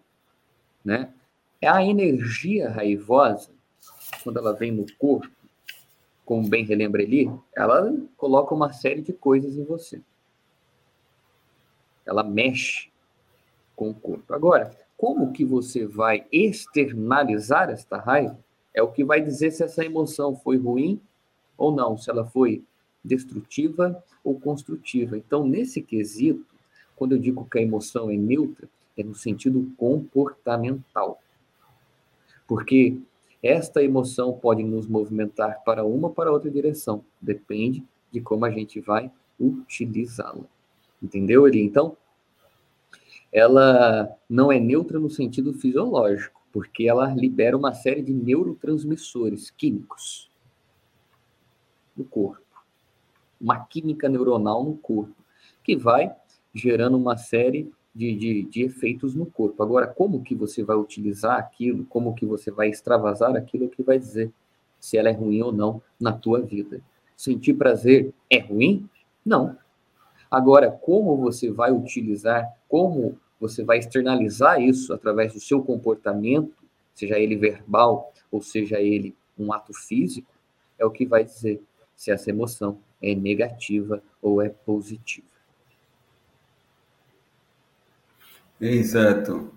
né? 0.84 1.12
É 1.60 1.68
a 1.68 1.84
energia 1.84 2.70
raivosa 2.70 3.50
quando 4.22 4.38
ela 4.38 4.52
vem 4.52 4.70
no 4.70 4.86
corpo, 4.96 5.28
como 6.24 6.48
bem 6.48 6.64
relembra 6.64 7.02
ali, 7.02 7.28
ela 7.54 7.92
coloca 8.16 8.54
uma 8.54 8.72
série 8.72 9.02
de 9.02 9.12
coisas 9.12 9.56
em 9.56 9.64
você 9.64 10.00
ela 12.10 12.24
mexe 12.24 12.90
com 13.76 13.90
o 13.90 13.94
corpo. 13.94 14.34
Agora, 14.34 14.76
como 14.96 15.32
que 15.32 15.44
você 15.44 15.86
vai 15.86 16.26
externalizar 16.30 17.70
esta 17.70 17.98
raiva 17.98 18.38
é 18.74 18.82
o 18.82 18.90
que 18.90 19.04
vai 19.04 19.20
dizer 19.20 19.52
se 19.52 19.62
essa 19.62 19.84
emoção 19.84 20.36
foi 20.36 20.56
ruim 20.56 21.00
ou 21.56 21.72
não, 21.72 21.96
se 21.96 22.10
ela 22.10 22.26
foi 22.26 22.62
destrutiva 23.02 24.02
ou 24.22 24.38
construtiva. 24.38 25.16
Então, 25.16 25.46
nesse 25.46 25.80
quesito, 25.80 26.44
quando 26.96 27.12
eu 27.12 27.18
digo 27.18 27.48
que 27.50 27.58
a 27.58 27.62
emoção 27.62 28.10
é 28.10 28.16
neutra, 28.16 28.68
é 29.00 29.04
no 29.04 29.14
sentido 29.14 29.72
comportamental. 29.76 31.20
Porque 32.46 32.98
esta 33.42 33.82
emoção 33.82 34.32
pode 34.32 34.62
nos 34.62 34.86
movimentar 34.86 35.62
para 35.64 35.84
uma 35.84 36.08
ou 36.08 36.14
para 36.14 36.30
outra 36.32 36.50
direção, 36.50 37.04
depende 37.20 37.84
de 38.12 38.20
como 38.20 38.44
a 38.44 38.50
gente 38.50 38.80
vai 38.80 39.10
utilizá-la. 39.38 40.44
Entendeu, 41.02 41.48
Eli? 41.48 41.62
Então, 41.62 41.96
ela 43.32 44.10
não 44.28 44.50
é 44.52 44.58
neutra 44.58 44.98
no 44.98 45.08
sentido 45.08 45.54
fisiológico, 45.54 46.40
porque 46.52 46.88
ela 46.88 47.14
libera 47.14 47.56
uma 47.56 47.72
série 47.72 48.02
de 48.02 48.12
neurotransmissores 48.12 49.50
químicos 49.50 50.30
no 51.96 52.04
corpo. 52.04 52.42
Uma 53.40 53.64
química 53.64 54.08
neuronal 54.08 54.64
no 54.64 54.76
corpo, 54.76 55.14
que 55.62 55.76
vai 55.76 56.14
gerando 56.52 56.96
uma 56.96 57.16
série 57.16 57.72
de, 57.94 58.14
de, 58.14 58.42
de, 58.44 58.62
efeitos 58.62 59.14
no 59.14 59.26
corpo. 59.26 59.62
Agora, 59.62 59.86
como 59.86 60.22
que 60.22 60.34
você 60.34 60.62
vai 60.62 60.76
utilizar 60.76 61.38
aquilo, 61.38 61.84
como 61.86 62.14
que 62.14 62.24
você 62.24 62.50
vai 62.50 62.68
extravasar 62.68 63.34
aquilo, 63.34 63.68
que 63.68 63.82
vai 63.82 63.98
dizer 63.98 64.32
se 64.78 64.96
ela 64.96 65.08
é 65.08 65.12
ruim 65.12 65.42
ou 65.42 65.52
não 65.52 65.82
na 66.00 66.12
tua 66.12 66.40
vida. 66.40 66.80
Sentir 67.16 67.54
prazer 67.54 68.14
é 68.30 68.38
ruim? 68.38 68.88
Não. 69.24 69.56
Agora, 70.30 70.70
como 70.70 71.16
você 71.16 71.50
vai 71.50 71.72
utilizar, 71.72 72.48
como 72.68 73.18
você 73.38 73.64
vai 73.64 73.78
externalizar 73.78 74.60
isso 74.60 74.92
através 74.92 75.32
do 75.32 75.40
seu 75.40 75.62
comportamento, 75.62 76.54
seja 76.94 77.18
ele 77.18 77.36
verbal 77.36 78.12
ou 78.30 78.40
seja 78.40 78.80
ele 78.80 79.14
um 79.38 79.52
ato 79.52 79.74
físico, 79.74 80.32
é 80.78 80.84
o 80.84 80.90
que 80.90 81.04
vai 81.04 81.24
dizer 81.24 81.60
se 81.96 82.10
essa 82.10 82.30
emoção 82.30 82.78
é 83.02 83.14
negativa 83.14 84.02
ou 84.22 84.40
é 84.40 84.48
positiva. 84.48 85.29
Exato. 88.60 89.50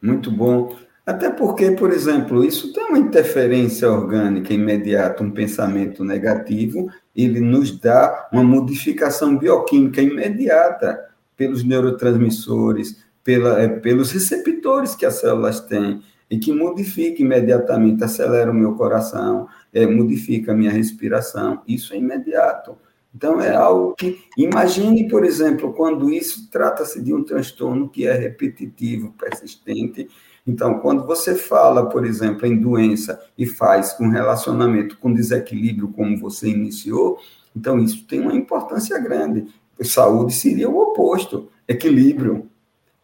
Muito 0.00 0.30
bom. 0.30 0.76
Até 1.06 1.30
porque, 1.30 1.72
por 1.72 1.90
exemplo, 1.92 2.44
isso 2.44 2.72
tem 2.72 2.84
uma 2.84 2.98
interferência 2.98 3.90
orgânica 3.90 4.54
imediata, 4.54 5.22
um 5.22 5.30
pensamento 5.30 6.02
negativo, 6.02 6.88
ele 7.14 7.40
nos 7.40 7.78
dá 7.78 8.28
uma 8.32 8.42
modificação 8.42 9.36
bioquímica 9.36 10.00
imediata 10.00 10.98
pelos 11.36 11.62
neurotransmissores, 11.62 13.04
pela, 13.22 13.60
é, 13.60 13.68
pelos 13.68 14.12
receptores 14.12 14.94
que 14.94 15.04
as 15.04 15.14
células 15.14 15.60
têm, 15.60 16.02
e 16.30 16.38
que 16.38 16.52
modifica 16.52 17.20
imediatamente, 17.22 18.02
acelera 18.02 18.50
o 18.50 18.54
meu 18.54 18.74
coração, 18.74 19.46
é, 19.72 19.86
modifica 19.86 20.52
a 20.52 20.54
minha 20.54 20.70
respiração. 20.70 21.60
Isso 21.68 21.92
é 21.92 21.98
imediato. 21.98 22.76
Então, 23.14 23.40
é 23.40 23.54
algo 23.54 23.94
que. 23.94 24.18
Imagine, 24.36 25.08
por 25.08 25.24
exemplo, 25.24 25.72
quando 25.72 26.12
isso 26.12 26.50
trata-se 26.50 27.00
de 27.00 27.14
um 27.14 27.22
transtorno 27.22 27.88
que 27.88 28.06
é 28.06 28.12
repetitivo, 28.12 29.14
persistente, 29.18 30.08
então, 30.46 30.78
quando 30.80 31.06
você 31.06 31.34
fala, 31.34 31.88
por 31.88 32.04
exemplo, 32.04 32.46
em 32.46 32.60
doença 32.60 33.18
e 33.36 33.46
faz 33.46 33.96
um 33.98 34.08
relacionamento 34.08 34.98
com 34.98 35.12
desequilíbrio, 35.12 35.88
como 35.88 36.18
você 36.18 36.48
iniciou, 36.48 37.18
então 37.56 37.78
isso 37.78 38.04
tem 38.06 38.20
uma 38.20 38.34
importância 38.34 38.98
grande. 38.98 39.46
Saúde 39.80 40.34
seria 40.34 40.68
o 40.68 40.76
oposto, 40.76 41.48
equilíbrio. 41.66 42.46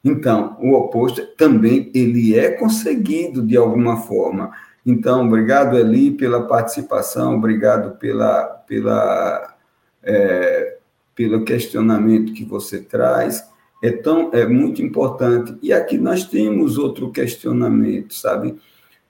Então, 0.05 0.57
o 0.61 0.75
oposto 0.75 1.27
também 1.37 1.91
ele 1.95 2.39
é 2.39 2.51
conseguido 2.51 3.43
de 3.43 3.57
alguma 3.57 4.03
forma. 4.03 4.51
Então, 4.85 5.27
obrigado, 5.27 5.79
Eli, 5.79 6.11
pela 6.11 6.47
participação, 6.47 7.37
obrigado 7.37 7.99
pela, 7.99 8.45
pela, 8.67 9.50
é, 10.03 10.79
pelo 11.15 11.45
questionamento 11.45 12.33
que 12.33 12.45
você 12.45 12.81
traz 12.81 13.45
é, 13.83 13.91
tão, 13.91 14.31
é 14.33 14.47
muito 14.47 14.83
importante. 14.83 15.57
E 15.63 15.73
aqui 15.73 15.99
nós 15.99 16.25
temos 16.25 16.79
outro 16.79 17.11
questionamento, 17.11 18.15
sabe? 18.15 18.59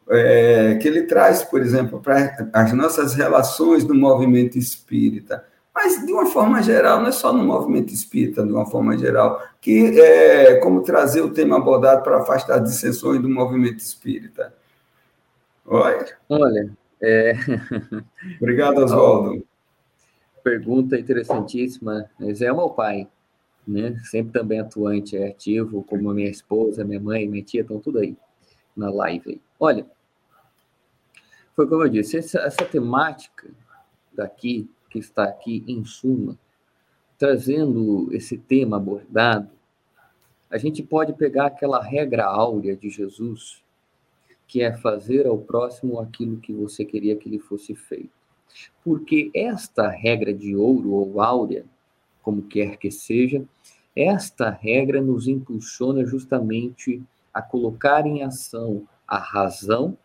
É, 0.08 0.76
que 0.80 0.88
ele 0.88 1.02
traz, 1.02 1.42
por 1.42 1.60
exemplo, 1.60 2.00
para 2.00 2.50
as 2.52 2.72
nossas 2.72 3.14
relações 3.14 3.84
no 3.84 3.94
movimento 3.94 4.58
espírita. 4.58 5.44
Mas, 5.72 6.04
de 6.04 6.12
uma 6.12 6.26
forma 6.26 6.62
geral, 6.62 7.00
não 7.00 7.08
é 7.08 7.12
só 7.12 7.32
no 7.32 7.44
movimento 7.44 7.92
espírita, 7.94 8.44
de 8.44 8.52
uma 8.52 8.66
forma 8.66 8.98
geral, 8.98 9.40
que 9.60 9.98
é 10.00 10.56
como 10.56 10.82
trazer 10.82 11.20
o 11.20 11.30
tema 11.30 11.56
abordado 11.56 12.02
para 12.02 12.18
afastar 12.18 12.58
as 12.58 12.70
dissensões 12.70 13.22
do 13.22 13.28
movimento 13.28 13.78
espírita. 13.78 14.52
Olha. 15.64 16.08
Olha. 16.28 16.70
É... 17.00 17.34
Obrigado, 18.40 18.78
Oswaldo. 18.78 19.44
Pergunta 20.42 20.98
interessantíssima. 20.98 22.10
Zé 22.32 22.46
é 22.46 22.52
meu 22.52 22.70
pai 22.70 23.08
né? 23.66 23.98
Sempre 24.04 24.32
também 24.32 24.58
atuante, 24.58 25.16
é 25.16 25.28
ativo, 25.28 25.84
como 25.84 26.10
a 26.10 26.14
minha 26.14 26.28
esposa, 26.28 26.84
minha 26.84 27.00
mãe, 27.00 27.28
minha 27.28 27.44
tia, 27.44 27.62
estão 27.62 27.78
tudo 27.78 27.98
aí 27.98 28.16
na 28.76 28.90
live. 28.90 29.30
Aí. 29.30 29.40
Olha, 29.58 29.86
foi 31.54 31.68
como 31.68 31.84
eu 31.84 31.88
disse, 31.88 32.18
essa, 32.18 32.40
essa 32.40 32.64
temática 32.64 33.48
daqui, 34.12 34.68
que 34.88 34.98
está 34.98 35.24
aqui 35.24 35.64
em 35.68 35.84
suma, 35.84 36.36
trazendo 37.16 38.08
esse 38.12 38.36
tema 38.36 38.76
abordado, 38.76 39.50
a 40.50 40.58
gente 40.58 40.82
pode 40.82 41.12
pegar 41.12 41.46
aquela 41.46 41.80
regra 41.80 42.24
áurea 42.24 42.74
de 42.74 42.90
Jesus, 42.90 43.62
que 44.48 44.62
é 44.62 44.76
fazer 44.76 45.28
ao 45.28 45.38
próximo 45.38 46.00
aquilo 46.00 46.40
que 46.40 46.52
você 46.52 46.84
queria 46.84 47.14
que 47.14 47.28
lhe 47.28 47.38
fosse 47.38 47.72
feito. 47.76 48.19
Porque 48.84 49.30
esta 49.34 49.88
regra 49.88 50.32
de 50.32 50.56
ouro 50.56 50.92
ou 50.92 51.20
áurea, 51.20 51.64
como 52.22 52.42
quer 52.42 52.76
que 52.76 52.90
seja, 52.90 53.44
esta 53.94 54.50
regra 54.50 55.00
nos 55.00 55.26
impulsiona 55.28 56.04
justamente 56.04 57.02
a 57.32 57.42
colocar 57.42 58.06
em 58.06 58.22
ação 58.22 58.86
a 59.06 59.18
razão 59.18 59.96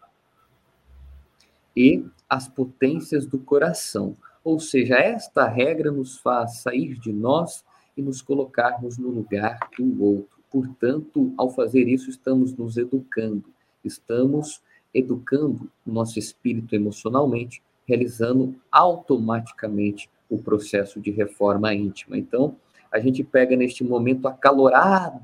e 1.76 2.04
as 2.28 2.48
potências 2.48 3.26
do 3.26 3.38
coração. 3.38 4.16
Ou 4.44 4.60
seja, 4.60 4.96
esta 4.96 5.48
regra 5.48 5.92
nos 5.92 6.18
faz 6.18 6.58
sair 6.58 6.98
de 7.00 7.14
nós 7.14 7.64
e 7.96 8.02
nos 8.02 8.22
colocarmos 8.22 8.98
no 8.98 9.10
lugar 9.10 9.60
do 9.78 10.04
outro. 10.04 10.40
Portanto, 10.52 11.34
ao 11.38 11.50
fazer 11.50 11.88
isso, 11.88 12.10
estamos 12.10 12.54
nos 12.56 12.78
educando, 12.78 13.46
estamos 13.84 14.62
educando 14.94 15.70
o 15.86 15.92
nosso 15.92 16.18
espírito 16.18 16.74
emocionalmente, 16.74 17.62
realizando 17.88 18.56
automaticamente 18.72 20.10
o 20.30 20.38
processo 20.38 21.00
de 21.00 21.12
reforma 21.12 21.74
íntima. 21.74 22.18
Então, 22.18 22.56
a 22.92 23.00
gente 23.00 23.24
pega 23.24 23.56
neste 23.56 23.84
momento 23.84 24.28
acalorado, 24.28 25.20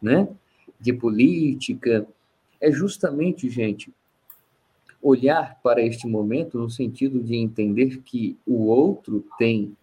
né, 0.00 0.28
de 0.78 0.92
política, 0.92 2.06
é 2.60 2.70
justamente, 2.70 3.48
gente, 3.50 3.92
olhar 5.02 5.58
para 5.62 5.82
este 5.82 6.06
momento 6.06 6.58
no 6.58 6.68
sentido 6.68 7.22
de 7.22 7.36
entender 7.36 7.98
que 8.02 8.36
o 8.46 8.66
outro 8.66 9.24
tem 9.38 9.74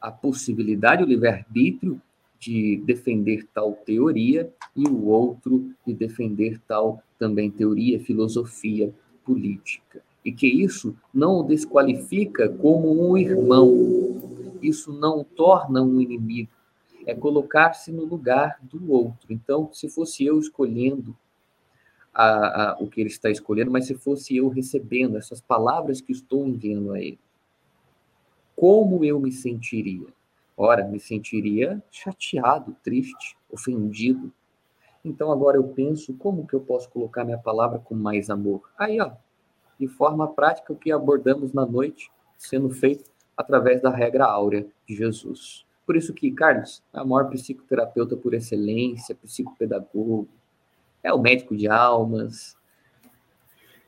a 0.00 0.10
possibilidade, 0.10 1.02
o 1.02 1.06
livre-arbítrio 1.06 2.00
de 2.38 2.76
defender 2.84 3.46
tal 3.54 3.72
teoria 3.72 4.52
e 4.74 4.86
o 4.86 5.06
outro 5.06 5.72
de 5.86 5.94
defender 5.94 6.60
tal 6.68 7.02
também 7.18 7.50
teoria, 7.50 7.98
filosofia 7.98 8.92
política. 9.24 10.02
E 10.26 10.32
que 10.32 10.48
isso 10.48 10.96
não 11.14 11.38
o 11.38 11.42
desqualifica 11.44 12.48
como 12.48 13.08
um 13.08 13.16
irmão, 13.16 14.58
isso 14.60 14.92
não 14.92 15.20
o 15.20 15.24
torna 15.24 15.80
um 15.80 16.00
inimigo, 16.00 16.50
é 17.06 17.14
colocar-se 17.14 17.92
no 17.92 18.04
lugar 18.04 18.58
do 18.60 18.90
outro. 18.90 19.28
Então, 19.30 19.70
se 19.72 19.88
fosse 19.88 20.24
eu 20.24 20.36
escolhendo 20.40 21.16
a, 22.12 22.72
a, 22.72 22.76
o 22.80 22.88
que 22.88 23.00
ele 23.00 23.08
está 23.08 23.30
escolhendo, 23.30 23.70
mas 23.70 23.86
se 23.86 23.94
fosse 23.94 24.36
eu 24.36 24.48
recebendo 24.48 25.16
essas 25.16 25.40
palavras 25.40 26.00
que 26.00 26.10
estou 26.10 26.44
enviando 26.44 26.92
a 26.92 27.00
ele, 27.00 27.20
como 28.56 29.04
eu 29.04 29.20
me 29.20 29.30
sentiria? 29.30 30.08
Ora, 30.56 30.88
me 30.88 30.98
sentiria 30.98 31.80
chateado, 31.88 32.76
triste, 32.82 33.36
ofendido. 33.48 34.32
Então 35.04 35.30
agora 35.30 35.56
eu 35.56 35.68
penso 35.68 36.14
como 36.14 36.48
que 36.48 36.54
eu 36.54 36.60
posso 36.60 36.90
colocar 36.90 37.24
minha 37.24 37.38
palavra 37.38 37.78
com 37.78 37.94
mais 37.94 38.28
amor. 38.28 38.68
Aí, 38.76 39.00
ó, 39.00 39.12
de 39.78 39.86
forma 39.86 40.26
prática 40.28 40.72
o 40.72 40.76
que 40.76 40.90
abordamos 40.90 41.52
na 41.52 41.66
noite, 41.66 42.10
sendo 42.36 42.70
feito 42.70 43.10
através 43.36 43.82
da 43.82 43.90
regra 43.90 44.24
áurea 44.24 44.66
de 44.88 44.96
Jesus. 44.96 45.64
Por 45.84 45.96
isso 45.96 46.12
que 46.12 46.30
Carlos 46.32 46.82
é 46.92 47.00
o 47.00 47.06
maior 47.06 47.28
psicoterapeuta 47.28 48.16
por 48.16 48.34
excelência, 48.34 49.14
psicopedagogo, 49.14 50.28
é 51.02 51.12
o 51.12 51.20
médico 51.20 51.56
de 51.56 51.68
almas. 51.68 52.56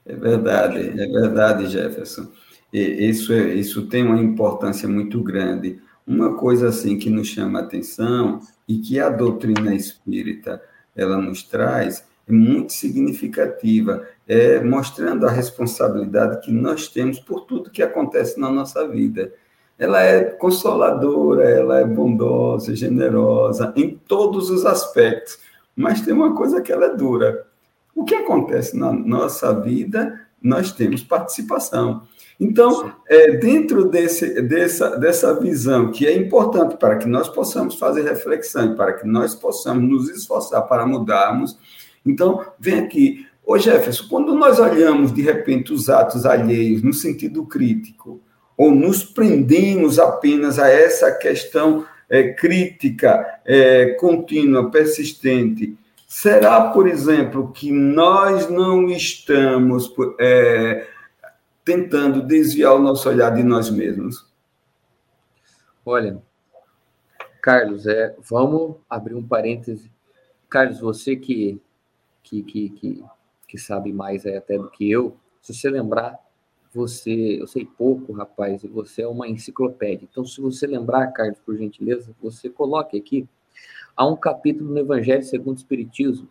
É 0.07 0.14
verdade, 0.14 0.78
é 0.78 1.07
verdade, 1.07 1.66
Jefferson. 1.66 2.30
E 2.72 2.80
isso, 2.80 3.32
é, 3.32 3.55
isso 3.55 3.86
tem 3.89 4.05
uma 4.05 4.20
importância 4.20 4.89
muito 4.89 5.22
grande. 5.22 5.80
Uma 6.07 6.36
coisa 6.36 6.68
assim 6.68 6.99
que 6.99 7.11
nos 7.11 7.28
chama 7.28 7.59
a 7.59 7.62
atenção 7.62 8.41
e 8.66 8.78
que 8.78 9.01
a 9.01 9.11
doutrina 9.11 9.74
espírita 9.74 10.62
ela 10.95 11.18
nos 11.18 11.43
traz 11.43 12.07
é 12.29 12.33
muito 12.33 12.72
significativa, 12.72 14.07
é 14.26 14.61
mostrando 14.61 15.26
a 15.26 15.31
responsabilidade 15.31 16.41
que 16.41 16.53
nós 16.53 16.89
temos 16.89 17.18
por 17.18 17.47
tudo 17.47 17.70
que 17.70 17.83
acontece 17.83 18.39
na 18.39 18.51
nossa 18.51 18.87
vida. 18.87 19.33
Ela 19.79 20.03
é 20.03 20.24
consoladora, 20.24 21.49
ela 21.49 21.81
é 21.81 21.85
bondosa, 21.85 22.74
generosa 22.76 23.72
em 23.76 23.99
todos 24.07 24.51
os 24.51 24.66
aspectos, 24.66 25.39
mas 25.74 26.01
tem 26.03 26.12
uma 26.12 26.35
coisa 26.35 26.61
que 26.61 26.72
ela 26.72 26.87
é 26.87 26.95
dura. 26.95 27.47
O 27.95 28.05
que 28.05 28.14
acontece 28.14 28.76
na 28.76 28.93
nossa 28.93 29.53
vida, 29.59 30.20
nós 30.43 30.72
temos 30.72 31.03
participação. 31.03 32.03
Então, 32.41 32.93
é, 33.09 33.33
dentro 33.33 33.89
desse, 33.89 34.41
dessa, 34.43 34.97
dessa 34.97 35.35
visão, 35.41 35.91
que 35.91 36.07
é 36.07 36.16
importante 36.16 36.76
para 36.76 36.97
que 36.97 37.09
nós 37.09 37.29
possamos 37.29 37.76
fazer 37.76 38.03
reflexão, 38.03 38.76
para 38.76 38.93
que 38.93 39.07
nós 39.07 39.35
possamos 39.35 39.89
nos 39.89 40.11
esforçar 40.11 40.62
para 40.62 40.87
mudarmos, 40.87 41.59
então, 42.05 42.45
vem 42.59 42.81
aqui. 42.81 43.27
Ô 43.45 43.59
Jefferson, 43.59 44.07
quando 44.09 44.35
nós 44.35 44.59
olhamos, 44.59 45.13
de 45.13 45.23
repente, 45.23 45.73
os 45.73 45.89
atos 45.89 46.27
alheios 46.27 46.83
no 46.83 46.93
sentido 46.93 47.47
crítico, 47.47 48.21
ou 48.57 48.71
nos 48.71 49.05
prendemos 49.05 49.99
apenas 49.99 50.59
a 50.59 50.69
essa 50.69 51.13
questão 51.13 51.87
é, 52.11 52.33
crítica 52.33 53.41
é, 53.45 53.91
contínua, 53.95 54.71
persistente, 54.71 55.77
será, 56.07 56.71
por 56.71 56.89
exemplo, 56.89 57.53
que 57.53 57.71
nós 57.71 58.51
não 58.51 58.89
estamos. 58.89 59.93
É, 60.19 60.87
tentando 61.69 62.23
desviar 62.23 62.75
o 62.75 62.79
nosso 62.79 63.07
olhar 63.11 63.29
de 63.29 63.43
nós 63.43 63.69
mesmos? 63.69 64.27
Olha, 65.85 66.23
Carlos, 67.43 67.87
é, 67.87 68.17
vamos 68.21 68.77
abrir 68.89 69.15
um 69.15 69.23
parêntese. 69.23 69.91
Carlos, 70.49 70.81
você 70.81 71.15
que, 71.15 71.61
que, 72.29 72.43
que, 72.43 72.70
que, 72.70 73.05
que 73.47 73.59
sabe 73.59 73.93
mais 73.93 74.26
até 74.26 74.59
do 74.59 74.70
que 74.70 74.91
eu, 74.91 75.16
se 75.41 75.55
você 75.55 75.70
lembrar, 75.70 76.18
você, 76.72 77.41
eu 77.41 77.47
sei 77.47 77.64
pouco, 77.64 78.12
rapaz, 78.12 78.62
e 78.62 78.68
você 78.68 79.03
é 79.03 79.09
uma 79.09 79.26
enciclopédia. 79.26 80.07
Então, 80.11 80.24
se 80.24 80.41
você 80.41 80.66
lembrar, 80.66 81.07
Carlos, 81.09 81.39
por 81.41 81.57
gentileza, 81.57 82.14
você 82.20 82.51
coloque 82.51 82.97
aqui, 82.99 83.26
há 83.97 84.07
um 84.07 84.16
capítulo 84.16 84.70
no 84.70 84.79
Evangelho 84.79 85.22
segundo 85.22 85.57
o 85.57 85.59
Espiritismo, 85.59 86.29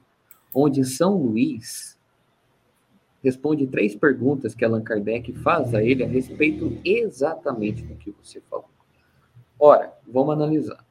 onde 0.54 0.86
São 0.86 1.18
Luís 1.18 1.98
responde 3.24 3.66
três 3.66 3.96
perguntas 3.96 4.54
que 4.54 4.64
Allan 4.64 4.84
Kardec 4.84 5.34
faz 5.34 5.74
a 5.74 5.84
ele 5.84 6.04
a 6.04 6.08
respeito 6.08 6.78
exatamente 6.86 7.84
do 7.84 7.96
que 7.96 8.12
você 8.12 8.40
falou. 8.42 8.70
Ora, 9.60 9.92
vamos 10.08 10.34
analisar. 10.34 10.86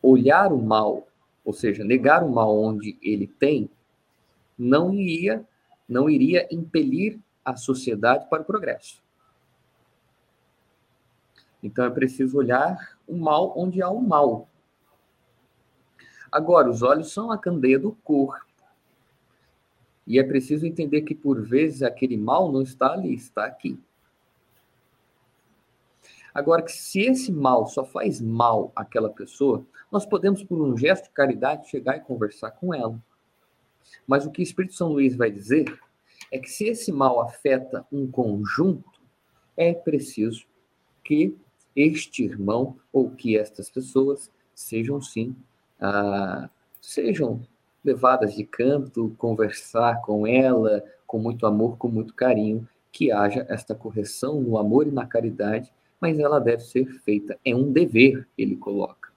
Olhar 0.00 0.52
o 0.52 0.62
mal, 0.62 1.08
ou 1.44 1.52
seja, 1.52 1.84
negar 1.84 2.24
o 2.24 2.32
mal 2.32 2.56
onde 2.56 2.96
ele 3.02 3.26
tem, 3.26 3.68
não 4.58 4.94
iria, 4.94 5.46
não 5.88 6.08
iria 6.08 6.48
impelir 6.50 7.18
a 7.44 7.56
sociedade 7.56 8.28
para 8.30 8.42
o 8.42 8.44
progresso. 8.44 9.02
Então 11.62 11.84
é 11.84 11.90
preciso 11.90 12.38
olhar 12.38 12.98
o 13.06 13.16
mal 13.16 13.52
onde 13.56 13.82
há 13.82 13.90
o 13.90 14.00
mal. 14.00 14.48
Agora, 16.30 16.68
os 16.68 16.82
olhos 16.82 17.12
são 17.12 17.30
a 17.30 17.38
candeia 17.38 17.78
do 17.78 17.92
corpo. 17.92 18.44
E 20.06 20.18
é 20.18 20.22
preciso 20.22 20.66
entender 20.66 21.02
que, 21.02 21.14
por 21.14 21.40
vezes, 21.40 21.82
aquele 21.82 22.16
mal 22.16 22.50
não 22.50 22.60
está 22.60 22.92
ali, 22.92 23.14
está 23.14 23.46
aqui. 23.46 23.78
Agora, 26.34 26.62
que 26.62 26.72
se 26.72 27.00
esse 27.00 27.30
mal 27.30 27.66
só 27.66 27.84
faz 27.84 28.20
mal 28.20 28.72
àquela 28.74 29.08
pessoa, 29.08 29.64
nós 29.90 30.04
podemos, 30.04 30.42
por 30.42 30.60
um 30.60 30.76
gesto 30.76 31.04
de 31.04 31.10
caridade, 31.10 31.70
chegar 31.70 31.96
e 31.96 32.00
conversar 32.00 32.50
com 32.50 32.74
ela. 32.74 33.00
Mas 34.06 34.26
o 34.26 34.30
que 34.30 34.40
o 34.40 34.42
Espírito 34.42 34.74
São 34.74 34.88
Luís 34.88 35.14
vai 35.14 35.30
dizer 35.30 35.78
é 36.32 36.38
que 36.38 36.50
se 36.50 36.64
esse 36.64 36.90
mal 36.90 37.20
afeta 37.20 37.86
um 37.92 38.10
conjunto, 38.10 39.00
é 39.56 39.72
preciso 39.72 40.44
que 41.04 41.36
este 41.76 42.24
irmão 42.24 42.76
ou 42.92 43.10
que 43.10 43.38
estas 43.38 43.70
pessoas 43.70 44.30
sejam 44.54 45.00
sim, 45.00 45.36
ah, 45.80 46.48
sejam 46.80 47.42
levadas 47.84 48.34
de 48.34 48.44
canto, 48.44 49.14
conversar 49.18 50.00
com 50.00 50.26
ela 50.26 50.82
com 51.06 51.18
muito 51.18 51.46
amor, 51.46 51.76
com 51.76 51.86
muito 51.86 52.12
carinho, 52.12 52.68
que 52.90 53.12
haja 53.12 53.46
esta 53.48 53.72
correção 53.72 54.40
no 54.40 54.58
amor 54.58 54.88
e 54.88 54.90
na 54.90 55.06
caridade, 55.06 55.72
mas 56.04 56.18
ela 56.18 56.38
deve 56.38 56.62
ser 56.62 56.84
feita. 57.00 57.38
É 57.42 57.56
um 57.56 57.72
dever, 57.72 58.28
ele 58.36 58.56
coloca. 58.56 59.08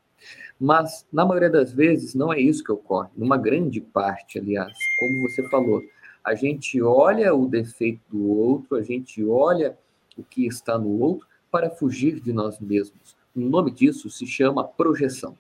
Mas, 0.58 1.06
na 1.12 1.26
maioria 1.26 1.50
das 1.50 1.74
vezes, 1.74 2.16
não 2.16 2.32
é 2.32 2.40
isso 2.40 2.64
que 2.64 2.72
ocorre. 2.72 3.10
Numa 3.14 3.36
grande 3.38 3.82
parte, 3.82 4.40
aliás, 4.40 4.72
como 4.98 5.22
você 5.24 5.44
falou, 5.50 5.84
a 6.24 6.34
gente 6.34 6.82
olha 6.82 7.36
o 7.36 7.46
defeito 7.46 8.00
do 8.10 8.26
outro, 8.30 8.78
a 8.78 8.82
gente 8.82 9.22
olha 9.26 9.78
o 10.18 10.24
que 10.24 10.48
está 10.48 10.78
no 10.78 10.98
outro 10.98 11.28
para 11.52 11.70
fugir 11.70 12.22
de 12.22 12.32
nós 12.32 12.58
mesmos. 12.58 13.18
O 13.36 13.42
nome 13.42 13.70
disso 13.70 14.10
se 14.10 14.26
chama 14.26 14.64
projeção. 14.64 15.38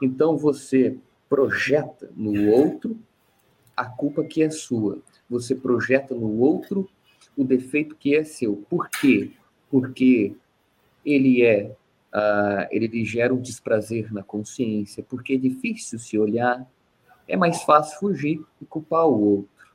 Então, 0.00 0.38
você 0.38 0.96
projeta 1.28 2.10
no 2.16 2.50
outro 2.50 2.98
a 3.76 3.84
culpa 3.84 4.24
que 4.24 4.42
é 4.42 4.48
sua. 4.48 5.02
Você 5.28 5.54
projeta 5.54 6.14
no 6.14 6.38
outro 6.40 6.88
o 7.36 7.44
defeito 7.44 7.94
que 7.94 8.16
é 8.16 8.24
seu. 8.24 8.56
Por 8.70 8.88
quê? 8.88 9.32
Porque 9.70 10.34
ele 11.04 11.42
é 11.44 11.74
uh, 12.14 12.66
ele 12.70 13.04
gera 13.04 13.32
um 13.32 13.40
desprazer 13.40 14.12
na 14.12 14.22
consciência, 14.22 15.04
porque 15.08 15.34
é 15.34 15.36
difícil 15.36 15.98
se 15.98 16.18
olhar, 16.18 16.66
é 17.26 17.36
mais 17.36 17.62
fácil 17.62 17.98
fugir 17.98 18.44
e 18.60 18.64
culpar 18.64 19.06
o 19.06 19.36
outro. 19.36 19.70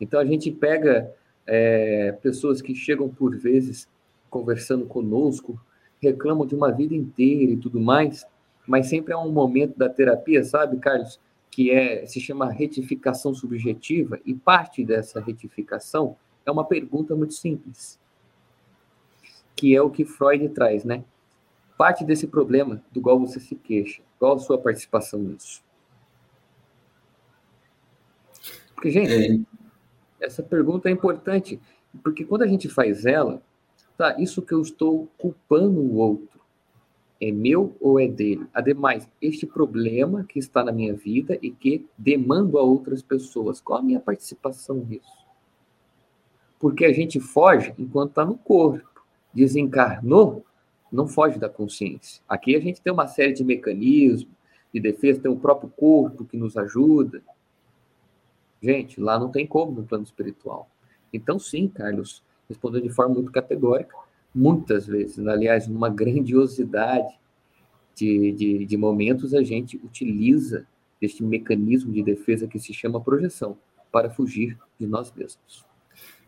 Então 0.00 0.20
a 0.20 0.24
gente 0.24 0.50
pega 0.50 1.12
é, 1.46 2.12
pessoas 2.22 2.62
que 2.62 2.74
chegam 2.74 3.08
por 3.08 3.36
vezes 3.36 3.88
conversando 4.30 4.86
conosco, 4.86 5.60
reclamam 6.00 6.46
de 6.46 6.54
uma 6.54 6.70
vida 6.70 6.94
inteira 6.94 7.52
e 7.52 7.56
tudo 7.56 7.80
mais, 7.80 8.24
mas 8.66 8.86
sempre 8.86 9.12
há 9.12 9.18
um 9.18 9.32
momento 9.32 9.76
da 9.76 9.88
terapia, 9.88 10.44
sabe, 10.44 10.78
Carlos, 10.78 11.18
que 11.50 11.70
é 11.70 12.06
se 12.06 12.20
chama 12.20 12.50
retificação 12.50 13.34
subjetiva 13.34 14.18
e 14.24 14.32
parte 14.32 14.84
dessa 14.84 15.20
retificação 15.20 16.16
é 16.46 16.50
uma 16.50 16.64
pergunta 16.64 17.14
muito 17.14 17.34
simples, 17.34 17.98
que 19.60 19.76
é 19.76 19.82
o 19.82 19.90
que 19.90 20.06
Freud 20.06 20.48
traz, 20.48 20.86
né? 20.86 21.04
Parte 21.76 22.02
desse 22.02 22.26
problema 22.26 22.82
do 22.90 23.02
qual 23.02 23.20
você 23.20 23.38
se 23.38 23.54
queixa, 23.54 24.00
qual 24.18 24.36
a 24.36 24.38
sua 24.38 24.56
participação 24.56 25.20
nisso? 25.20 25.62
Porque, 28.74 28.90
gente, 28.90 29.44
é. 30.18 30.24
essa 30.24 30.42
pergunta 30.42 30.88
é 30.88 30.92
importante, 30.92 31.60
porque 32.02 32.24
quando 32.24 32.40
a 32.40 32.46
gente 32.46 32.70
faz 32.70 33.04
ela, 33.04 33.42
tá, 33.98 34.18
isso 34.18 34.40
que 34.40 34.54
eu 34.54 34.62
estou 34.62 35.10
culpando 35.18 35.78
o 35.78 35.96
outro, 35.96 36.40
é 37.20 37.30
meu 37.30 37.76
ou 37.78 38.00
é 38.00 38.08
dele? 38.08 38.46
Ademais, 38.54 39.06
este 39.20 39.46
problema 39.46 40.24
que 40.24 40.38
está 40.38 40.64
na 40.64 40.72
minha 40.72 40.94
vida 40.94 41.38
e 41.42 41.50
que 41.50 41.86
demando 41.98 42.56
a 42.56 42.62
outras 42.62 43.02
pessoas, 43.02 43.60
qual 43.60 43.80
a 43.80 43.82
minha 43.82 44.00
participação 44.00 44.76
nisso? 44.76 45.26
Porque 46.58 46.86
a 46.86 46.92
gente 46.94 47.20
foge 47.20 47.74
enquanto 47.78 48.10
está 48.10 48.24
no 48.24 48.38
corpo. 48.38 48.89
Desencarnou, 49.32 50.44
não 50.90 51.06
foge 51.06 51.38
da 51.38 51.48
consciência. 51.48 52.22
Aqui 52.28 52.56
a 52.56 52.60
gente 52.60 52.80
tem 52.80 52.92
uma 52.92 53.06
série 53.06 53.32
de 53.32 53.44
mecanismos 53.44 54.32
de 54.72 54.80
defesa, 54.80 55.20
tem 55.20 55.30
o 55.30 55.36
próprio 55.36 55.70
corpo 55.70 56.24
que 56.24 56.36
nos 56.36 56.56
ajuda, 56.56 57.22
Gente, 58.62 59.00
lá 59.00 59.18
não 59.18 59.30
tem 59.30 59.46
como 59.46 59.72
no 59.72 59.86
plano 59.86 60.04
espiritual. 60.04 60.68
Então, 61.12 61.38
sim, 61.38 61.66
Carlos, 61.66 62.22
respondeu 62.48 62.80
de 62.80 62.90
forma 62.90 63.14
muito 63.14 63.32
categórica, 63.32 63.96
muitas 64.34 64.86
vezes, 64.86 65.26
aliás, 65.26 65.66
numa 65.66 65.88
grandiosidade 65.90 67.18
de, 67.94 68.32
de, 68.32 68.66
de 68.66 68.76
momentos, 68.76 69.34
a 69.34 69.42
gente 69.42 69.76
utiliza 69.78 70.66
este 71.00 71.22
mecanismo 71.22 71.92
de 71.92 72.02
defesa 72.02 72.46
que 72.46 72.58
se 72.58 72.74
chama 72.74 73.00
projeção 73.00 73.56
para 73.90 74.10
fugir 74.10 74.58
de 74.78 74.86
nós 74.86 75.12
mesmos. 75.12 75.64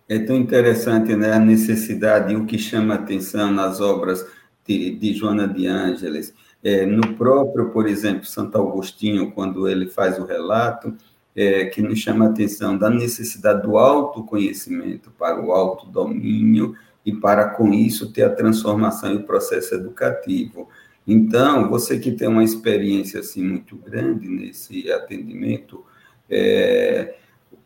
É 0.09 0.19
tão 0.19 0.37
interessante 0.37 1.15
né, 1.17 1.33
a 1.33 1.39
necessidade 1.39 2.33
e 2.33 2.37
o 2.37 2.45
que 2.45 2.59
chama 2.59 2.95
atenção 2.95 3.51
nas 3.51 3.81
obras 3.81 4.27
de, 4.67 4.97
de 4.97 5.15
Joana 5.15 5.47
de 5.49 5.67
Ângeles. 5.67 6.35
É, 6.63 6.87
no 6.87 7.15
próprio, 7.15 7.71
por 7.71 7.89
exemplo, 7.89 8.25
Santo 8.25 8.57
Agostinho, 8.59 9.33
quando 9.33 9.69
ele 9.69 9.89
faz 9.89 10.19
o 10.19 10.25
relato, 10.25 10.95
é, 11.35 11.67
que 11.67 11.81
nos 11.81 11.99
chama 11.99 12.27
a 12.27 12.29
atenção 12.29 12.77
da 12.77 12.91
necessidade 12.91 13.63
do 13.63 13.79
autoconhecimento 13.79 15.11
para 15.19 15.41
o 15.43 15.53
autodomínio 15.53 16.77
e 17.05 17.13
para, 17.13 17.49
com 17.51 17.73
isso, 17.73 18.13
ter 18.13 18.23
a 18.23 18.31
transformação 18.31 19.13
e 19.13 19.17
o 19.17 19.25
processo 19.25 19.75
educativo. 19.75 20.69
Então, 21.07 21.69
você 21.69 21.99
que 21.99 22.13
tem 22.13 22.29
uma 22.29 22.45
experiência 22.45 23.21
assim 23.21 23.43
muito 23.43 23.77
grande 23.77 24.29
nesse 24.29 24.91
atendimento, 24.93 25.85
é, 26.31 27.17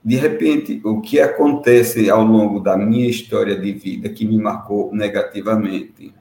de 0.05 0.16
repente, 0.16 0.80
o 0.84 1.01
que 1.01 1.18
acontece 1.18 2.09
ao 2.09 2.24
longo 2.24 2.61
da 2.61 2.76
minha 2.76 3.09
história 3.09 3.59
de 3.59 3.72
vida 3.72 4.09
que 4.09 4.24
me 4.24 4.39
marcou 4.39 4.95
negativamente? 4.95 6.14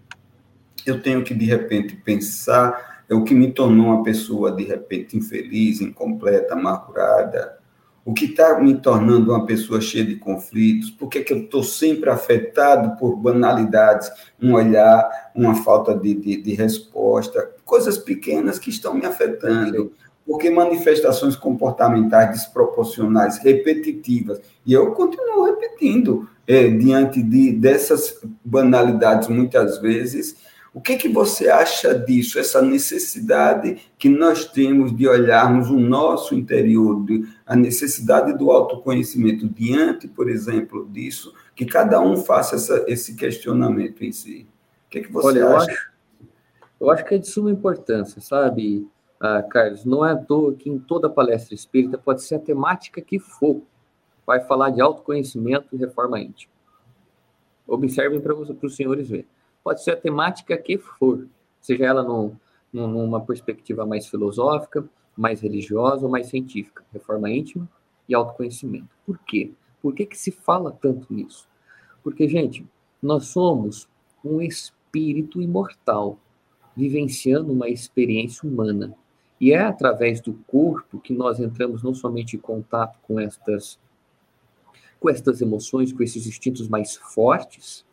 Eu 0.86 1.02
tenho 1.02 1.24
que, 1.24 1.34
de 1.34 1.46
repente, 1.46 1.96
pensar 1.96 3.04
é 3.08 3.14
o 3.14 3.24
que 3.24 3.36
me 3.36 3.52
tornou 3.52 3.88
uma 3.88 4.04
pessoa, 4.04 4.52
de 4.52 4.64
repente, 4.64 5.16
infeliz, 5.16 5.82
incompleta, 5.82 6.54
amargurada, 6.54 7.60
o 8.04 8.14
que 8.14 8.26
está 8.26 8.60
me 8.60 8.76
tornando 8.76 9.32
uma 9.32 9.46
pessoa 9.48 9.82
cheia 9.82 10.06
de 10.06 10.16
conflitos, 10.16 10.92
por 10.92 11.10
que, 11.10 11.22
que 11.22 11.34
eu 11.34 11.40
estou 11.40 11.64
sempre 11.64 12.10
afetado 12.10 12.96
por 12.98 13.16
banalidades, 13.16 14.12
um 14.40 14.54
olhar, 14.54 15.10
uma 15.34 15.56
falta 15.56 15.96
de, 15.96 16.14
de, 16.14 16.42
de 16.42 16.54
resposta, 16.54 17.52
coisas 17.66 17.98
pequenas 17.98 18.60
que 18.60 18.70
estão 18.70 18.94
me 18.94 19.08
afetando, 19.08 19.92
porque 20.26 20.50
manifestações 20.50 21.36
comportamentais 21.36 22.32
desproporcionais, 22.32 23.38
repetitivas, 23.38 24.42
e 24.66 24.74
eu 24.74 24.92
continuo 24.92 25.46
repetindo 25.46 26.28
é, 26.48 26.68
diante 26.68 27.22
de, 27.22 27.52
dessas 27.52 28.20
banalidades, 28.44 29.28
muitas 29.28 29.80
vezes, 29.80 30.36
o 30.74 30.82
que, 30.82 30.98
que 30.98 31.08
você 31.08 31.48
acha 31.48 31.98
disso, 31.98 32.38
essa 32.38 32.62
necessidade 32.62 33.78
que 33.98 34.10
nós 34.10 34.44
temos 34.44 34.94
de 34.94 35.08
olharmos 35.08 35.70
o 35.70 35.80
nosso 35.80 36.36
interior, 36.36 37.06
de, 37.06 37.26
a 37.46 37.56
necessidade 37.56 38.38
do 38.38 38.52
autoconhecimento 38.52 39.48
diante, 39.48 40.06
por 40.08 40.30
exemplo, 40.30 40.86
disso, 40.92 41.34
que 41.56 41.66
cada 41.66 42.02
um 42.02 42.18
faça 42.18 42.56
essa, 42.56 42.84
esse 42.88 43.16
questionamento 43.16 44.04
em 44.04 44.12
si? 44.12 44.46
O 44.88 44.90
que, 44.90 45.02
que 45.02 45.12
você 45.12 45.28
Olha, 45.28 45.48
acha? 45.48 45.54
Eu 45.54 45.58
acho, 45.58 45.92
eu 46.82 46.92
acho 46.92 47.06
que 47.06 47.16
é 47.16 47.18
de 47.20 47.28
suma 47.28 47.52
importância, 47.52 48.20
sabe, 48.20 48.86
ah, 49.20 49.44
Carlos? 49.44 49.86
Não 49.86 50.06
é 50.06 50.12
à 50.12 50.18
toa 50.18 50.54
que 50.54 50.70
em 50.70 50.80
toda 50.80 51.10
palestra 51.10 51.56
espírita, 51.56 51.98
pode 51.98 52.24
ser 52.24 52.36
a 52.36 52.40
temática 52.40 53.02
que 53.02 53.20
for, 53.20 53.62
vai 54.26 54.42
falar 54.42 54.72
de 54.72 54.82
autoconhecimento 54.82 55.68
e 55.74 55.78
reforma 55.78 56.20
íntima. 56.20 56.54
Observem 57.68 58.20
para 58.20 58.34
os 58.36 58.76
senhores 58.76 59.10
verem 59.10 59.28
pode 59.66 59.84
ser 59.84 59.92
a 59.92 59.98
temática 59.98 60.56
que 60.56 60.78
for, 60.78 61.28
seja 61.60 61.86
ela 61.86 62.04
no, 62.04 62.40
no, 62.72 62.88
numa 62.88 63.20
perspectiva 63.20 63.84
mais 63.84 64.06
filosófica, 64.06 64.88
mais 65.18 65.42
religiosa 65.42 66.06
ou 66.06 66.12
mais 66.12 66.28
científica, 66.28 66.86
reforma 66.94 67.32
íntima 67.32 67.68
e 68.08 68.14
autoconhecimento. 68.14 68.90
Por 69.04 69.18
quê? 69.26 69.52
Por 69.82 69.96
que, 69.96 70.06
que 70.06 70.16
se 70.16 70.30
fala 70.30 70.72
tanto 70.72 71.12
nisso? 71.12 71.48
Porque, 72.04 72.28
gente, 72.28 72.64
nós 73.02 73.26
somos 73.26 73.90
um 74.24 74.40
espírito 74.40 75.42
imortal, 75.42 76.20
vivenciando 76.78 77.52
uma 77.52 77.68
experiência 77.68 78.48
humana. 78.48 78.96
E 79.40 79.52
é 79.52 79.62
através 79.62 80.22
do 80.22 80.34
corpo 80.48 81.00
que 81.00 81.14
nós 81.14 81.40
entramos 81.40 81.84
não 81.84 81.94
somente 81.94 82.36
em 82.36 82.40
contato 82.40 82.98
com 83.04 83.20
estas 83.20 83.80
com 85.00 85.10
estas 85.10 85.42
emoções, 85.42 85.94
com 85.94 86.02
esses 86.02 86.26
instintos 86.26 86.68
mais 86.68 86.96
fortes, 86.96 87.86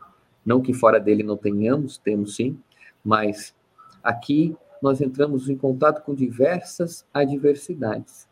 não 0.46 0.62
que 0.62 0.72
fora 0.72 0.98
dele 0.98 1.22
não 1.22 1.36
tenhamos, 1.36 1.98
temos 1.98 2.36
sim, 2.36 2.58
mas 3.04 3.54
aqui 4.02 4.56
nós 4.80 5.00
entramos 5.00 5.48
em 5.48 5.56
contato 5.56 6.02
com 6.02 6.14
diversas 6.14 7.04
adversidades. 7.12 8.26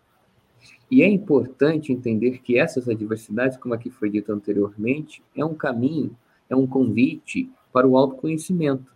E 0.91 1.03
é 1.03 1.09
importante 1.09 1.93
entender 1.93 2.39
que 2.39 2.59
essas 2.59 2.89
adversidades, 2.89 3.57
como 3.57 3.75
aqui 3.75 3.91
foi 3.91 4.11
dito 4.11 4.33
anteriormente, 4.33 5.23
é 5.37 5.45
um 5.45 5.55
caminho, 5.55 6.17
é 6.49 6.57
um 6.57 6.67
convite 6.67 7.49
para 7.73 7.87
o 7.87 7.97
autoconhecimento. 7.97 8.93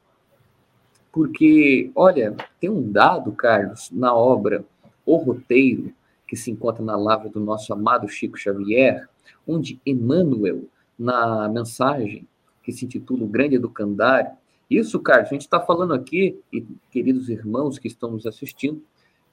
Porque, 1.15 1.93
olha, 1.95 2.37
tem 2.59 2.69
um 2.69 2.91
dado, 2.91 3.31
Carlos, 3.31 3.89
na 3.93 4.13
obra 4.13 4.65
O 5.07 5.15
Roteiro, 5.15 5.95
que 6.27 6.35
se 6.35 6.51
encontra 6.51 6.85
na 6.85 6.97
lavra 6.97 7.29
do 7.29 7.39
nosso 7.39 7.73
amado 7.73 8.09
Chico 8.09 8.37
Xavier, 8.37 9.09
onde 9.47 9.81
Emmanuel, 9.87 10.65
na 10.99 11.49
mensagem 11.49 12.27
que 12.65 12.73
se 12.73 12.85
intitula 12.85 13.23
O 13.23 13.29
Grande 13.29 13.55
Educandário. 13.55 14.33
Isso, 14.69 14.99
Carlos, 14.99 15.29
a 15.29 15.35
gente 15.35 15.43
está 15.43 15.61
falando 15.61 15.95
aqui, 15.95 16.41
e 16.53 16.67
queridos 16.91 17.29
irmãos 17.29 17.79
que 17.79 17.87
estão 17.87 18.11
nos 18.11 18.27
assistindo, 18.27 18.83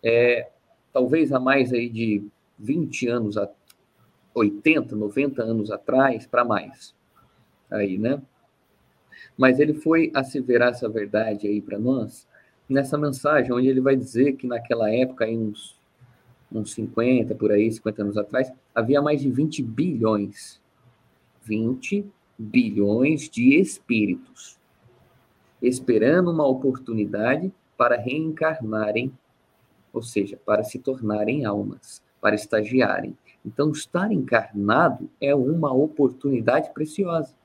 é, 0.04 0.52
talvez 0.94 1.32
há 1.32 1.40
mais 1.40 1.74
aí 1.74 1.90
de 1.90 2.24
20 2.60 3.08
anos, 3.08 3.38
a 3.40 3.50
80, 4.36 4.96
90 4.96 5.42
anos 5.42 5.72
atrás, 5.72 6.28
para 6.28 6.46
mais. 6.46 6.94
Aí, 7.72 7.98
né? 7.98 8.22
Mas 9.38 9.60
ele 9.60 9.74
foi 9.74 10.12
asseverar 10.14 10.70
essa 10.70 10.88
verdade 10.88 11.48
aí 11.48 11.62
para 11.62 11.80
nós 11.80 12.28
nessa 12.68 12.98
mensagem, 12.98 13.52
onde 13.52 13.68
ele 13.68 13.82
vai 13.82 13.96
dizer 13.96 14.34
que 14.34 14.48
naquela 14.48 14.90
época, 14.90 15.26
aí 15.26 15.38
uns, 15.38 15.78
uns 16.52 16.74
50, 16.74 17.36
por 17.36 17.52
aí, 17.52 17.72
50 17.72 18.02
anos 18.02 18.18
atrás, 18.18 18.52
havia 18.74 19.02
mais 19.02 19.22
de 19.22 19.30
20 19.30 19.62
bilhões. 19.62 20.62
20 21.44 22.06
bilhões 22.38 23.30
de 23.30 23.60
espíritos, 23.60 24.58
esperando 25.62 26.32
uma 26.32 26.48
oportunidade 26.48 27.52
para 27.78 27.98
reencarnarem, 27.98 29.12
ou 29.94 30.02
seja, 30.02 30.38
para 30.38 30.64
se 30.64 30.80
tornarem 30.80 31.46
almas, 31.46 32.02
para 32.20 32.36
estagiarem. 32.36 33.18
Então, 33.46 33.72
estar 33.72 34.12
encarnado 34.12 35.10
é 35.20 35.34
uma 35.36 35.74
oportunidade 35.74 36.72
preciosa. 36.74 37.36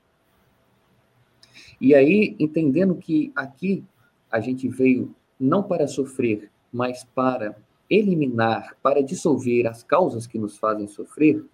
E 1.80 1.94
aí, 1.94 2.36
entendendo 2.38 2.94
que 2.94 3.32
aqui 3.34 3.84
a 4.30 4.40
gente 4.40 4.68
veio 4.68 5.14
não 5.38 5.62
para 5.62 5.86
sofrer, 5.86 6.50
mas 6.72 7.04
para 7.14 7.56
eliminar, 7.88 8.76
para 8.82 9.02
dissolver 9.02 9.66
as 9.66 9.82
causas 9.82 10.26
que 10.26 10.38
nos 10.38 10.58
fazem 10.58 10.86
sofrer, 10.86 11.44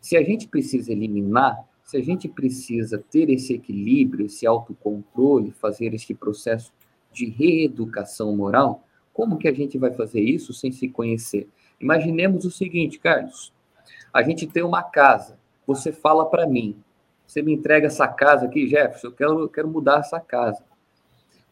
se 0.00 0.16
a 0.16 0.22
gente 0.22 0.48
precisa 0.48 0.92
eliminar, 0.92 1.64
se 1.82 1.96
a 1.96 2.02
gente 2.02 2.28
precisa 2.28 3.02
ter 3.10 3.28
esse 3.30 3.54
equilíbrio, 3.54 4.26
esse 4.26 4.46
autocontrole, 4.46 5.50
fazer 5.50 5.94
este 5.94 6.14
processo 6.14 6.72
de 7.12 7.26
reeducação 7.26 8.34
moral, 8.34 8.82
como 9.12 9.38
que 9.38 9.46
a 9.46 9.52
gente 9.52 9.78
vai 9.78 9.92
fazer 9.92 10.20
isso 10.20 10.52
sem 10.52 10.72
se 10.72 10.88
conhecer? 10.88 11.48
Imaginemos 11.80 12.44
o 12.44 12.50
seguinte, 12.50 12.98
Carlos. 12.98 13.52
A 14.12 14.22
gente 14.22 14.46
tem 14.46 14.62
uma 14.62 14.82
casa. 14.82 15.38
Você 15.66 15.92
fala 15.92 16.24
para 16.26 16.46
mim. 16.46 16.76
Você 17.34 17.42
me 17.42 17.52
entrega 17.52 17.88
essa 17.88 18.06
casa 18.06 18.46
aqui, 18.46 18.64
Jefferson. 18.64 19.08
Eu 19.08 19.12
quero, 19.12 19.40
eu 19.40 19.48
quero 19.48 19.66
mudar 19.66 19.98
essa 19.98 20.20
casa. 20.20 20.62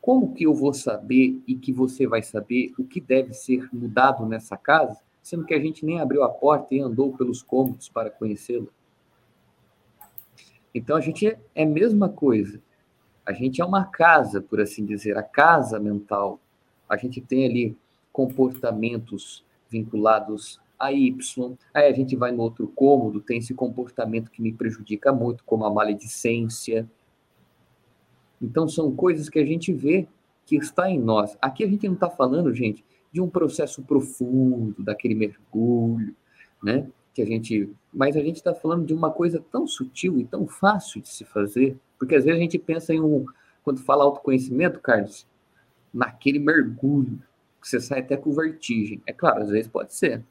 Como 0.00 0.32
que 0.32 0.44
eu 0.44 0.54
vou 0.54 0.72
saber 0.72 1.42
e 1.44 1.56
que 1.56 1.72
você 1.72 2.06
vai 2.06 2.22
saber 2.22 2.72
o 2.78 2.84
que 2.84 3.00
deve 3.00 3.34
ser 3.34 3.68
mudado 3.72 4.24
nessa 4.24 4.56
casa, 4.56 5.00
sendo 5.20 5.44
que 5.44 5.52
a 5.52 5.58
gente 5.58 5.84
nem 5.84 6.00
abriu 6.00 6.22
a 6.22 6.28
porta 6.28 6.72
e 6.72 6.78
andou 6.78 7.12
pelos 7.16 7.42
cômodos 7.42 7.88
para 7.88 8.10
conhecê-la? 8.12 8.68
Então 10.72 10.96
a 10.96 11.00
gente 11.00 11.26
é, 11.26 11.36
a 11.60 11.66
mesma 11.66 12.08
coisa. 12.08 12.62
A 13.26 13.32
gente 13.32 13.60
é 13.60 13.64
uma 13.64 13.84
casa, 13.84 14.40
por 14.40 14.60
assim 14.60 14.86
dizer, 14.86 15.18
a 15.18 15.22
casa 15.24 15.80
mental. 15.80 16.38
A 16.88 16.96
gente 16.96 17.20
tem 17.20 17.44
ali 17.44 17.76
comportamentos 18.12 19.44
vinculados 19.68 20.60
a 20.82 20.92
Y. 20.92 21.56
Aí 21.72 21.86
a 21.86 21.92
gente 21.92 22.16
vai 22.16 22.32
no 22.32 22.42
outro 22.42 22.66
cômodo, 22.66 23.20
tem 23.20 23.38
esse 23.38 23.54
comportamento 23.54 24.30
que 24.32 24.42
me 24.42 24.52
prejudica 24.52 25.12
muito, 25.12 25.44
como 25.44 25.64
a 25.64 25.72
maledicência. 25.72 26.90
Então 28.40 28.66
são 28.66 28.92
coisas 28.94 29.28
que 29.28 29.38
a 29.38 29.46
gente 29.46 29.72
vê 29.72 30.08
que 30.44 30.56
está 30.56 30.90
em 30.90 30.98
nós. 30.98 31.38
Aqui 31.40 31.62
a 31.62 31.68
gente 31.68 31.86
não 31.86 31.94
está 31.94 32.10
falando, 32.10 32.52
gente, 32.52 32.84
de 33.12 33.20
um 33.20 33.28
processo 33.28 33.80
profundo, 33.82 34.82
daquele 34.82 35.14
mergulho, 35.14 36.16
né? 36.60 36.88
Que 37.14 37.22
a 37.22 37.26
gente, 37.26 37.70
mas 37.94 38.16
a 38.16 38.20
gente 38.20 38.36
está 38.36 38.52
falando 38.52 38.84
de 38.84 38.92
uma 38.92 39.12
coisa 39.12 39.40
tão 39.52 39.68
sutil 39.68 40.18
e 40.18 40.24
tão 40.24 40.48
fácil 40.48 41.00
de 41.00 41.10
se 41.10 41.24
fazer, 41.24 41.78
porque 41.96 42.16
às 42.16 42.24
vezes 42.24 42.40
a 42.40 42.42
gente 42.42 42.58
pensa 42.58 42.92
em 42.92 43.00
um, 43.00 43.24
quando 43.62 43.80
fala 43.80 44.02
autoconhecimento, 44.02 44.80
Carlos, 44.80 45.28
naquele 45.94 46.40
mergulho, 46.40 47.22
que 47.60 47.68
você 47.68 47.80
sai 47.80 48.00
até 48.00 48.16
com 48.16 48.32
vertigem. 48.32 49.00
É 49.06 49.12
claro, 49.12 49.42
às 49.42 49.50
vezes 49.50 49.68
pode 49.68 49.94
ser, 49.94 50.24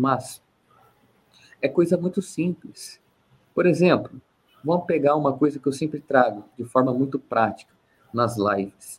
mas 0.00 0.42
é 1.60 1.68
coisa 1.68 1.98
muito 1.98 2.22
simples. 2.22 2.98
Por 3.54 3.66
exemplo, 3.66 4.18
vamos 4.64 4.86
pegar 4.86 5.14
uma 5.14 5.36
coisa 5.36 5.58
que 5.58 5.66
eu 5.66 5.72
sempre 5.72 6.00
trago 6.00 6.44
de 6.56 6.64
forma 6.64 6.94
muito 6.94 7.18
prática 7.18 7.70
nas 8.10 8.38
lives. 8.38 8.98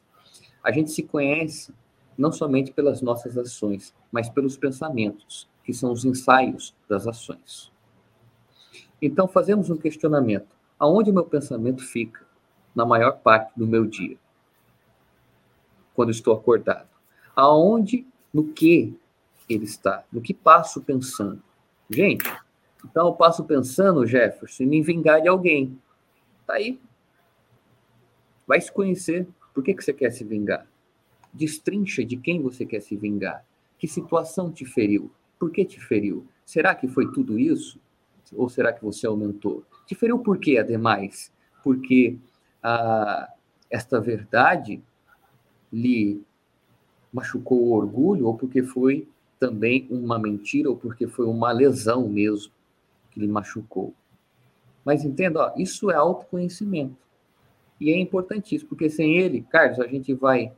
A 0.63 0.71
gente 0.71 0.91
se 0.91 1.01
conhece 1.01 1.73
não 2.15 2.31
somente 2.31 2.71
pelas 2.71 3.01
nossas 3.01 3.35
ações, 3.35 3.95
mas 4.11 4.29
pelos 4.29 4.55
pensamentos, 4.55 5.49
que 5.63 5.73
são 5.73 5.91
os 5.91 6.05
ensaios 6.05 6.75
das 6.87 7.07
ações. 7.07 7.71
Então, 9.01 9.27
fazemos 9.27 9.71
um 9.71 9.77
questionamento: 9.77 10.55
aonde 10.77 11.09
o 11.09 11.13
meu 11.13 11.25
pensamento 11.25 11.83
fica 11.83 12.23
na 12.75 12.85
maior 12.85 13.17
parte 13.17 13.51
do 13.57 13.65
meu 13.65 13.87
dia? 13.87 14.17
Quando 15.95 16.11
estou 16.11 16.35
acordado 16.35 16.91
aonde, 17.35 18.05
no 18.31 18.49
que 18.49 18.95
ele 19.53 19.65
está, 19.65 20.03
no 20.11 20.21
que 20.21 20.33
passo 20.33 20.81
pensando. 20.81 21.41
Gente, 21.89 22.25
então 22.85 23.07
eu 23.07 23.13
passo 23.13 23.43
pensando, 23.43 24.05
Jefferson, 24.05 24.63
em 24.63 24.67
me 24.67 24.81
vingar 24.81 25.21
de 25.21 25.27
alguém. 25.27 25.79
Tá 26.45 26.55
aí. 26.55 26.79
Vai 28.47 28.59
se 28.59 28.71
conhecer. 28.71 29.27
Por 29.53 29.63
que, 29.63 29.73
que 29.73 29.83
você 29.83 29.93
quer 29.93 30.11
se 30.11 30.23
vingar? 30.23 30.65
Destrincha 31.33 32.03
de 32.03 32.17
quem 32.17 32.41
você 32.41 32.65
quer 32.65 32.81
se 32.81 32.95
vingar. 32.95 33.45
Que 33.77 33.87
situação 33.87 34.51
te 34.51 34.65
feriu? 34.65 35.11
Por 35.39 35.51
que 35.51 35.65
te 35.65 35.79
feriu? 35.79 36.25
Será 36.45 36.75
que 36.75 36.87
foi 36.87 37.11
tudo 37.11 37.39
isso? 37.39 37.79
Ou 38.33 38.49
será 38.49 38.71
que 38.71 38.83
você 38.83 39.07
aumentou? 39.07 39.63
Te 39.85 39.95
feriu 39.95 40.19
por 40.19 40.37
quê, 40.37 40.57
ademais? 40.57 41.31
Porque 41.63 42.17
ah, 42.63 43.29
esta 43.69 43.99
verdade 43.99 44.81
lhe 45.71 46.21
machucou 47.11 47.61
o 47.61 47.71
orgulho 47.73 48.27
ou 48.27 48.35
porque 48.35 48.63
foi 48.63 49.07
também 49.41 49.87
uma 49.89 50.19
mentira 50.19 50.69
ou 50.69 50.77
porque 50.77 51.07
foi 51.07 51.25
uma 51.25 51.51
lesão 51.51 52.07
mesmo 52.07 52.53
que 53.09 53.19
lhe 53.19 53.27
machucou. 53.27 53.91
Mas 54.85 55.03
entenda, 55.03 55.47
ó, 55.47 55.53
isso 55.57 55.89
é 55.89 55.95
autoconhecimento. 55.95 56.95
E 57.79 57.91
é 57.91 57.99
importantíssimo, 57.99 58.69
porque 58.69 58.87
sem 58.87 59.17
ele, 59.17 59.41
Carlos, 59.41 59.79
a 59.79 59.87
gente 59.87 60.13
vai 60.13 60.53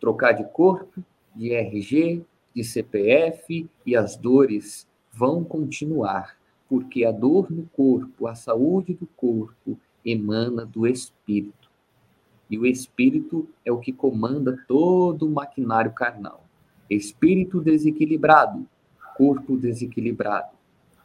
trocar 0.00 0.32
de 0.32 0.42
corpo, 0.42 1.00
de 1.32 1.52
RG, 1.52 2.24
de 2.52 2.64
CPF 2.64 3.70
e 3.86 3.94
as 3.94 4.16
dores 4.16 4.88
vão 5.12 5.44
continuar, 5.44 6.36
porque 6.68 7.04
a 7.04 7.12
dor 7.12 7.52
no 7.52 7.66
corpo, 7.66 8.26
a 8.26 8.34
saúde 8.34 8.94
do 8.94 9.06
corpo 9.06 9.78
emana 10.04 10.66
do 10.66 10.88
espírito. 10.88 11.70
E 12.50 12.58
o 12.58 12.66
espírito 12.66 13.48
é 13.64 13.70
o 13.70 13.78
que 13.78 13.92
comanda 13.92 14.58
todo 14.66 15.26
o 15.28 15.30
maquinário 15.30 15.92
carnal. 15.92 16.45
Espírito 16.88 17.60
desequilibrado, 17.60 18.66
corpo 19.16 19.56
desequilibrado. 19.56 20.54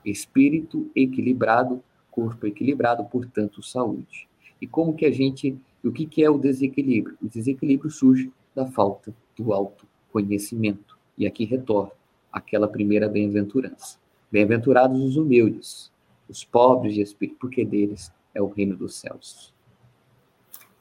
Espírito 0.05 0.89
equilibrado, 0.95 1.83
corpo 2.09 2.45
equilibrado, 2.45 3.03
portanto, 3.05 3.63
saúde. 3.63 4.27
E 4.59 4.67
como 4.67 4.93
que 4.93 5.05
a 5.05 5.11
gente, 5.11 5.57
o 5.83 5.91
que, 5.91 6.05
que 6.05 6.23
é 6.23 6.29
o 6.29 6.37
desequilíbrio? 6.37 7.17
O 7.21 7.27
desequilíbrio 7.27 7.89
surge 7.89 8.31
da 8.55 8.65
falta 8.65 9.13
do 9.37 9.53
autoconhecimento. 9.53 10.97
E 11.17 11.25
aqui 11.25 11.45
retorna 11.45 11.91
aquela 12.31 12.67
primeira 12.67 13.09
bem-aventurança. 13.09 13.97
Bem-aventurados 14.31 15.01
os 15.01 15.17
humildes, 15.17 15.91
os 16.29 16.43
pobres 16.43 16.93
de 16.93 17.01
espírito, 17.01 17.37
porque 17.39 17.65
deles 17.65 18.11
é 18.33 18.41
o 18.41 18.47
reino 18.47 18.75
dos 18.75 18.95
céus. 18.95 19.53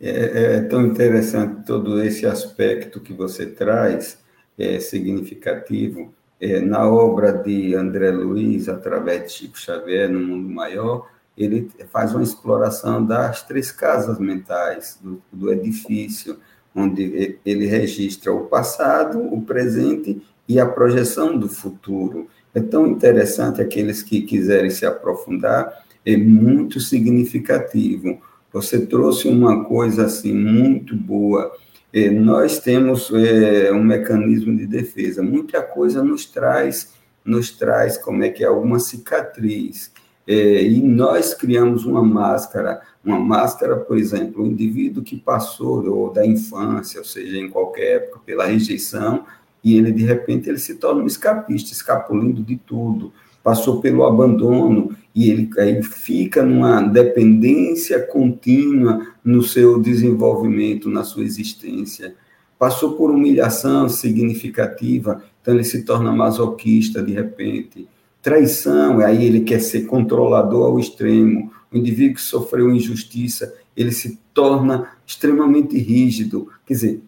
É, 0.01 0.57
é, 0.57 0.61
tão 0.63 0.87
interessante 0.87 1.67
todo 1.67 2.03
esse 2.03 2.25
aspecto 2.25 3.01
que 3.01 3.13
você 3.13 3.45
traz, 3.47 4.23
é 4.63 4.81
significativo. 4.81 6.13
É, 6.41 6.61
na 6.61 6.89
obra 6.89 7.33
de 7.33 7.75
André 7.75 8.11
Luiz, 8.11 8.69
através 8.69 9.25
de 9.25 9.33
Chico 9.33 9.59
Xavier, 9.59 10.09
no 10.09 10.21
Mundo 10.21 10.49
Maior, 10.49 11.09
ele 11.37 11.71
faz 11.91 12.15
uma 12.15 12.23
exploração 12.23 13.05
das 13.05 13.43
três 13.43 13.71
casas 13.71 14.19
mentais 14.19 14.99
do, 15.03 15.23
do 15.33 15.53
edifício, 15.53 16.39
onde 16.75 17.39
ele 17.45 17.67
registra 17.67 18.33
o 18.33 18.47
passado, 18.47 19.21
o 19.21 19.43
presente 19.43 20.23
e 20.49 20.59
a 20.59 20.67
projeção 20.67 21.39
do 21.39 21.49
futuro. 21.49 22.29
É 22.55 22.61
tão 22.61 22.87
interessante 22.87 23.61
aqueles 23.61 24.03
que 24.03 24.23
quiserem 24.23 24.71
se 24.71 24.87
aprofundar, 24.87 25.85
é 26.05 26.17
muito 26.17 26.81
significativo 26.81 28.19
você 28.53 28.85
trouxe 28.85 29.29
uma 29.29 29.65
coisa 29.65 30.07
assim 30.07 30.33
muito 30.33 30.97
boa. 30.97 31.53
É, 31.93 32.09
nós 32.11 32.59
temos 32.61 33.11
é, 33.12 33.72
um 33.72 33.82
mecanismo 33.82 34.57
de 34.57 34.66
defesa. 34.66 35.22
Muita 35.22 35.61
coisa 35.62 36.03
nos 36.03 36.24
traz, 36.24 36.93
nos 37.24 37.51
traz 37.51 37.99
como 37.99 38.22
é 38.22 38.28
que 38.28 38.45
é 38.45 38.47
alguma 38.47 38.78
cicatriz. 38.78 39.93
É, 40.26 40.62
e 40.62 40.80
nós 40.80 41.34
criamos 41.34 41.84
uma 41.84 42.03
máscara, 42.03 42.80
uma 43.05 43.18
máscara, 43.18 43.76
por 43.76 43.99
exemplo, 43.99 44.45
o 44.45 44.47
indivíduo 44.47 45.03
que 45.03 45.16
passou 45.16 45.84
ou 45.88 46.12
da 46.12 46.24
infância, 46.24 47.01
ou 47.01 47.05
seja, 47.05 47.36
em 47.36 47.49
qualquer 47.51 47.97
época, 47.97 48.20
pela 48.24 48.47
rejeição, 48.47 49.24
e 49.62 49.76
ele 49.76 49.91
de 49.91 50.05
repente 50.05 50.49
ele 50.49 50.59
se 50.59 50.76
torna 50.76 51.03
um 51.03 51.07
escapista, 51.07 51.72
escapulindo 51.72 52.43
de 52.43 52.57
tudo, 52.57 53.12
passou 53.43 53.80
pelo 53.80 54.05
abandono, 54.05 54.97
e 55.15 55.31
ele 55.31 55.51
fica 55.83 56.45
numa 56.45 56.81
dependência 56.83 58.01
contínua 58.01 59.07
no 59.25 59.43
seu 59.43 59.81
desenvolvimento, 59.81 60.89
na 60.89 61.03
sua 61.03 61.25
existência. 61.25 62.15
Passou 62.59 62.93
por 62.93 63.11
humilhação 63.11 63.89
significativa, 63.89 65.23
então 65.41 65.55
ele 65.55 65.65
se 65.65 65.83
torna 65.83 66.13
masoquista 66.13 67.03
de 67.03 67.13
repente. 67.13 67.89
Traição, 68.23 69.01
aí 69.01 69.25
ele 69.25 69.41
quer 69.41 69.61
ser 69.61 69.87
controlador 69.87 70.67
ao 70.67 70.79
extremo. 70.79 71.51
O 71.73 71.77
indivíduo 71.77 72.17
que 72.17 72.23
sofreu 72.23 72.71
injustiça, 72.71 73.55
ele 73.77 73.93
se 73.93 74.19
torna 74.35 74.91
extremamente 75.07 75.79
rígido. 75.79 76.49
Quer 76.67 76.75
dizer, 76.75 77.03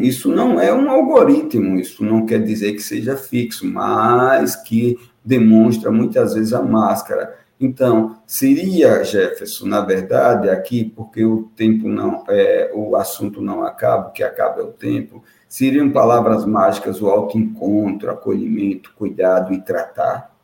isso 0.00 0.30
não 0.30 0.58
é 0.58 0.72
um 0.72 0.90
algoritmo, 0.90 1.78
isso 1.78 2.02
não 2.02 2.24
quer 2.24 2.42
dizer 2.42 2.72
que 2.72 2.82
seja 2.82 3.14
fixo, 3.16 3.66
mas 3.66 4.56
que 4.56 4.96
demonstra 5.28 5.90
muitas 5.90 6.32
vezes 6.32 6.54
a 6.54 6.62
máscara. 6.62 7.36
Então, 7.60 8.16
seria, 8.26 9.04
Jefferson, 9.04 9.66
na 9.66 9.82
verdade, 9.82 10.48
aqui, 10.48 10.84
porque 10.84 11.24
o 11.24 11.50
tempo 11.54 11.86
não, 11.86 12.24
é, 12.28 12.70
o 12.74 12.96
assunto 12.96 13.42
não 13.42 13.62
acaba, 13.62 14.08
o 14.08 14.12
que 14.12 14.22
acaba 14.22 14.60
é 14.60 14.64
o 14.64 14.72
tempo, 14.72 15.22
seriam 15.46 15.90
palavras 15.90 16.46
mágicas 16.46 17.02
o 17.02 17.08
autoencontro, 17.08 18.10
acolhimento, 18.10 18.94
cuidado 18.96 19.52
e 19.52 19.60
tratar? 19.60 20.34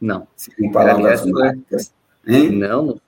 Não. 0.00 0.28
Seriam 0.36 0.70
palavras 0.70 1.22
Aliás, 1.22 1.26
mágicas? 1.26 1.94
Hein? 2.26 2.52
Não, 2.52 3.00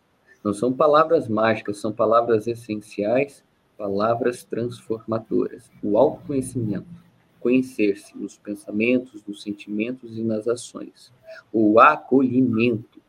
não 0.42 0.52
são 0.52 0.72
palavras 0.72 1.28
mágicas, 1.28 1.78
são 1.78 1.92
palavras 1.92 2.48
essenciais, 2.48 3.44
palavras 3.76 4.42
transformadoras. 4.42 5.70
O 5.82 5.96
autoconhecimento 5.96 7.03
conhecer-se 7.44 8.16
nos 8.16 8.38
pensamentos, 8.38 9.22
nos 9.26 9.42
sentimentos 9.42 10.16
e 10.16 10.24
nas 10.24 10.48
ações. 10.48 11.12
O 11.52 11.78
acolhimento 11.78 13.02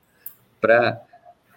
para 0.60 1.02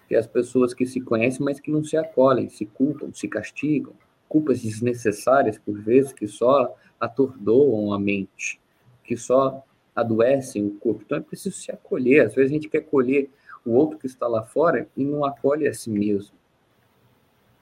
que 0.07 0.15
as 0.15 0.25
pessoas 0.25 0.73
que 0.73 0.85
se 0.85 1.01
conhecem, 1.01 1.43
mas 1.43 1.59
que 1.59 1.69
não 1.69 1.83
se 1.83 1.97
acolhem, 1.97 2.47
se 2.47 2.65
culpam, 2.65 3.11
se 3.13 3.27
castigam, 3.27 3.91
culpas 4.29 4.61
desnecessárias 4.61 5.57
por 5.57 5.77
vezes 5.77 6.13
que 6.13 6.25
só 6.25 6.73
atordoam 6.97 7.91
a 7.91 7.99
mente, 7.99 8.61
que 9.03 9.17
só 9.17 9.61
adoecem 9.93 10.65
o 10.65 10.71
corpo. 10.71 11.01
Então 11.03 11.17
é 11.17 11.21
preciso 11.21 11.57
se 11.57 11.73
acolher. 11.73 12.27
Às 12.27 12.33
vezes 12.33 12.49
a 12.49 12.53
gente 12.53 12.69
quer 12.69 12.77
acolher 12.77 13.29
o 13.65 13.71
outro 13.71 13.99
que 13.99 14.07
está 14.07 14.25
lá 14.25 14.41
fora 14.41 14.87
e 14.95 15.03
não 15.03 15.25
acolhe 15.25 15.67
a 15.67 15.73
si 15.73 15.89
mesmo. 15.89 16.33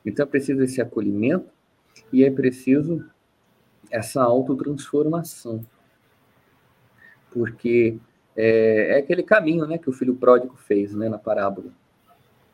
Então 0.05 0.23
é 0.23 0.29
preciso 0.29 0.61
esse 0.61 0.79
acolhimento 0.79 1.49
e 2.13 2.23
é 2.23 2.29
preciso 2.29 3.03
essa 3.91 4.21
autotransformação. 4.21 5.65
Porque 7.31 7.99
é, 8.37 8.91
é, 8.91 8.97
aquele 8.99 9.23
caminho 9.23 9.65
né, 9.65 9.79
que 9.79 9.89
o 9.89 9.93
filho 9.93 10.15
pródigo 10.15 10.55
fez 10.55 10.93
né, 10.93 11.09
na 11.09 11.17
parábola. 11.17 11.71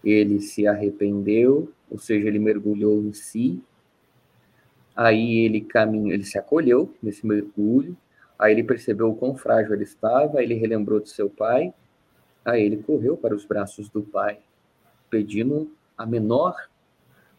Ele 0.03 0.39
se 0.39 0.65
arrependeu, 0.65 1.71
ou 1.91 1.99
seja, 1.99 2.27
ele 2.27 2.39
mergulhou 2.39 3.03
em 3.03 3.13
si, 3.13 3.61
aí 4.95 5.39
ele 5.39 5.61
caminhou, 5.61 6.11
ele 6.11 6.23
se 6.23 6.37
acolheu 6.37 6.93
nesse 7.01 7.25
mergulho, 7.25 7.97
aí 8.39 8.53
ele 8.53 8.63
percebeu 8.63 9.09
o 9.09 9.15
quão 9.15 9.35
frágil 9.35 9.73
ele 9.73 9.83
estava, 9.83 10.39
aí 10.39 10.45
ele 10.45 10.55
relembrou 10.55 10.99
de 10.99 11.09
seu 11.09 11.29
pai, 11.29 11.73
aí 12.45 12.63
ele 12.63 12.77
correu 12.77 13.17
para 13.17 13.35
os 13.35 13.45
braços 13.45 13.89
do 13.89 14.01
pai, 14.01 14.39
pedindo 15.09 15.71
a 15.97 16.05
menor, 16.05 16.55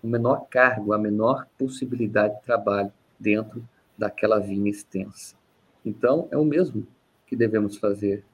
o 0.03 0.07
menor 0.07 0.47
cargo, 0.51 0.93
a 0.93 0.99
menor 0.99 1.47
possibilidade 1.59 2.37
de 2.37 2.43
trabalho 2.43 2.93
dentro 3.19 3.67
daquela 3.97 4.39
vinha 4.39 4.71
extensa. 4.71 5.37
Então, 5.85 6.29
é 6.31 6.37
o 6.37 6.45
mesmo 6.45 6.87
que 7.27 7.37
devemos 7.37 7.77
fazer: 7.77 8.25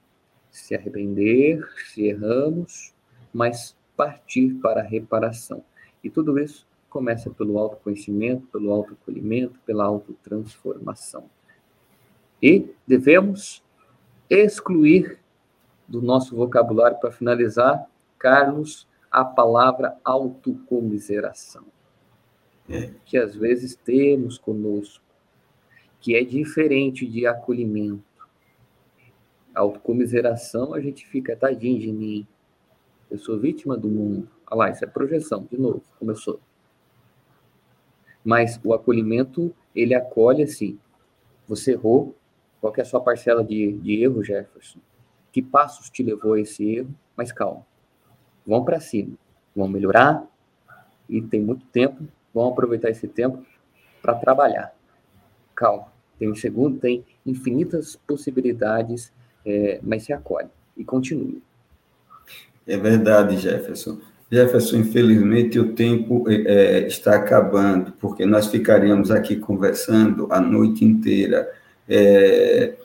se 0.49 0.75
arrepender, 0.75 1.67
se 1.87 2.03
erramos, 2.03 2.93
mas 3.33 3.75
partir 3.95 4.55
para 4.55 4.81
a 4.81 4.83
reparação. 4.83 5.63
E 6.03 6.09
tudo 6.09 6.37
isso 6.39 6.67
começa 6.89 7.29
pelo 7.29 7.57
autoconhecimento, 7.57 8.47
pelo 8.47 8.71
autoacolhimento, 8.71 9.59
pela 9.65 9.85
autotransformação. 9.85 11.29
E 12.41 12.73
devemos 12.87 13.63
excluir 14.29 15.19
do 15.87 16.01
nosso 16.01 16.35
vocabulário 16.35 16.99
para 16.99 17.11
finalizar, 17.11 17.85
Carlos, 18.17 18.87
a 19.11 19.23
palavra 19.23 19.97
autocomiseração. 20.03 21.65
É. 22.69 22.91
Que 23.05 23.17
às 23.17 23.35
vezes 23.35 23.75
temos 23.75 24.37
conosco 24.37 25.03
que 26.01 26.15
é 26.15 26.23
diferente 26.23 27.07
de 27.07 27.27
acolhimento. 27.27 28.03
Autocomiseração, 29.53 30.73
a 30.73 30.81
gente 30.81 31.05
fica, 31.05 31.35
tadinho 31.35 31.79
de 31.79 31.91
mim, 31.91 32.27
eu 33.09 33.19
sou 33.19 33.39
vítima 33.39 33.77
do 33.77 33.87
mundo. 33.87 34.27
Olha 34.49 34.57
lá, 34.57 34.69
isso 34.71 34.83
é 34.83 34.87
projeção, 34.87 35.47
de 35.49 35.57
novo, 35.59 35.83
começou. 35.99 36.39
Mas 38.23 38.59
o 38.63 38.73
acolhimento, 38.73 39.53
ele 39.75 39.93
acolhe 39.93 40.43
assim, 40.43 40.79
você 41.47 41.73
errou, 41.73 42.15
qual 42.59 42.73
é 42.75 42.81
a 42.81 42.85
sua 42.85 43.01
parcela 43.01 43.43
de, 43.43 43.73
de 43.73 44.01
erro, 44.03 44.23
Jefferson? 44.23 44.79
Que 45.31 45.41
passos 45.41 45.89
te 45.89 46.01
levou 46.01 46.33
a 46.33 46.39
esse 46.39 46.77
erro? 46.77 46.93
Mas 47.15 47.31
calma, 47.31 47.65
vão 48.45 48.63
para 48.63 48.79
cima, 48.79 49.13
vão 49.55 49.67
melhorar, 49.67 50.25
e 51.07 51.21
tem 51.21 51.41
muito 51.41 51.65
tempo, 51.67 52.07
vão 52.33 52.49
aproveitar 52.49 52.89
esse 52.89 53.07
tempo 53.07 53.45
para 54.01 54.15
trabalhar 54.15 54.73
calma. 55.61 55.90
Tem 56.21 56.29
um 56.29 56.35
segundo, 56.35 56.77
tem 56.77 57.03
infinitas 57.25 57.97
possibilidades, 58.05 59.11
é, 59.43 59.79
mas 59.81 60.03
se 60.03 60.13
acolhe 60.13 60.49
e 60.77 60.85
continue. 60.85 61.41
É 62.67 62.77
verdade, 62.77 63.37
Jefferson. 63.37 63.97
Jefferson, 64.31 64.77
infelizmente 64.77 65.57
o 65.57 65.73
tempo 65.73 66.29
é, 66.29 66.35
é, 66.35 66.85
está 66.85 67.15
acabando, 67.15 67.93
porque 67.93 68.23
nós 68.23 68.45
ficaríamos 68.45 69.09
aqui 69.09 69.35
conversando 69.35 70.27
a 70.29 70.39
noite 70.39 70.85
inteira. 70.85 71.51
É, 71.89 72.75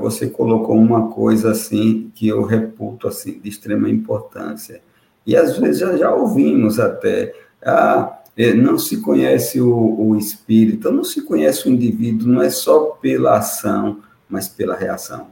você 0.00 0.28
colocou 0.28 0.74
uma 0.74 1.12
coisa 1.12 1.52
assim 1.52 2.10
que 2.12 2.26
eu 2.26 2.42
reputo 2.42 3.06
assim 3.06 3.38
de 3.38 3.48
extrema 3.48 3.88
importância. 3.88 4.80
E 5.24 5.36
às 5.36 5.56
vezes 5.56 5.78
já, 5.78 5.96
já 5.96 6.12
ouvimos 6.12 6.80
até, 6.80 7.36
ah, 7.62 8.19
não 8.56 8.78
se 8.78 8.98
conhece 8.98 9.60
o, 9.60 9.68
o 9.70 10.16
espírito, 10.16 10.90
não 10.90 11.04
se 11.04 11.22
conhece 11.22 11.68
o 11.68 11.72
indivíduo, 11.72 12.28
não 12.28 12.42
é 12.42 12.50
só 12.50 12.86
pela 13.00 13.38
ação, 13.38 14.00
mas 14.28 14.48
pela 14.48 14.76
reação. 14.76 15.28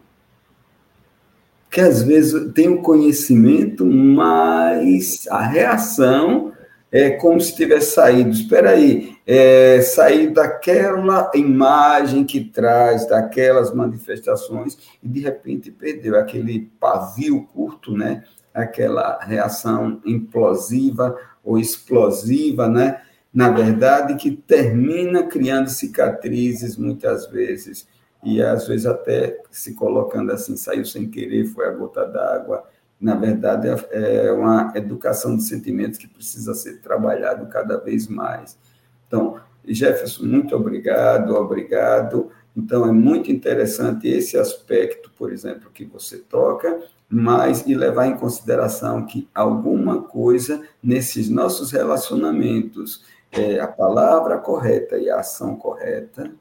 Que 1.71 1.81
às 1.81 2.03
vezes 2.03 2.53
tem 2.53 2.69
o 2.69 2.83
conhecimento, 2.83 3.85
mas 3.85 5.27
a 5.31 5.43
reação 5.43 6.53
é 6.91 7.11
como 7.11 7.41
se 7.41 7.55
tivesse 7.55 7.95
saído. 7.95 8.31
Espera 8.31 8.71
aí, 8.71 9.17
é, 9.27 9.81
sair 9.83 10.31
daquela 10.31 11.31
imagem 11.35 12.25
que 12.25 12.41
traz, 12.41 13.07
daquelas 13.07 13.75
manifestações, 13.75 14.79
e 15.03 15.09
de 15.09 15.21
repente 15.21 15.71
perdeu 15.71 16.19
aquele 16.19 16.71
pavio 16.81 17.47
curto, 17.53 17.93
né? 17.93 18.25
aquela 18.53 19.19
reação 19.23 20.01
implosiva 20.05 21.17
ou 21.49 21.59
explosiva, 21.59 22.69
né? 22.69 23.01
Na 23.33 23.49
verdade, 23.49 24.17
que 24.17 24.31
termina 24.31 25.23
criando 25.23 25.71
cicatrizes 25.71 26.77
muitas 26.77 27.27
vezes 27.31 27.89
e 28.23 28.43
às 28.43 28.69
vezes 28.69 28.85
até 28.85 29.41
se 29.51 29.75
colocando 29.75 30.31
assim, 30.31 30.57
saiu 30.57 30.85
sem 30.85 31.09
querer, 31.09 31.47
foi 31.47 31.67
a 31.67 31.71
gota 31.71 32.05
d'água. 32.05 32.65
Na 33.01 33.15
verdade, 33.15 33.69
é, 33.69 34.27
é 34.27 34.33
uma 34.33 34.73
educação 34.75 35.37
de 35.37 35.45
sentimentos 35.45 35.99
que 35.99 36.07
precisa 36.07 36.53
ser 36.53 36.81
trabalhado 36.81 37.47
cada 37.47 37.79
vez 37.79 38.09
mais. 38.09 38.59
Então, 39.07 39.41
Jefferson, 39.65 40.25
muito 40.25 40.55
obrigado, 40.55 41.35
obrigado. 41.35 42.31
Então, 42.59 42.85
é 42.85 42.91
muito 42.91 43.31
interessante 43.31 44.09
esse 44.09 44.37
aspecto, 44.37 45.13
por 45.17 45.33
exemplo, 45.33 45.71
que 45.73 45.85
você 45.85 46.19
toca, 46.19 46.83
mas 47.09 47.65
e 47.65 47.73
levar 47.73 48.09
em 48.09 48.17
consideração 48.17 49.07
que 49.07 49.29
alguma 49.33 50.03
coisa 50.03 50.61
nesses 50.83 51.31
nossos 51.31 51.71
relacionamentos, 51.71 53.05
é, 53.31 53.61
a 53.61 53.69
palavra 53.69 54.39
correta 54.39 54.99
e 54.99 55.09
a 55.09 55.21
ação 55.21 55.55
correta 55.55 56.33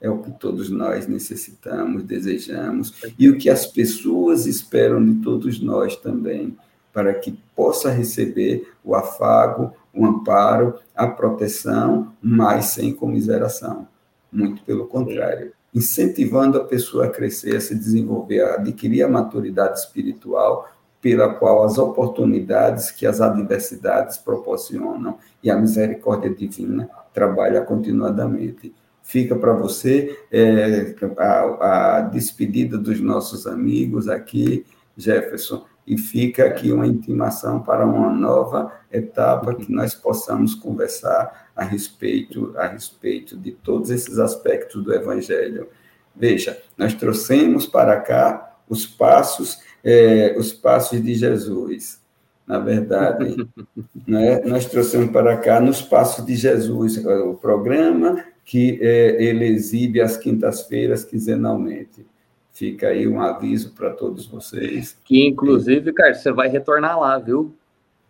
é 0.00 0.08
o 0.08 0.18
que 0.18 0.30
todos 0.30 0.70
nós 0.70 1.08
necessitamos, 1.08 2.04
desejamos, 2.04 2.94
e 3.18 3.28
o 3.28 3.36
que 3.36 3.50
as 3.50 3.66
pessoas 3.66 4.46
esperam 4.46 5.04
de 5.04 5.20
todos 5.22 5.60
nós 5.60 5.96
também, 5.96 6.56
para 6.92 7.12
que 7.12 7.36
possa 7.56 7.90
receber 7.90 8.72
o 8.84 8.94
afago, 8.94 9.72
o 9.92 10.06
amparo, 10.06 10.78
a 10.94 11.08
proteção, 11.08 12.12
mas 12.22 12.66
sem 12.66 12.94
comiseração. 12.94 13.88
Muito 14.36 14.62
pelo 14.62 14.86
contrário 14.86 15.52
incentivando 15.76 16.56
a 16.56 16.64
pessoa 16.64 17.04
a 17.04 17.10
crescer, 17.10 17.54
a 17.54 17.60
se 17.60 17.74
desenvolver, 17.74 18.40
a 18.40 18.54
adquirir 18.54 19.02
a 19.02 19.08
maturidade 19.08 19.78
espiritual 19.78 20.66
pela 21.02 21.34
qual 21.34 21.64
as 21.64 21.76
oportunidades 21.76 22.90
que 22.90 23.06
as 23.06 23.20
adversidades 23.20 24.16
proporcionam 24.16 25.18
e 25.42 25.50
a 25.50 25.56
misericórdia 25.56 26.34
divina 26.34 26.88
trabalha 27.12 27.60
continuadamente. 27.60 28.74
Fica 29.02 29.36
para 29.36 29.52
você 29.52 30.18
é, 30.32 30.94
a, 31.18 31.98
a 31.98 32.00
despedida 32.00 32.78
dos 32.78 32.98
nossos 32.98 33.46
amigos 33.46 34.08
aqui, 34.08 34.64
Jefferson, 34.96 35.66
e 35.86 35.98
fica 35.98 36.46
aqui 36.46 36.72
uma 36.72 36.86
intimação 36.86 37.60
para 37.60 37.84
uma 37.84 38.10
nova 38.10 38.72
etapa 38.90 39.54
que 39.54 39.70
nós 39.70 39.94
possamos 39.94 40.54
conversar 40.54 41.45
a 41.56 41.64
respeito 41.64 42.52
a 42.56 42.66
respeito 42.66 43.36
de 43.36 43.52
todos 43.52 43.90
esses 43.90 44.18
aspectos 44.18 44.84
do 44.84 44.92
evangelho. 44.92 45.68
Veja, 46.14 46.60
nós 46.76 46.94
trouxemos 46.94 47.66
para 47.66 48.00
cá 48.00 48.58
os 48.68 48.86
passos 48.86 49.58
é, 49.82 50.34
os 50.36 50.52
passos 50.52 51.02
de 51.02 51.14
Jesus. 51.14 52.00
Na 52.46 52.58
verdade, 52.58 53.48
né, 54.06 54.40
nós 54.44 54.66
trouxemos 54.66 55.10
para 55.10 55.36
cá 55.36 55.60
nos 55.60 55.80
passos 55.80 56.24
de 56.26 56.34
Jesus 56.34 56.98
o 57.04 57.34
programa 57.34 58.24
que 58.44 58.78
é, 58.80 59.22
ele 59.22 59.44
exibe 59.44 60.00
às 60.00 60.16
quintas-feiras 60.16 61.04
quinzenalmente. 61.04 62.06
Fica 62.52 62.88
aí 62.88 63.06
um 63.06 63.20
aviso 63.20 63.74
para 63.74 63.90
todos 63.90 64.26
vocês. 64.26 64.96
Que, 65.04 65.26
inclusive, 65.26 65.92
cara, 65.92 66.14
você 66.14 66.32
vai 66.32 66.48
retornar 66.48 66.98
lá, 66.98 67.18
viu? 67.18 67.52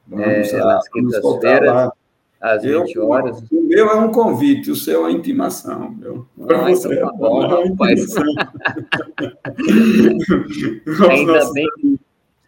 Vamos 0.07 0.53
é, 0.53 0.63
lá, 0.63 0.75
nas 0.75 0.89
quintas-feiras, 0.89 1.91
às 2.55 2.63
20 2.63 2.95
eu, 2.95 3.09
horas. 3.09 3.43
O 3.51 3.63
meu 3.63 3.89
é 3.89 3.95
um 3.97 4.13
convite, 4.13 4.71
o 4.71 4.77
seu 4.77 5.07
é 5.07 5.13
intimação. 5.13 5.97
Ah, 6.49 6.71
então 6.71 6.97
tá 6.99 7.13
bom, 7.13 7.43
é 7.43 7.69
rapaz. 7.69 8.15
ainda, 11.11 11.53
bem, 11.53 11.67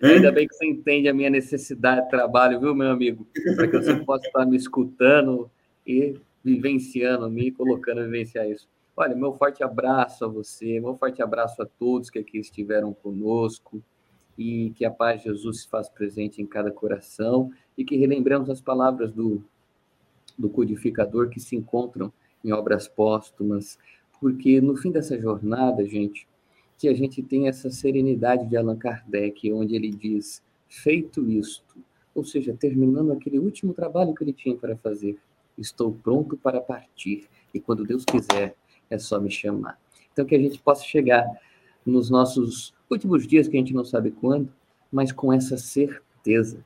ainda 0.02 0.32
bem 0.32 0.46
que 0.46 0.54
você 0.54 0.66
entende 0.66 1.08
a 1.08 1.14
minha 1.14 1.30
necessidade 1.30 2.02
de 2.02 2.10
trabalho, 2.10 2.60
viu, 2.60 2.74
meu 2.74 2.90
amigo? 2.90 3.26
Para 3.56 3.66
que 3.66 3.76
você 3.78 3.96
possa 3.96 4.26
estar 4.26 4.46
me 4.46 4.56
escutando 4.56 5.50
e 5.86 6.14
vivenciando, 6.44 7.28
me 7.28 7.50
colocando 7.50 8.00
a 8.00 8.04
vivenciar 8.04 8.48
isso. 8.48 8.68
Olha, 8.96 9.14
meu 9.14 9.32
forte 9.32 9.62
abraço 9.62 10.24
a 10.24 10.28
você, 10.28 10.80
meu 10.80 10.96
forte 10.96 11.22
abraço 11.22 11.62
a 11.62 11.66
todos 11.66 12.10
que 12.10 12.18
aqui 12.18 12.38
estiveram 12.38 12.92
conosco 12.92 13.82
e 14.36 14.70
que 14.76 14.84
a 14.84 14.90
paz 14.90 15.20
de 15.20 15.28
Jesus 15.28 15.62
se 15.62 15.68
faz 15.68 15.88
presente 15.88 16.40
em 16.40 16.46
cada 16.46 16.70
coração 16.70 17.50
e 17.76 17.84
que 17.84 17.96
relembremos 17.96 18.50
as 18.50 18.60
palavras 18.60 19.12
do, 19.12 19.44
do 20.38 20.48
codificador 20.48 21.28
que 21.28 21.40
se 21.40 21.56
encontram 21.56 22.12
em 22.44 22.52
obras 22.52 22.86
póstumas, 22.86 23.78
porque 24.20 24.60
no 24.60 24.76
fim 24.76 24.90
dessa 24.90 25.18
jornada, 25.18 25.84
gente, 25.84 26.26
que 26.78 26.88
a 26.88 26.94
gente 26.94 27.22
tenha 27.22 27.50
essa 27.50 27.70
serenidade 27.70 28.46
de 28.46 28.56
Allan 28.56 28.76
Kardec, 28.76 29.52
onde 29.52 29.74
ele 29.74 29.90
diz: 29.90 30.42
feito 30.68 31.28
isto, 31.28 31.76
ou 32.14 32.24
seja, 32.24 32.54
terminando 32.54 33.12
aquele 33.12 33.38
último 33.38 33.74
trabalho 33.74 34.14
que 34.14 34.22
ele 34.22 34.32
tinha 34.32 34.56
para 34.56 34.76
fazer, 34.76 35.18
estou 35.56 35.92
pronto 35.92 36.36
para 36.36 36.60
partir, 36.60 37.26
e 37.52 37.60
quando 37.60 37.84
Deus 37.84 38.04
quiser, 38.04 38.54
é 38.88 38.98
só 38.98 39.20
me 39.20 39.30
chamar. 39.30 39.78
Então, 40.12 40.24
que 40.24 40.34
a 40.34 40.38
gente 40.38 40.60
possa 40.60 40.84
chegar 40.84 41.24
nos 41.84 42.10
nossos 42.10 42.74
últimos 42.90 43.26
dias, 43.26 43.48
que 43.48 43.56
a 43.56 43.60
gente 43.60 43.74
não 43.74 43.84
sabe 43.84 44.10
quando, 44.10 44.52
mas 44.90 45.12
com 45.12 45.32
essa 45.32 45.56
certeza, 45.56 46.64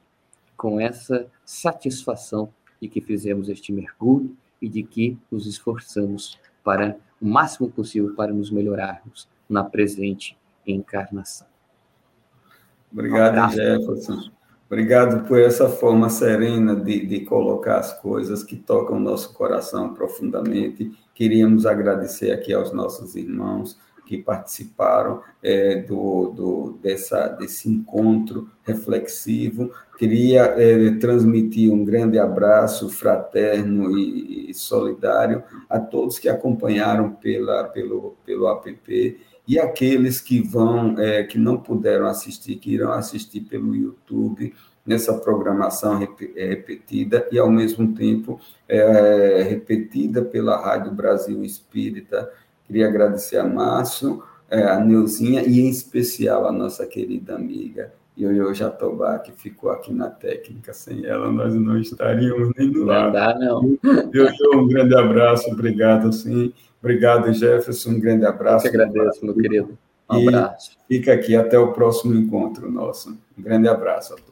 com 0.57 0.81
essa 0.81 1.27
satisfação 1.45 2.53
de 2.83 2.89
que 2.89 3.01
fizemos 3.01 3.49
este 3.49 3.73
mergulho 3.73 4.37
e 4.61 4.69
de 4.69 4.83
que 4.83 5.17
nos 5.31 5.47
esforçamos 5.47 6.37
para 6.65 6.97
o 7.21 7.27
máximo 7.27 7.71
possível 7.71 8.13
para 8.17 8.33
nos 8.33 8.51
melhorarmos 8.51 9.29
na 9.49 9.63
presente 9.63 10.37
encarnação. 10.67 11.47
Obrigado, 12.93 13.39
um 13.39 13.51
Jefferson. 13.53 14.31
Obrigado 14.67 15.29
por 15.29 15.39
essa 15.39 15.69
forma 15.69 16.11
serena 16.11 16.75
de, 16.75 17.07
de 17.07 17.21
colocar 17.21 17.79
as 17.79 17.93
coisas 18.01 18.43
que 18.43 18.57
tocam 18.57 18.97
o 18.97 19.01
nosso 19.01 19.33
coração 19.33 19.95
profundamente. 19.95 20.91
Queríamos 21.15 21.67
agradecer 21.67 22.33
aqui 22.33 22.53
aos 22.53 22.73
nossos 22.73 23.15
irmãos 23.15 23.79
que 24.13 24.23
participaram 24.23 25.23
é, 25.43 25.77
do, 25.77 26.31
do, 26.37 26.79
dessa, 26.83 27.29
desse 27.29 27.67
encontro 27.67 28.51
reflexivo. 28.63 29.73
Queria 29.97 30.43
é, 30.43 30.91
transmitir 30.97 31.73
um 31.73 31.83
grande 31.83 32.19
abraço 32.19 32.91
fraterno 32.91 33.97
e, 33.97 34.51
e, 34.51 34.55
solidário 34.55 35.43
a 35.67 35.81
todos 35.81 36.19
que 36.19 36.29
acompanharam 36.29 37.11
pela, 37.13 37.65
pelo, 37.65 38.15
pelo 38.27 38.47
app 38.51 39.19
e 39.49 39.59
aqueles 39.59 40.21
que 40.21 40.43
vão, 40.43 40.99
é, 40.99 41.23
que 41.25 41.39
não 41.39 41.57
puderam 41.57 42.07
assistir, 42.07 42.57
que 42.57 42.75
irão 42.75 42.93
assistir 42.93 43.41
pelo 43.41 43.75
YouTube 43.75 44.53
nessa 44.85 45.15
programação 45.15 46.03
é, 46.37 46.47
repetida 46.47 47.27
e, 47.33 47.39
ao 47.39 47.51
mesmo 47.51 47.95
tempo, 47.95 48.39
é, 48.69 49.43
repetida 49.43 50.23
pela 50.23 50.61
Rádio 50.61 50.93
Brasil 50.93 51.43
Espírita. 51.43 52.31
Queria 52.73 52.89
agradecer 52.89 53.37
a 53.37 53.45
Márcio, 53.45 54.23
é, 54.51 54.63
a 54.63 54.81
Neuzinha 54.81 55.43
e, 55.43 55.61
em 55.61 55.69
especial, 55.69 56.47
a 56.49 56.53
nossa 56.53 56.87
querida 56.87 57.35
amiga 57.35 57.93
Ioiô 58.17 58.55
Jatobá, 58.55 59.19
que 59.19 59.31
ficou 59.31 59.71
aqui 59.71 59.93
na 59.93 60.09
técnica. 60.09 60.73
Sem 60.73 61.05
ela, 61.05 61.31
nós 61.31 61.55
não 61.55 61.79
estaríamos 61.79 62.51
nem 62.57 62.73
do 62.73 62.87
lado. 62.87 63.05
Não 63.05 63.13
dá, 63.13 63.39
não. 63.39 63.79
Ioiô, 64.15 64.63
um 64.63 64.69
grande 64.69 64.97
abraço, 64.97 65.51
obrigado, 65.51 66.11
sim. 66.15 66.55
Obrigado, 66.83 67.31
Jefferson. 67.35 67.91
Um 67.91 68.01
grande 68.01 68.25
abraço. 68.25 68.67
Eu 68.67 68.71
que 68.71 68.77
agradeço, 68.79 69.23
meu 69.23 69.35
querido. 69.35 69.79
Um 70.11 70.29
abraço. 70.29 70.71
E 70.89 70.97
fica 70.97 71.13
aqui 71.13 71.37
até 71.37 71.59
o 71.59 71.75
próximo 71.75 72.15
encontro 72.15 72.73
nosso. 72.73 73.11
Um 73.39 73.43
grande 73.43 73.69
abraço 73.69 74.15
a 74.15 74.17
todos. 74.17 74.31